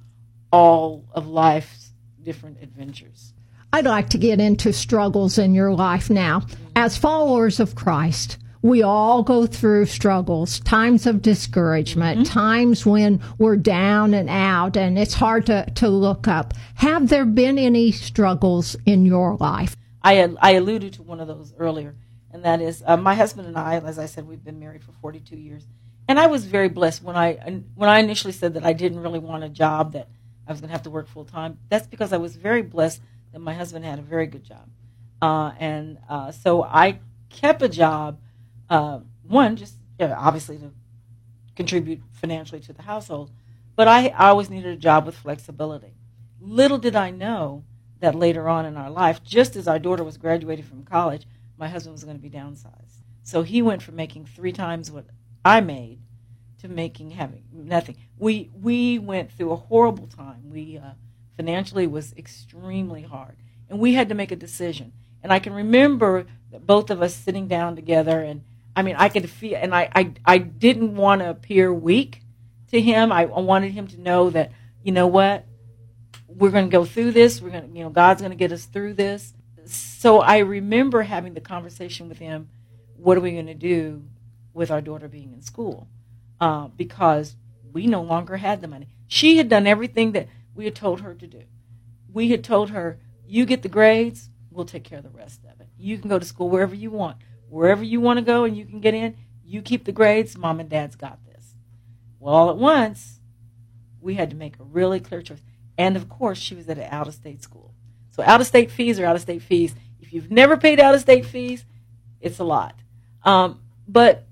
all 0.50 1.04
of 1.12 1.26
life's 1.26 1.92
different 2.22 2.62
adventures. 2.62 3.34
I'd 3.70 3.84
like 3.84 4.08
to 4.08 4.18
get 4.18 4.40
into 4.40 4.72
struggles 4.72 5.36
in 5.36 5.52
your 5.52 5.74
life 5.74 6.08
now. 6.08 6.46
As 6.74 6.96
followers 6.96 7.60
of 7.60 7.74
Christ, 7.74 8.38
we 8.62 8.82
all 8.82 9.22
go 9.22 9.44
through 9.44 9.84
struggles, 9.84 10.60
times 10.60 11.06
of 11.06 11.20
discouragement, 11.20 12.20
mm-hmm. 12.20 12.32
times 12.32 12.86
when 12.86 13.20
we're 13.36 13.56
down 13.56 14.14
and 14.14 14.30
out 14.30 14.78
and 14.78 14.98
it's 14.98 15.12
hard 15.12 15.44
to, 15.46 15.70
to 15.74 15.88
look 15.90 16.26
up. 16.26 16.54
Have 16.76 17.10
there 17.10 17.26
been 17.26 17.58
any 17.58 17.92
struggles 17.92 18.74
in 18.86 19.04
your 19.04 19.36
life? 19.36 19.76
I, 20.02 20.34
I 20.40 20.52
alluded 20.52 20.94
to 20.94 21.02
one 21.02 21.20
of 21.20 21.28
those 21.28 21.52
earlier, 21.58 21.94
and 22.32 22.44
that 22.44 22.60
is 22.60 22.82
uh, 22.86 22.96
my 22.96 23.14
husband 23.14 23.48
and 23.48 23.56
I, 23.56 23.76
as 23.76 23.98
I 23.98 24.06
said, 24.06 24.26
we've 24.26 24.44
been 24.44 24.60
married 24.60 24.84
for 24.84 24.92
42 24.92 25.36
years. 25.36 25.66
And 26.08 26.18
I 26.18 26.26
was 26.26 26.44
very 26.44 26.68
blessed 26.68 27.02
when 27.02 27.16
I 27.16 27.62
when 27.74 27.88
I 27.88 28.00
initially 28.00 28.32
said 28.32 28.54
that 28.54 28.64
I 28.64 28.72
didn't 28.72 29.00
really 29.00 29.18
want 29.18 29.44
a 29.44 29.48
job 29.48 29.92
that 29.92 30.08
I 30.46 30.52
was 30.52 30.60
going 30.60 30.68
to 30.68 30.72
have 30.72 30.82
to 30.82 30.90
work 30.90 31.06
full 31.06 31.24
time. 31.24 31.58
That's 31.68 31.86
because 31.86 32.12
I 32.12 32.16
was 32.16 32.34
very 32.34 32.62
blessed 32.62 33.00
that 33.32 33.38
my 33.38 33.54
husband 33.54 33.84
had 33.84 33.98
a 33.98 34.02
very 34.02 34.26
good 34.26 34.42
job, 34.42 34.68
uh, 35.22 35.52
and 35.58 35.98
uh, 36.08 36.32
so 36.32 36.64
I 36.64 36.98
kept 37.28 37.62
a 37.62 37.68
job. 37.68 38.20
Uh, 38.68 39.00
one, 39.22 39.54
just 39.56 39.76
you 40.00 40.08
know, 40.08 40.16
obviously 40.18 40.58
to 40.58 40.72
contribute 41.54 42.00
financially 42.12 42.60
to 42.62 42.72
the 42.72 42.82
household, 42.82 43.30
but 43.76 43.86
I, 43.86 44.08
I 44.08 44.30
always 44.30 44.50
needed 44.50 44.72
a 44.72 44.76
job 44.76 45.06
with 45.06 45.16
flexibility. 45.16 45.94
Little 46.40 46.78
did 46.78 46.96
I 46.96 47.10
know 47.10 47.64
that 48.00 48.14
later 48.14 48.48
on 48.48 48.66
in 48.66 48.76
our 48.76 48.90
life, 48.90 49.22
just 49.22 49.54
as 49.56 49.68
our 49.68 49.78
daughter 49.78 50.02
was 50.02 50.16
graduating 50.16 50.64
from 50.64 50.84
college, 50.84 51.26
my 51.60 51.68
husband 51.68 51.92
was 51.92 52.02
going 52.02 52.16
to 52.16 52.22
be 52.22 52.30
downsized. 52.30 53.02
So 53.22 53.42
he 53.42 53.62
went 53.62 53.82
from 53.82 53.94
making 53.94 54.24
three 54.24 54.52
times 54.52 54.90
what 54.90 55.04
I 55.44 55.60
made 55.60 56.00
to 56.62 56.68
making 56.68 57.10
having 57.10 57.44
nothing. 57.52 57.96
We 58.18 58.50
we 58.54 58.98
went 58.98 59.30
through 59.30 59.52
a 59.52 59.56
horrible 59.56 60.06
time. 60.06 60.50
We 60.50 60.78
uh, 60.78 60.92
financially 61.36 61.86
was 61.86 62.14
extremely 62.16 63.02
hard, 63.02 63.36
and 63.68 63.78
we 63.78 63.94
had 63.94 64.08
to 64.08 64.14
make 64.14 64.32
a 64.32 64.36
decision. 64.36 64.92
And 65.22 65.32
I 65.32 65.38
can 65.38 65.52
remember 65.52 66.26
both 66.50 66.90
of 66.90 67.02
us 67.02 67.14
sitting 67.14 67.46
down 67.46 67.76
together, 67.76 68.20
and 68.20 68.42
I 68.74 68.82
mean, 68.82 68.96
I 68.98 69.10
could 69.10 69.28
feel, 69.28 69.58
and 69.60 69.74
I 69.74 69.90
I, 69.94 70.12
I 70.24 70.38
didn't 70.38 70.96
want 70.96 71.20
to 71.20 71.30
appear 71.30 71.72
weak 71.72 72.22
to 72.70 72.80
him. 72.80 73.12
I, 73.12 73.22
I 73.22 73.40
wanted 73.40 73.72
him 73.72 73.86
to 73.88 74.00
know 74.00 74.30
that 74.30 74.52
you 74.82 74.92
know 74.92 75.06
what, 75.06 75.46
we're 76.26 76.50
going 76.50 76.64
to 76.64 76.70
go 76.70 76.84
through 76.84 77.12
this. 77.12 77.42
We're 77.42 77.50
going 77.50 77.70
to, 77.70 77.76
you 77.76 77.84
know, 77.84 77.90
God's 77.90 78.22
going 78.22 78.32
to 78.32 78.36
get 78.36 78.52
us 78.52 78.64
through 78.64 78.94
this. 78.94 79.34
So 79.66 80.20
I 80.20 80.38
remember 80.38 81.02
having 81.02 81.34
the 81.34 81.40
conversation 81.40 82.08
with 82.08 82.18
him. 82.18 82.48
What 82.96 83.16
are 83.16 83.20
we 83.20 83.32
going 83.32 83.46
to 83.46 83.54
do 83.54 84.04
with 84.52 84.70
our 84.70 84.80
daughter 84.80 85.08
being 85.08 85.32
in 85.32 85.42
school? 85.42 85.88
uh, 86.40 86.68
because 86.68 87.36
we 87.72 87.86
no 87.86 88.02
longer 88.02 88.38
had 88.38 88.60
the 88.60 88.68
money. 88.68 88.88
She 89.06 89.36
had 89.36 89.48
done 89.48 89.66
everything 89.66 90.12
that 90.12 90.28
we 90.54 90.64
had 90.64 90.74
told 90.74 91.00
her 91.02 91.14
to 91.14 91.26
do. 91.26 91.42
We 92.12 92.30
had 92.30 92.42
told 92.42 92.70
her, 92.70 92.98
you 93.26 93.44
get 93.44 93.62
the 93.62 93.68
grades, 93.68 94.30
we'll 94.50 94.64
take 94.64 94.84
care 94.84 94.98
of 94.98 95.04
the 95.04 95.10
rest 95.10 95.44
of 95.44 95.60
it. 95.60 95.68
You 95.78 95.98
can 95.98 96.08
go 96.08 96.18
to 96.18 96.24
school 96.24 96.48
wherever 96.48 96.74
you 96.74 96.90
want. 96.90 97.18
Wherever 97.48 97.84
you 97.84 98.00
want 98.00 98.18
to 98.18 98.24
go 98.24 98.44
and 98.44 98.56
you 98.56 98.64
can 98.64 98.80
get 98.80 98.94
in, 98.94 99.16
you 99.44 99.62
keep 99.62 99.84
the 99.84 99.92
grades, 99.92 100.36
mom 100.36 100.60
and 100.60 100.68
dad's 100.68 100.96
got 100.96 101.18
this. 101.26 101.54
Well, 102.18 102.34
all 102.34 102.50
at 102.50 102.56
once, 102.56 103.20
we 104.00 104.14
had 104.14 104.30
to 104.30 104.36
make 104.36 104.58
a 104.58 104.64
really 104.64 105.00
clear 105.00 105.22
choice. 105.22 105.42
And 105.76 105.96
of 105.96 106.08
course, 106.08 106.38
she 106.38 106.54
was 106.54 106.68
at 106.68 106.78
an 106.78 106.88
out 106.90 107.08
of 107.08 107.14
state 107.14 107.42
school. 107.42 107.74
So, 108.20 108.26
out 108.26 108.42
of 108.42 108.46
state 108.46 108.70
fees 108.70 109.00
are 109.00 109.06
out 109.06 109.16
of 109.16 109.22
state 109.22 109.40
fees. 109.40 109.74
If 109.98 110.12
you've 110.12 110.30
never 110.30 110.58
paid 110.58 110.78
out 110.78 110.94
of 110.94 111.00
state 111.00 111.24
fees, 111.24 111.64
it's 112.20 112.38
a 112.38 112.44
lot. 112.44 112.74
Um, 113.24 113.60
but 113.88 114.26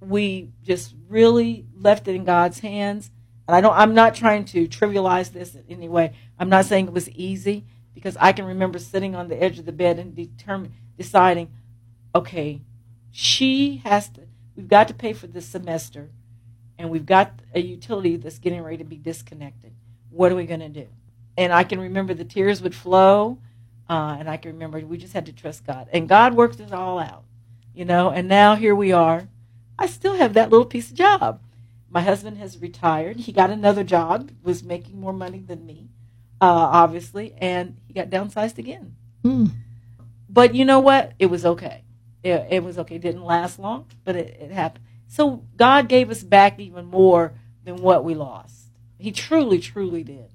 we 0.00 0.52
just 0.62 0.94
really 1.08 1.66
left 1.74 2.06
it 2.06 2.14
in 2.14 2.22
God's 2.24 2.60
hands. 2.60 3.10
And 3.48 3.56
I 3.56 3.60
don't 3.60 3.76
I'm 3.76 3.92
not 3.92 4.14
trying 4.14 4.44
to 4.46 4.68
trivialize 4.68 5.32
this 5.32 5.56
in 5.56 5.64
any 5.68 5.88
way. 5.88 6.12
I'm 6.38 6.48
not 6.48 6.66
saying 6.66 6.86
it 6.86 6.92
was 6.92 7.10
easy 7.10 7.64
because 7.92 8.16
I 8.20 8.32
can 8.32 8.44
remember 8.44 8.78
sitting 8.78 9.16
on 9.16 9.26
the 9.26 9.42
edge 9.42 9.58
of 9.58 9.66
the 9.66 9.72
bed 9.72 9.98
and 9.98 10.14
determine 10.14 10.72
deciding, 10.96 11.50
okay, 12.14 12.60
she 13.10 13.78
has 13.78 14.10
to 14.10 14.20
we've 14.54 14.68
got 14.68 14.86
to 14.86 14.94
pay 14.94 15.12
for 15.12 15.26
this 15.26 15.46
semester 15.46 16.10
and 16.78 16.88
we've 16.88 17.06
got 17.06 17.32
a 17.52 17.60
utility 17.60 18.14
that's 18.14 18.38
getting 18.38 18.62
ready 18.62 18.76
to 18.76 18.84
be 18.84 18.96
disconnected. 18.96 19.72
What 20.10 20.30
are 20.30 20.36
we 20.36 20.46
going 20.46 20.60
to 20.60 20.68
do? 20.68 20.86
And 21.36 21.52
I 21.52 21.64
can 21.64 21.80
remember 21.80 22.14
the 22.14 22.24
tears 22.24 22.62
would 22.62 22.74
flow, 22.74 23.38
uh, 23.88 24.16
and 24.18 24.28
I 24.30 24.36
can 24.36 24.52
remember 24.52 24.78
we 24.80 24.98
just 24.98 25.12
had 25.12 25.26
to 25.26 25.32
trust 25.32 25.66
God. 25.66 25.88
And 25.92 26.08
God 26.08 26.34
worked 26.34 26.60
it 26.60 26.72
all 26.72 26.98
out, 26.98 27.24
you 27.74 27.84
know, 27.84 28.10
and 28.10 28.28
now 28.28 28.54
here 28.54 28.74
we 28.74 28.92
are 28.92 29.28
I 29.78 29.86
still 29.86 30.14
have 30.14 30.34
that 30.34 30.50
little 30.50 30.66
piece 30.66 30.90
of 30.90 30.96
job. 30.96 31.40
My 31.90 32.00
husband 32.00 32.38
has 32.38 32.58
retired. 32.58 33.16
He 33.20 33.32
got 33.32 33.50
another 33.50 33.84
job, 33.84 34.30
was 34.42 34.62
making 34.62 35.00
more 35.00 35.12
money 35.12 35.40
than 35.40 35.64
me, 35.64 35.88
uh, 36.40 36.46
obviously, 36.46 37.34
and 37.38 37.76
he 37.86 37.92
got 37.92 38.10
downsized 38.10 38.58
again. 38.58 38.96
Mm. 39.24 39.50
But 40.28 40.54
you 40.54 40.64
know 40.64 40.80
what? 40.80 41.12
It 41.18 41.26
was 41.26 41.44
okay. 41.44 41.82
It, 42.22 42.46
it 42.50 42.64
was 42.64 42.78
okay. 42.78 42.96
It 42.96 43.02
didn't 43.02 43.24
last 43.24 43.58
long, 43.58 43.86
but 44.04 44.16
it, 44.16 44.36
it 44.40 44.50
happened. 44.50 44.84
So 45.06 45.44
God 45.56 45.88
gave 45.88 46.10
us 46.10 46.22
back 46.22 46.58
even 46.58 46.86
more 46.86 47.32
than 47.64 47.76
what 47.76 48.04
we 48.04 48.14
lost. 48.14 48.70
He 48.98 49.12
truly, 49.12 49.58
truly 49.58 50.02
did. 50.02 50.30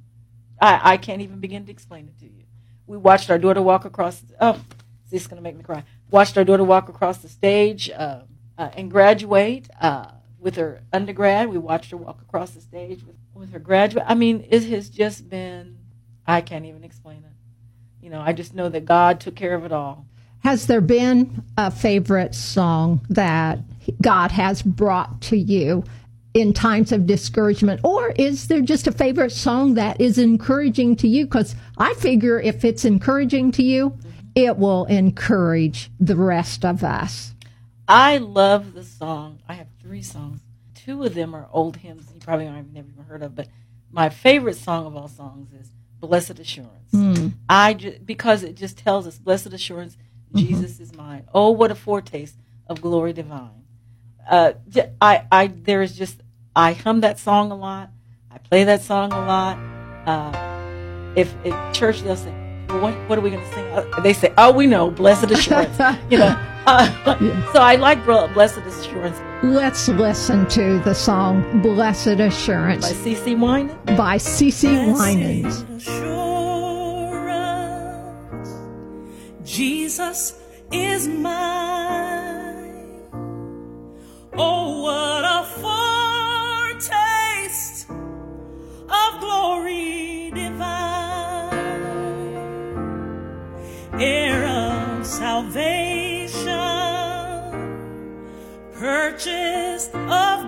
I, 0.62 0.93
I 0.93 0.97
can't 0.97 1.22
even 1.22 1.39
begin 1.39 1.66
to 1.66 1.72
explain 1.72 2.07
it 2.07 2.20
to 2.20 2.26
you. 2.26 2.43
We 2.88 2.97
watched 2.97 3.30
our 3.30 3.38
daughter 3.38 3.62
walk 3.62 3.86
across. 3.86 4.24
Oh, 4.41 4.60
this 5.10 5.22
is 5.22 5.28
going 5.28 5.38
to 5.38 5.43
make 5.43 5.55
me 5.55 5.64
cry. 5.64 5.84
Watched 6.12 6.38
our 6.38 6.43
daughter 6.43 6.64
walk 6.64 6.89
across 6.89 7.20
the 7.20 7.30
stage. 7.30 7.89
Uh, 7.89 8.22
uh, 8.60 8.70
and 8.76 8.91
graduate 8.91 9.70
uh, 9.80 10.12
with 10.38 10.57
her 10.57 10.82
undergrad. 10.91 11.47
We 11.47 11.57
watched 11.57 11.91
her 11.91 11.97
walk 11.97 12.22
across 12.22 12.51
the 12.51 12.62
stage 12.62 13.03
with, 13.03 13.16
with 13.34 13.53
her 13.53 13.60
graduate. 13.60 14.03
I 14.05 14.16
mean, 14.16 14.45
it 14.49 14.66
has 14.66 14.89
just 14.89 15.30
been, 15.30 15.78
I 16.28 16.41
can't 16.41 16.66
even 16.66 16.84
explain 16.84 17.20
it. 17.20 18.03
You 18.03 18.10
know, 18.10 18.20
I 18.20 18.34
just 18.34 18.53
know 18.53 18.68
that 18.70 18.84
God 18.86 19.22
took 19.22 19.36
care 19.36 19.55
of 19.55 19.64
it 19.64 19.72
all. 19.72 20.05
Has 20.43 20.68
there 20.68 20.82
been 20.82 21.43
a 21.57 21.72
favorite 21.72 22.36
song 22.36 23.05
that 23.10 23.60
God 24.01 24.32
has 24.32 24.62
brought 24.62 25.22
to 25.24 25.38
you 25.38 25.86
in 26.34 26.53
times 26.53 26.91
of 26.91 27.05
discouragement? 27.05 27.82
Or 27.84 28.09
is 28.11 28.47
there 28.47 28.61
just 28.61 28.88
a 28.88 28.91
favorite 28.91 29.32
song 29.32 29.73
that 29.75 29.99
is 29.99 30.17
encouraging 30.17 30.95
to 30.97 31.07
you? 31.07 31.25
Because 31.25 31.55
I 31.77 31.93
figure 31.95 32.39
if 32.39 32.63
it's 32.63 32.86
encouraging 32.86 33.51
to 33.53 33.63
you, 33.63 33.97
it 34.36 34.57
will 34.57 34.86
encourage 34.86 35.89
the 35.99 36.15
rest 36.15 36.63
of 36.63 36.84
us. 36.84 37.34
I 37.88 38.17
love 38.17 38.73
the 38.73 38.84
song. 38.84 39.39
I 39.47 39.53
have 39.53 39.67
three 39.82 40.03
songs. 40.03 40.41
Two 40.75 41.03
of 41.03 41.15
them 41.15 41.36
are 41.36 41.47
old 41.51 41.77
hymns 41.77 42.09
you 42.13 42.19
probably 42.19 42.45
have 42.45 42.71
never 42.71 42.88
even 42.88 43.03
heard 43.05 43.23
of, 43.23 43.36
but 43.36 43.47
my 43.91 44.09
favorite 44.09 44.57
song 44.57 44.86
of 44.86 44.95
all 44.95 45.07
songs 45.07 45.51
is 45.51 45.71
"Blessed 45.99 46.39
Assurance." 46.39 46.91
Mm. 46.93 47.34
I 47.49 47.73
because 48.05 48.43
it 48.43 48.55
just 48.55 48.77
tells 48.77 49.07
us, 49.07 49.17
"Blessed 49.17 49.47
Assurance, 49.47 49.97
mm-hmm. 50.32 50.45
Jesus 50.45 50.73
mm-hmm. 50.73 50.84
is 50.84 50.95
mine." 50.95 51.27
Oh, 51.34 51.49
what 51.49 51.71
a 51.71 51.75
foretaste 51.75 52.36
of 52.67 52.82
glory 52.82 53.13
divine! 53.13 53.59
Uh, 54.28 54.53
I, 55.01 55.24
I, 55.32 55.47
there 55.47 55.82
is 55.82 55.95
just 55.95 56.22
I 56.55 56.74
hum 56.74 57.01
that 57.01 57.20
song 57.20 57.51
a 57.51 57.55
lot. 57.55 57.89
I 58.32 58.38
play 58.38 58.63
that 58.63 58.82
song 58.82 59.13
a 59.13 59.20
lot. 59.20 59.57
Uh, 60.05 61.13
if 61.15 61.34
at 61.45 61.74
church 61.74 62.01
they'll 62.01 62.15
say, 62.15 62.34
well, 62.70 62.82
what, 62.82 62.93
what, 63.09 63.17
are 63.17 63.22
we 63.22 63.30
going 63.32 63.43
to 63.43 63.53
sing? 63.53 63.65
Uh, 63.72 63.99
they 64.01 64.13
say, 64.13 64.32
"Oh, 64.38 64.51
we 64.51 64.67
know, 64.67 64.91
Blessed 64.91 65.32
Assurance." 65.32 65.78
you 66.09 66.17
know. 66.17 66.38
Uh, 66.65 67.51
so 67.53 67.61
I 67.61 67.76
like 67.76 68.03
Blessed 68.05 68.59
Assurance. 68.59 69.17
Let's 69.41 69.88
listen 69.88 70.45
to 70.49 70.80
the 70.80 70.93
song 70.93 71.61
Blessed 71.61 72.20
Assurance 72.20 72.88
by 72.88 72.93
CeCe 72.93 73.39
Winans. 73.39 73.97
By 73.97 74.17
CeCe 74.17 74.93
Winans. 74.93 75.65
Jesus 79.43 80.39
is 80.72 81.07
mine. 81.07 82.38
Oh, 84.41 84.83
what 84.83 85.25
a 85.25 85.43
foretaste 86.71 87.89
of 87.89 89.19
glory 89.19 90.31
divine, 90.33 91.59
of 93.99 95.03
salvation 95.03 96.39
purchased 98.75 99.93
of 99.93 100.38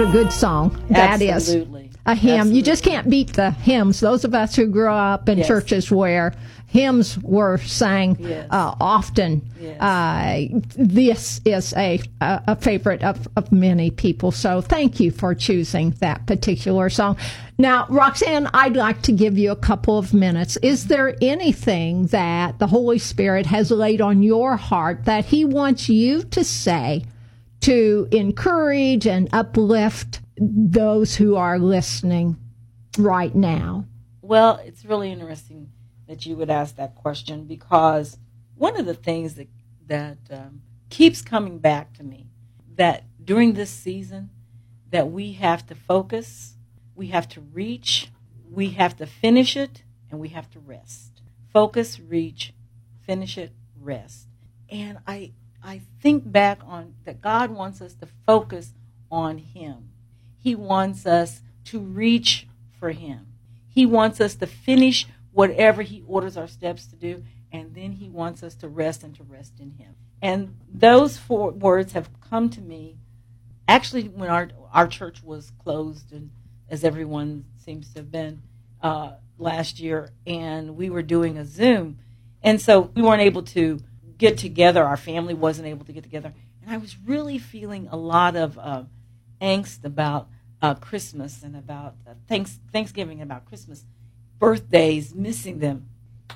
What 0.00 0.08
a 0.08 0.12
good 0.12 0.32
song 0.32 0.82
that 0.88 1.20
is. 1.20 1.28
Absolutely. 1.30 1.90
A 2.06 2.14
hymn. 2.14 2.52
You 2.52 2.62
just 2.62 2.82
can't 2.82 3.10
beat 3.10 3.34
the 3.34 3.50
hymns. 3.50 4.00
Those 4.00 4.24
of 4.24 4.34
us 4.34 4.56
who 4.56 4.66
grew 4.66 4.88
up 4.90 5.28
in 5.28 5.36
Yes. 5.36 5.46
churches 5.46 5.90
where 5.90 6.32
hymns 6.68 7.18
were 7.18 7.58
sang 7.58 8.16
Yes. 8.18 8.46
uh, 8.50 8.76
often, 8.80 9.42
Yes. 9.60 9.78
uh, 9.78 10.58
this 10.78 11.42
is 11.44 11.74
a, 11.76 12.00
a, 12.22 12.42
a 12.46 12.56
favorite 12.56 13.04
of, 13.04 13.28
of 13.36 13.52
many 13.52 13.90
people. 13.90 14.32
So 14.32 14.62
thank 14.62 15.00
you 15.00 15.10
for 15.10 15.34
choosing 15.34 15.90
that 16.00 16.24
particular 16.26 16.88
song. 16.88 17.18
Now, 17.58 17.84
Roxanne, 17.90 18.48
I'd 18.54 18.76
like 18.76 19.02
to 19.02 19.12
give 19.12 19.36
you 19.36 19.50
a 19.50 19.56
couple 19.56 19.98
of 19.98 20.14
minutes. 20.14 20.56
Is 20.62 20.86
there 20.86 21.14
anything 21.20 22.06
that 22.06 22.58
the 22.58 22.68
Holy 22.68 22.98
Spirit 22.98 23.44
has 23.44 23.70
laid 23.70 24.00
on 24.00 24.22
your 24.22 24.56
heart 24.56 25.04
that 25.04 25.26
He 25.26 25.44
wants 25.44 25.90
you 25.90 26.22
to 26.22 26.42
say 26.42 27.04
to 27.60 28.08
encourage 28.10 29.06
and 29.06 29.28
uplift 29.32 30.20
those 30.36 31.16
who 31.16 31.36
are 31.36 31.58
listening 31.58 32.36
right 32.98 33.34
now? 33.34 33.86
Well, 34.22 34.60
it's 34.64 34.84
really 34.84 35.12
interesting 35.12 35.70
that 36.06 36.26
you 36.26 36.36
would 36.36 36.50
ask 36.50 36.76
that 36.76 36.94
question 36.94 37.44
because 37.44 38.18
one 38.56 38.78
of 38.78 38.86
the 38.86 38.94
things 38.94 39.34
that 39.34 39.48
that 39.86 40.18
um, 40.30 40.62
keeps 40.88 41.20
coming 41.20 41.58
back 41.58 41.92
to 41.94 42.04
me 42.04 42.30
that 42.76 43.04
during 43.22 43.54
this 43.54 43.70
season 43.70 44.30
that 44.90 45.10
we 45.10 45.32
have 45.32 45.66
to 45.66 45.74
focus, 45.74 46.56
we 46.94 47.08
have 47.08 47.28
to 47.28 47.40
reach, 47.40 48.10
we 48.50 48.70
have 48.70 48.96
to 48.96 49.06
finish 49.06 49.56
it, 49.56 49.82
and 50.10 50.20
we 50.20 50.28
have 50.28 50.50
to 50.50 50.58
rest. 50.58 51.22
Focus, 51.52 52.00
reach, 52.00 52.52
finish 53.00 53.36
it, 53.38 53.52
rest. 53.80 54.28
And 54.68 54.98
I 55.06 55.32
I 55.62 55.82
think 56.00 56.30
back 56.30 56.60
on 56.64 56.94
that 57.04 57.20
God 57.20 57.50
wants 57.50 57.80
us 57.80 57.94
to 57.94 58.08
focus 58.26 58.72
on 59.10 59.38
him. 59.38 59.90
He 60.38 60.54
wants 60.54 61.06
us 61.06 61.42
to 61.66 61.80
reach 61.80 62.46
for 62.78 62.90
him. 62.90 63.26
He 63.68 63.86
wants 63.86 64.20
us 64.20 64.34
to 64.36 64.46
finish 64.46 65.06
whatever 65.32 65.82
he 65.82 66.02
orders 66.06 66.36
our 66.36 66.48
steps 66.48 66.86
to 66.86 66.96
do, 66.96 67.22
and 67.52 67.74
then 67.74 67.92
he 67.92 68.08
wants 68.08 68.42
us 68.42 68.54
to 68.56 68.68
rest 68.68 69.02
and 69.04 69.14
to 69.16 69.22
rest 69.22 69.60
in 69.60 69.72
him. 69.72 69.94
And 70.22 70.56
those 70.72 71.16
four 71.16 71.50
words 71.50 71.92
have 71.92 72.08
come 72.20 72.50
to 72.50 72.60
me 72.60 72.96
actually 73.70 74.08
when 74.08 74.28
our 74.28 74.50
our 74.72 74.88
church 74.88 75.22
was 75.22 75.52
closed 75.62 76.12
and 76.12 76.30
as 76.68 76.82
everyone 76.82 77.44
seems 77.56 77.92
to 77.92 78.00
have 78.00 78.10
been 78.10 78.42
uh, 78.82 79.12
last 79.38 79.78
year 79.78 80.10
and 80.26 80.76
we 80.76 80.90
were 80.90 81.02
doing 81.02 81.38
a 81.38 81.44
zoom 81.44 81.96
and 82.42 82.60
so 82.60 82.90
we 82.94 83.02
weren't 83.02 83.22
able 83.22 83.42
to 83.42 83.78
get 84.20 84.36
together 84.36 84.84
our 84.84 84.98
family 84.98 85.32
wasn't 85.32 85.66
able 85.66 85.84
to 85.86 85.92
get 85.92 86.04
together. 86.04 86.32
And 86.62 86.70
i 86.70 86.76
was 86.76 86.96
really 87.04 87.38
feeling 87.38 87.88
a 87.90 87.96
lot 87.96 88.36
of 88.36 88.58
uh, 88.58 88.84
angst 89.40 89.84
about 89.84 90.28
uh, 90.62 90.74
christmas 90.74 91.42
and 91.42 91.56
about 91.56 91.94
uh, 92.06 92.12
thanks, 92.28 92.60
thanksgiving 92.70 93.20
and 93.20 93.32
about 93.32 93.46
christmas. 93.46 93.84
Birthdays 94.38 95.14
missing 95.14 95.58
them. 95.58 95.88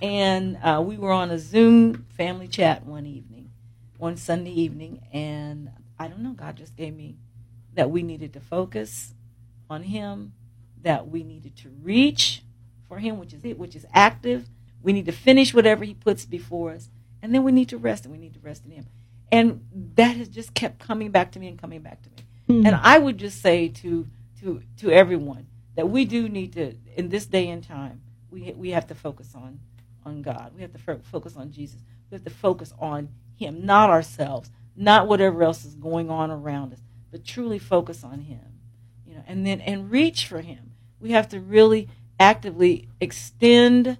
And 0.03 0.59
uh, 0.63 0.83
we 0.85 0.99
were 0.99 1.13
on 1.13 1.31
a 1.31 1.39
zoom 1.39 2.07
family 2.17 2.49
chat 2.49 2.85
one 2.85 3.07
evening 3.07 3.51
one 3.99 4.17
sunday 4.17 4.53
evening. 4.53 5.03
And 5.13 5.71
i 5.99 6.09
don't 6.09 6.21
know 6.21 6.33
god 6.33 6.57
just 6.57 6.75
gave 6.75 6.95
me 6.97 7.19
that 7.75 7.91
we 7.91 8.03
needed 8.03 8.33
to 8.33 8.41
focus 8.41 9.15
on 9.69 9.83
him 9.83 10.33
that 10.83 11.09
we 11.09 11.23
needed 11.23 11.57
to 11.57 11.69
reach 11.83 12.43
for 12.89 12.99
him 12.99 13.19
which 13.19 13.35
is 13.35 13.45
it 13.45 13.59
which 13.59 13.77
is 13.77 13.85
active. 13.93 14.49
We 14.83 14.95
need 14.95 15.07
to 15.07 15.13
finish 15.13 15.53
whatever 15.53 15.85
he 15.85 15.95
puts 15.95 16.25
before 16.25 16.73
us 16.73 16.89
and 17.25 17.35
then 17.35 17.43
we 17.43 17.53
need 17.53 17.71
to 17.71 17.79
rest 17.79 18.05
and 18.05 18.13
we 18.13 18.19
need 18.19 18.35
to 18.35 18.41
rest 18.41 18.67
in 18.67 18.71
him. 18.71 18.85
And 19.33 19.67
that 19.95 20.15
has 20.19 20.29
just 20.29 20.53
kept 20.53 20.79
coming 20.79 21.11
back 21.11 21.33
to 21.33 21.41
me 21.41 21.49
and 21.49 21.59
coming 21.59 21.81
back 21.81 22.03
to 22.03 22.11
me. 22.11 22.17
Hmm. 22.47 22.67
And 22.67 22.77
i 22.77 22.99
would 22.99 23.17
just 23.17 23.41
say 23.41 23.69
to 23.69 24.07
to 24.41 24.63
to 24.77 24.91
everyone 24.91 25.47
that 25.75 25.89
we 25.89 26.05
do 26.05 26.29
need 26.29 26.53
to 26.53 26.75
in 26.97 27.09
this 27.09 27.25
day 27.25 27.49
and 27.49 27.65
time 27.65 28.03
we 28.31 28.53
we 28.53 28.71
have 28.71 28.87
to 28.89 28.95
focus 28.95 29.35
on 29.35 29.59
on 30.05 30.21
god. 30.21 30.53
We 30.55 30.61
have 30.61 30.75
to 30.75 30.79
fo- 30.79 31.01
focus 31.03 31.35
on 31.35 31.51
jesus. 31.51 31.81
We 32.11 32.17
have 32.17 32.25
to 32.25 32.31
focus 32.31 32.75
on 32.79 33.09
him 33.35 33.65
not 33.65 33.89
ourselves 33.89 34.51
not 34.77 35.09
whatever 35.09 35.43
else 35.43 35.65
is 35.65 35.75
going 35.77 36.11
on 36.11 36.31
around 36.31 36.75
us 36.75 36.81
but 37.11 37.25
truly 37.25 37.59
focus 37.59 38.05
on 38.05 38.21
him 38.21 38.61
you 39.07 39.15
know 39.15 39.25
and 39.27 39.47
then 39.47 39.63
and 39.63 39.91
reach 39.91 40.27
for 40.27 40.43
him. 40.43 40.73
We 41.01 41.13
have 41.13 41.31
to 41.31 41.41
really 41.41 41.89
actively 42.21 42.89
extend 43.01 43.97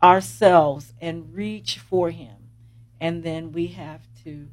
ourselves 0.00 0.94
and 1.00 1.34
reach 1.34 1.78
for 1.80 2.10
him 2.10 2.37
and 3.00 3.22
then 3.22 3.52
we 3.52 3.68
have 3.68 4.02
to 4.24 4.48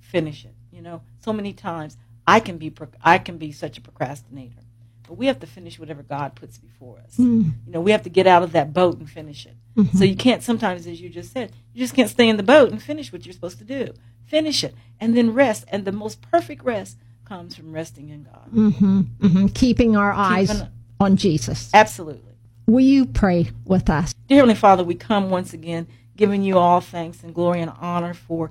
finish 0.00 0.44
it 0.44 0.54
you 0.72 0.82
know? 0.82 1.02
So 1.20 1.32
many 1.32 1.52
times 1.52 1.96
i 2.26 2.40
can 2.40 2.58
be 2.58 2.72
i 3.02 3.18
can 3.18 3.38
be 3.38 3.52
such 3.52 3.78
a 3.78 3.80
procrastinator 3.80 4.62
but 5.08 5.16
we 5.16 5.26
have 5.26 5.40
to 5.40 5.46
finish 5.46 5.78
whatever 5.78 6.02
god 6.02 6.34
puts 6.34 6.58
before 6.58 6.98
us. 6.98 7.16
Hmm. 7.16 7.42
You 7.66 7.72
know 7.72 7.80
we 7.80 7.90
have 7.92 8.02
to 8.02 8.10
get 8.10 8.26
out 8.26 8.42
of 8.42 8.52
that 8.52 8.74
boat 8.74 8.98
and 8.98 9.08
finish 9.08 9.46
it. 9.46 9.56
Mm-hmm. 9.76 9.96
So 9.96 10.04
you 10.04 10.14
can't 10.14 10.42
sometimes 10.42 10.86
as 10.86 11.00
you 11.00 11.08
just 11.08 11.32
said 11.32 11.52
you 11.72 11.80
just 11.80 11.94
can't 11.94 12.10
stay 12.10 12.28
in 12.28 12.36
the 12.36 12.42
boat 12.42 12.70
and 12.70 12.82
finish 12.82 13.10
what 13.12 13.24
you're 13.24 13.32
supposed 13.32 13.58
to 13.58 13.64
do. 13.64 13.94
Finish 14.26 14.62
it 14.62 14.74
and 15.00 15.16
then 15.16 15.32
rest 15.32 15.64
and 15.68 15.84
the 15.86 15.92
most 15.92 16.20
perfect 16.20 16.62
rest 16.62 16.98
comes 17.24 17.56
from 17.56 17.72
resting 17.72 18.10
in 18.10 18.24
god. 18.24 18.48
Hmm 18.52 19.46
Keeping 19.54 19.96
our 19.96 20.12
eyes 20.12 20.52
Keeping- 20.52 20.68
on 21.00 21.16
Jesus. 21.16 21.70
absolutely. 21.72 22.34
Will 22.66 22.80
you 22.80 23.06
pray 23.06 23.50
with 23.64 23.88
us? 23.88 24.12
Dear 24.28 24.36
Heavenly 24.38 24.54
Father, 24.56 24.84
we 24.84 24.94
come 24.94 25.30
once 25.30 25.54
again 25.54 25.86
giving 26.18 26.42
you 26.42 26.58
all 26.58 26.80
thanks 26.80 27.22
and 27.22 27.34
glory 27.34 27.62
and 27.62 27.72
honor 27.80 28.12
for 28.12 28.50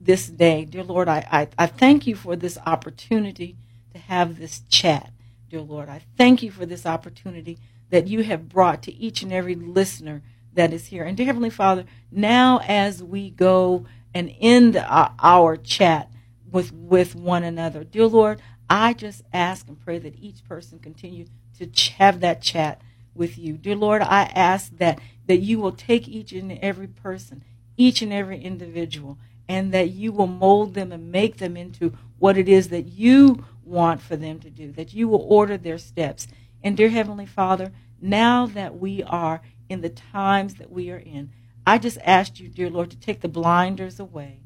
this 0.00 0.26
day. 0.26 0.66
Dear 0.66 0.82
Lord, 0.82 1.08
I, 1.08 1.26
I, 1.30 1.48
I 1.64 1.66
thank 1.66 2.06
you 2.06 2.16
for 2.16 2.36
this 2.36 2.58
opportunity 2.66 3.56
to 3.92 3.98
have 3.98 4.38
this 4.38 4.62
chat. 4.68 5.10
Dear 5.48 5.60
Lord, 5.60 5.88
I 5.88 6.02
thank 6.18 6.42
you 6.42 6.50
for 6.50 6.66
this 6.66 6.84
opportunity 6.84 7.58
that 7.90 8.08
you 8.08 8.24
have 8.24 8.48
brought 8.48 8.82
to 8.82 8.92
each 8.92 9.22
and 9.22 9.32
every 9.32 9.54
listener 9.54 10.22
that 10.54 10.72
is 10.72 10.86
here. 10.88 11.04
And 11.04 11.16
dear 11.16 11.26
Heavenly 11.26 11.50
Father, 11.50 11.84
now 12.10 12.60
as 12.66 13.02
we 13.02 13.30
go 13.30 13.86
and 14.12 14.34
end 14.40 14.76
our, 14.76 15.14
our 15.20 15.56
chat 15.56 16.10
with, 16.50 16.72
with 16.72 17.14
one 17.14 17.44
another, 17.44 17.84
dear 17.84 18.06
Lord, 18.06 18.42
I 18.68 18.92
just 18.92 19.22
ask 19.32 19.68
and 19.68 19.80
pray 19.80 20.00
that 20.00 20.18
each 20.18 20.44
person 20.44 20.80
continue 20.80 21.26
to 21.58 21.92
have 21.92 22.20
that 22.20 22.42
chat 22.42 22.80
with 23.14 23.38
you. 23.38 23.52
Dear 23.56 23.76
Lord, 23.76 24.02
I 24.02 24.24
ask 24.24 24.76
that 24.78 24.98
that 25.26 25.38
you 25.38 25.58
will 25.58 25.72
take 25.72 26.08
each 26.08 26.32
and 26.32 26.52
every 26.60 26.86
person, 26.86 27.42
each 27.76 28.02
and 28.02 28.12
every 28.12 28.40
individual, 28.40 29.18
and 29.48 29.72
that 29.72 29.90
you 29.90 30.12
will 30.12 30.26
mold 30.26 30.74
them 30.74 30.92
and 30.92 31.10
make 31.10 31.38
them 31.38 31.56
into 31.56 31.92
what 32.18 32.36
it 32.38 32.48
is 32.48 32.68
that 32.68 32.86
you 32.86 33.44
want 33.62 34.00
for 34.00 34.16
them 34.16 34.38
to 34.40 34.50
do, 34.50 34.72
that 34.72 34.94
you 34.94 35.08
will 35.08 35.26
order 35.28 35.56
their 35.56 35.78
steps. 35.78 36.26
And 36.62 36.76
dear 36.76 36.88
Heavenly 36.88 37.26
Father, 37.26 37.72
now 38.00 38.46
that 38.46 38.78
we 38.78 39.02
are 39.02 39.40
in 39.68 39.80
the 39.80 39.88
times 39.88 40.54
that 40.56 40.70
we 40.70 40.90
are 40.90 40.98
in, 40.98 41.30
I 41.66 41.78
just 41.78 41.98
ask 42.04 42.38
you, 42.38 42.48
dear 42.48 42.70
Lord, 42.70 42.90
to 42.90 42.98
take 42.98 43.20
the 43.20 43.28
blinders 43.28 43.98
away, 43.98 44.40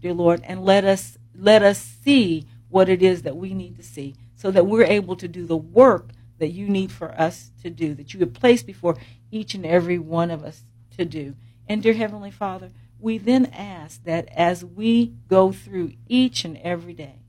dear 0.00 0.14
Lord, 0.14 0.42
and 0.44 0.64
let 0.64 0.84
us 0.84 1.18
let 1.34 1.62
us 1.62 1.78
see 1.78 2.46
what 2.68 2.88
it 2.88 3.02
is 3.02 3.22
that 3.22 3.36
we 3.36 3.54
need 3.54 3.76
to 3.76 3.82
see 3.82 4.14
so 4.36 4.50
that 4.50 4.66
we're 4.66 4.84
able 4.84 5.16
to 5.16 5.28
do 5.28 5.46
the 5.46 5.56
work 5.56 6.10
that 6.40 6.48
you 6.48 6.68
need 6.68 6.90
for 6.90 7.12
us 7.12 7.52
to 7.62 7.70
do, 7.70 7.94
that 7.94 8.12
you 8.12 8.20
have 8.20 8.34
placed 8.34 8.66
before 8.66 8.96
each 9.30 9.54
and 9.54 9.64
every 9.64 9.98
one 9.98 10.30
of 10.30 10.42
us 10.42 10.64
to 10.96 11.04
do. 11.04 11.36
And 11.68 11.82
dear 11.82 11.94
Heavenly 11.94 12.32
Father, 12.32 12.70
we 12.98 13.18
then 13.18 13.46
ask 13.46 14.02
that 14.04 14.28
as 14.34 14.64
we 14.64 15.14
go 15.28 15.52
through 15.52 15.92
each 16.08 16.44
and 16.44 16.56
every 16.58 16.94
day, 16.94 17.20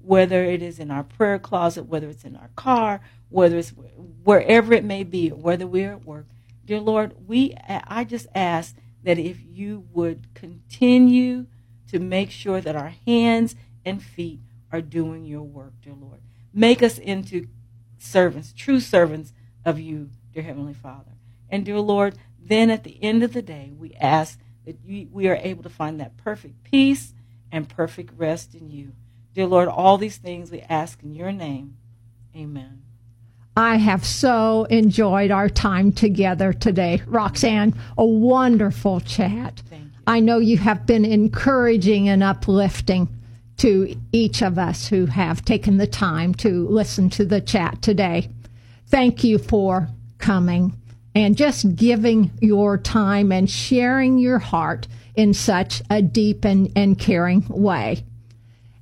whether 0.00 0.44
it 0.44 0.62
is 0.62 0.78
in 0.78 0.90
our 0.90 1.02
prayer 1.02 1.38
closet, 1.38 1.84
whether 1.84 2.08
it's 2.08 2.24
in 2.24 2.36
our 2.36 2.50
car, 2.56 3.00
whether 3.28 3.56
it's 3.58 3.72
wherever 4.24 4.72
it 4.72 4.84
may 4.84 5.02
be, 5.02 5.28
whether 5.28 5.66
we're 5.66 5.92
at 5.92 6.04
work, 6.04 6.26
dear 6.64 6.80
Lord, 6.80 7.14
we 7.26 7.54
I 7.68 8.04
just 8.04 8.26
ask 8.34 8.76
that 9.02 9.18
if 9.18 9.38
you 9.44 9.86
would 9.92 10.34
continue 10.34 11.46
to 11.88 11.98
make 11.98 12.30
sure 12.30 12.60
that 12.60 12.76
our 12.76 12.94
hands 13.06 13.54
and 13.84 14.02
feet 14.02 14.40
are 14.70 14.80
doing 14.80 15.24
your 15.24 15.42
work, 15.42 15.72
dear 15.82 15.94
Lord. 15.94 16.20
Make 16.54 16.82
us 16.82 16.98
into 16.98 17.46
servants, 18.02 18.52
true 18.52 18.80
servants 18.80 19.32
of 19.64 19.78
you, 19.78 20.10
dear 20.34 20.42
Heavenly 20.42 20.74
Father. 20.74 21.12
And 21.48 21.64
dear 21.64 21.80
Lord, 21.80 22.16
then 22.40 22.70
at 22.70 22.84
the 22.84 23.02
end 23.02 23.22
of 23.22 23.32
the 23.32 23.42
day, 23.42 23.72
we 23.76 23.94
ask 23.94 24.38
that 24.66 24.78
you, 24.84 25.08
we 25.12 25.28
are 25.28 25.36
able 25.36 25.62
to 25.62 25.68
find 25.68 26.00
that 26.00 26.16
perfect 26.16 26.64
peace 26.64 27.14
and 27.50 27.68
perfect 27.68 28.12
rest 28.16 28.54
in 28.54 28.70
you. 28.70 28.92
Dear 29.34 29.46
Lord, 29.46 29.68
all 29.68 29.98
these 29.98 30.16
things 30.16 30.50
we 30.50 30.60
ask 30.62 31.02
in 31.02 31.14
your 31.14 31.32
name. 31.32 31.76
Amen. 32.36 32.82
I 33.56 33.76
have 33.76 34.04
so 34.04 34.64
enjoyed 34.64 35.30
our 35.30 35.48
time 35.48 35.92
together 35.92 36.52
today. 36.54 37.02
Roxanne, 37.06 37.74
a 37.98 38.04
wonderful 38.04 39.00
chat. 39.00 39.62
I 40.06 40.20
know 40.20 40.38
you 40.38 40.56
have 40.58 40.86
been 40.86 41.04
encouraging 41.04 42.08
and 42.08 42.22
uplifting 42.22 43.08
to 43.58 43.94
each 44.12 44.42
of 44.42 44.58
us 44.58 44.88
who 44.88 45.06
have 45.06 45.44
taken 45.44 45.76
the 45.76 45.86
time 45.86 46.34
to 46.34 46.66
listen 46.68 47.10
to 47.10 47.24
the 47.24 47.40
chat 47.40 47.80
today. 47.82 48.28
Thank 48.86 49.24
you 49.24 49.38
for 49.38 49.88
coming 50.18 50.74
and 51.14 51.36
just 51.36 51.76
giving 51.76 52.30
your 52.40 52.78
time 52.78 53.32
and 53.32 53.48
sharing 53.48 54.18
your 54.18 54.38
heart 54.38 54.88
in 55.14 55.34
such 55.34 55.82
a 55.90 56.00
deep 56.00 56.44
and, 56.44 56.72
and 56.74 56.98
caring 56.98 57.46
way. 57.48 58.04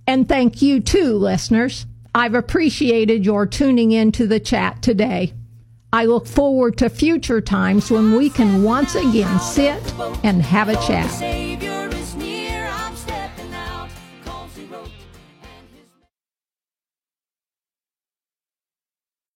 And 0.07 0.29
thank 0.29 0.63
you 0.63 0.81
too, 0.81 1.15
listeners. 1.15 1.87
I've 2.15 2.35
appreciated 2.35 3.25
your 3.25 3.47
tuning 3.47 3.93
in 3.93 4.13
to 4.13 4.27
the 4.27 4.41
chat 4.41 4.83
today. 4.83 5.33
I 5.93 6.05
look 6.05 6.27
forward 6.27 6.79
to 6.79 6.89
future 6.89 7.41
times 7.41 7.91
when 7.91 8.15
we 8.17 8.31
can 8.31 8.63
once 8.63 8.95
again 8.95 9.41
sit 9.41 9.83
and 10.25 10.41
have 10.41 10.69
a 10.69 10.77
chat. 10.77 11.50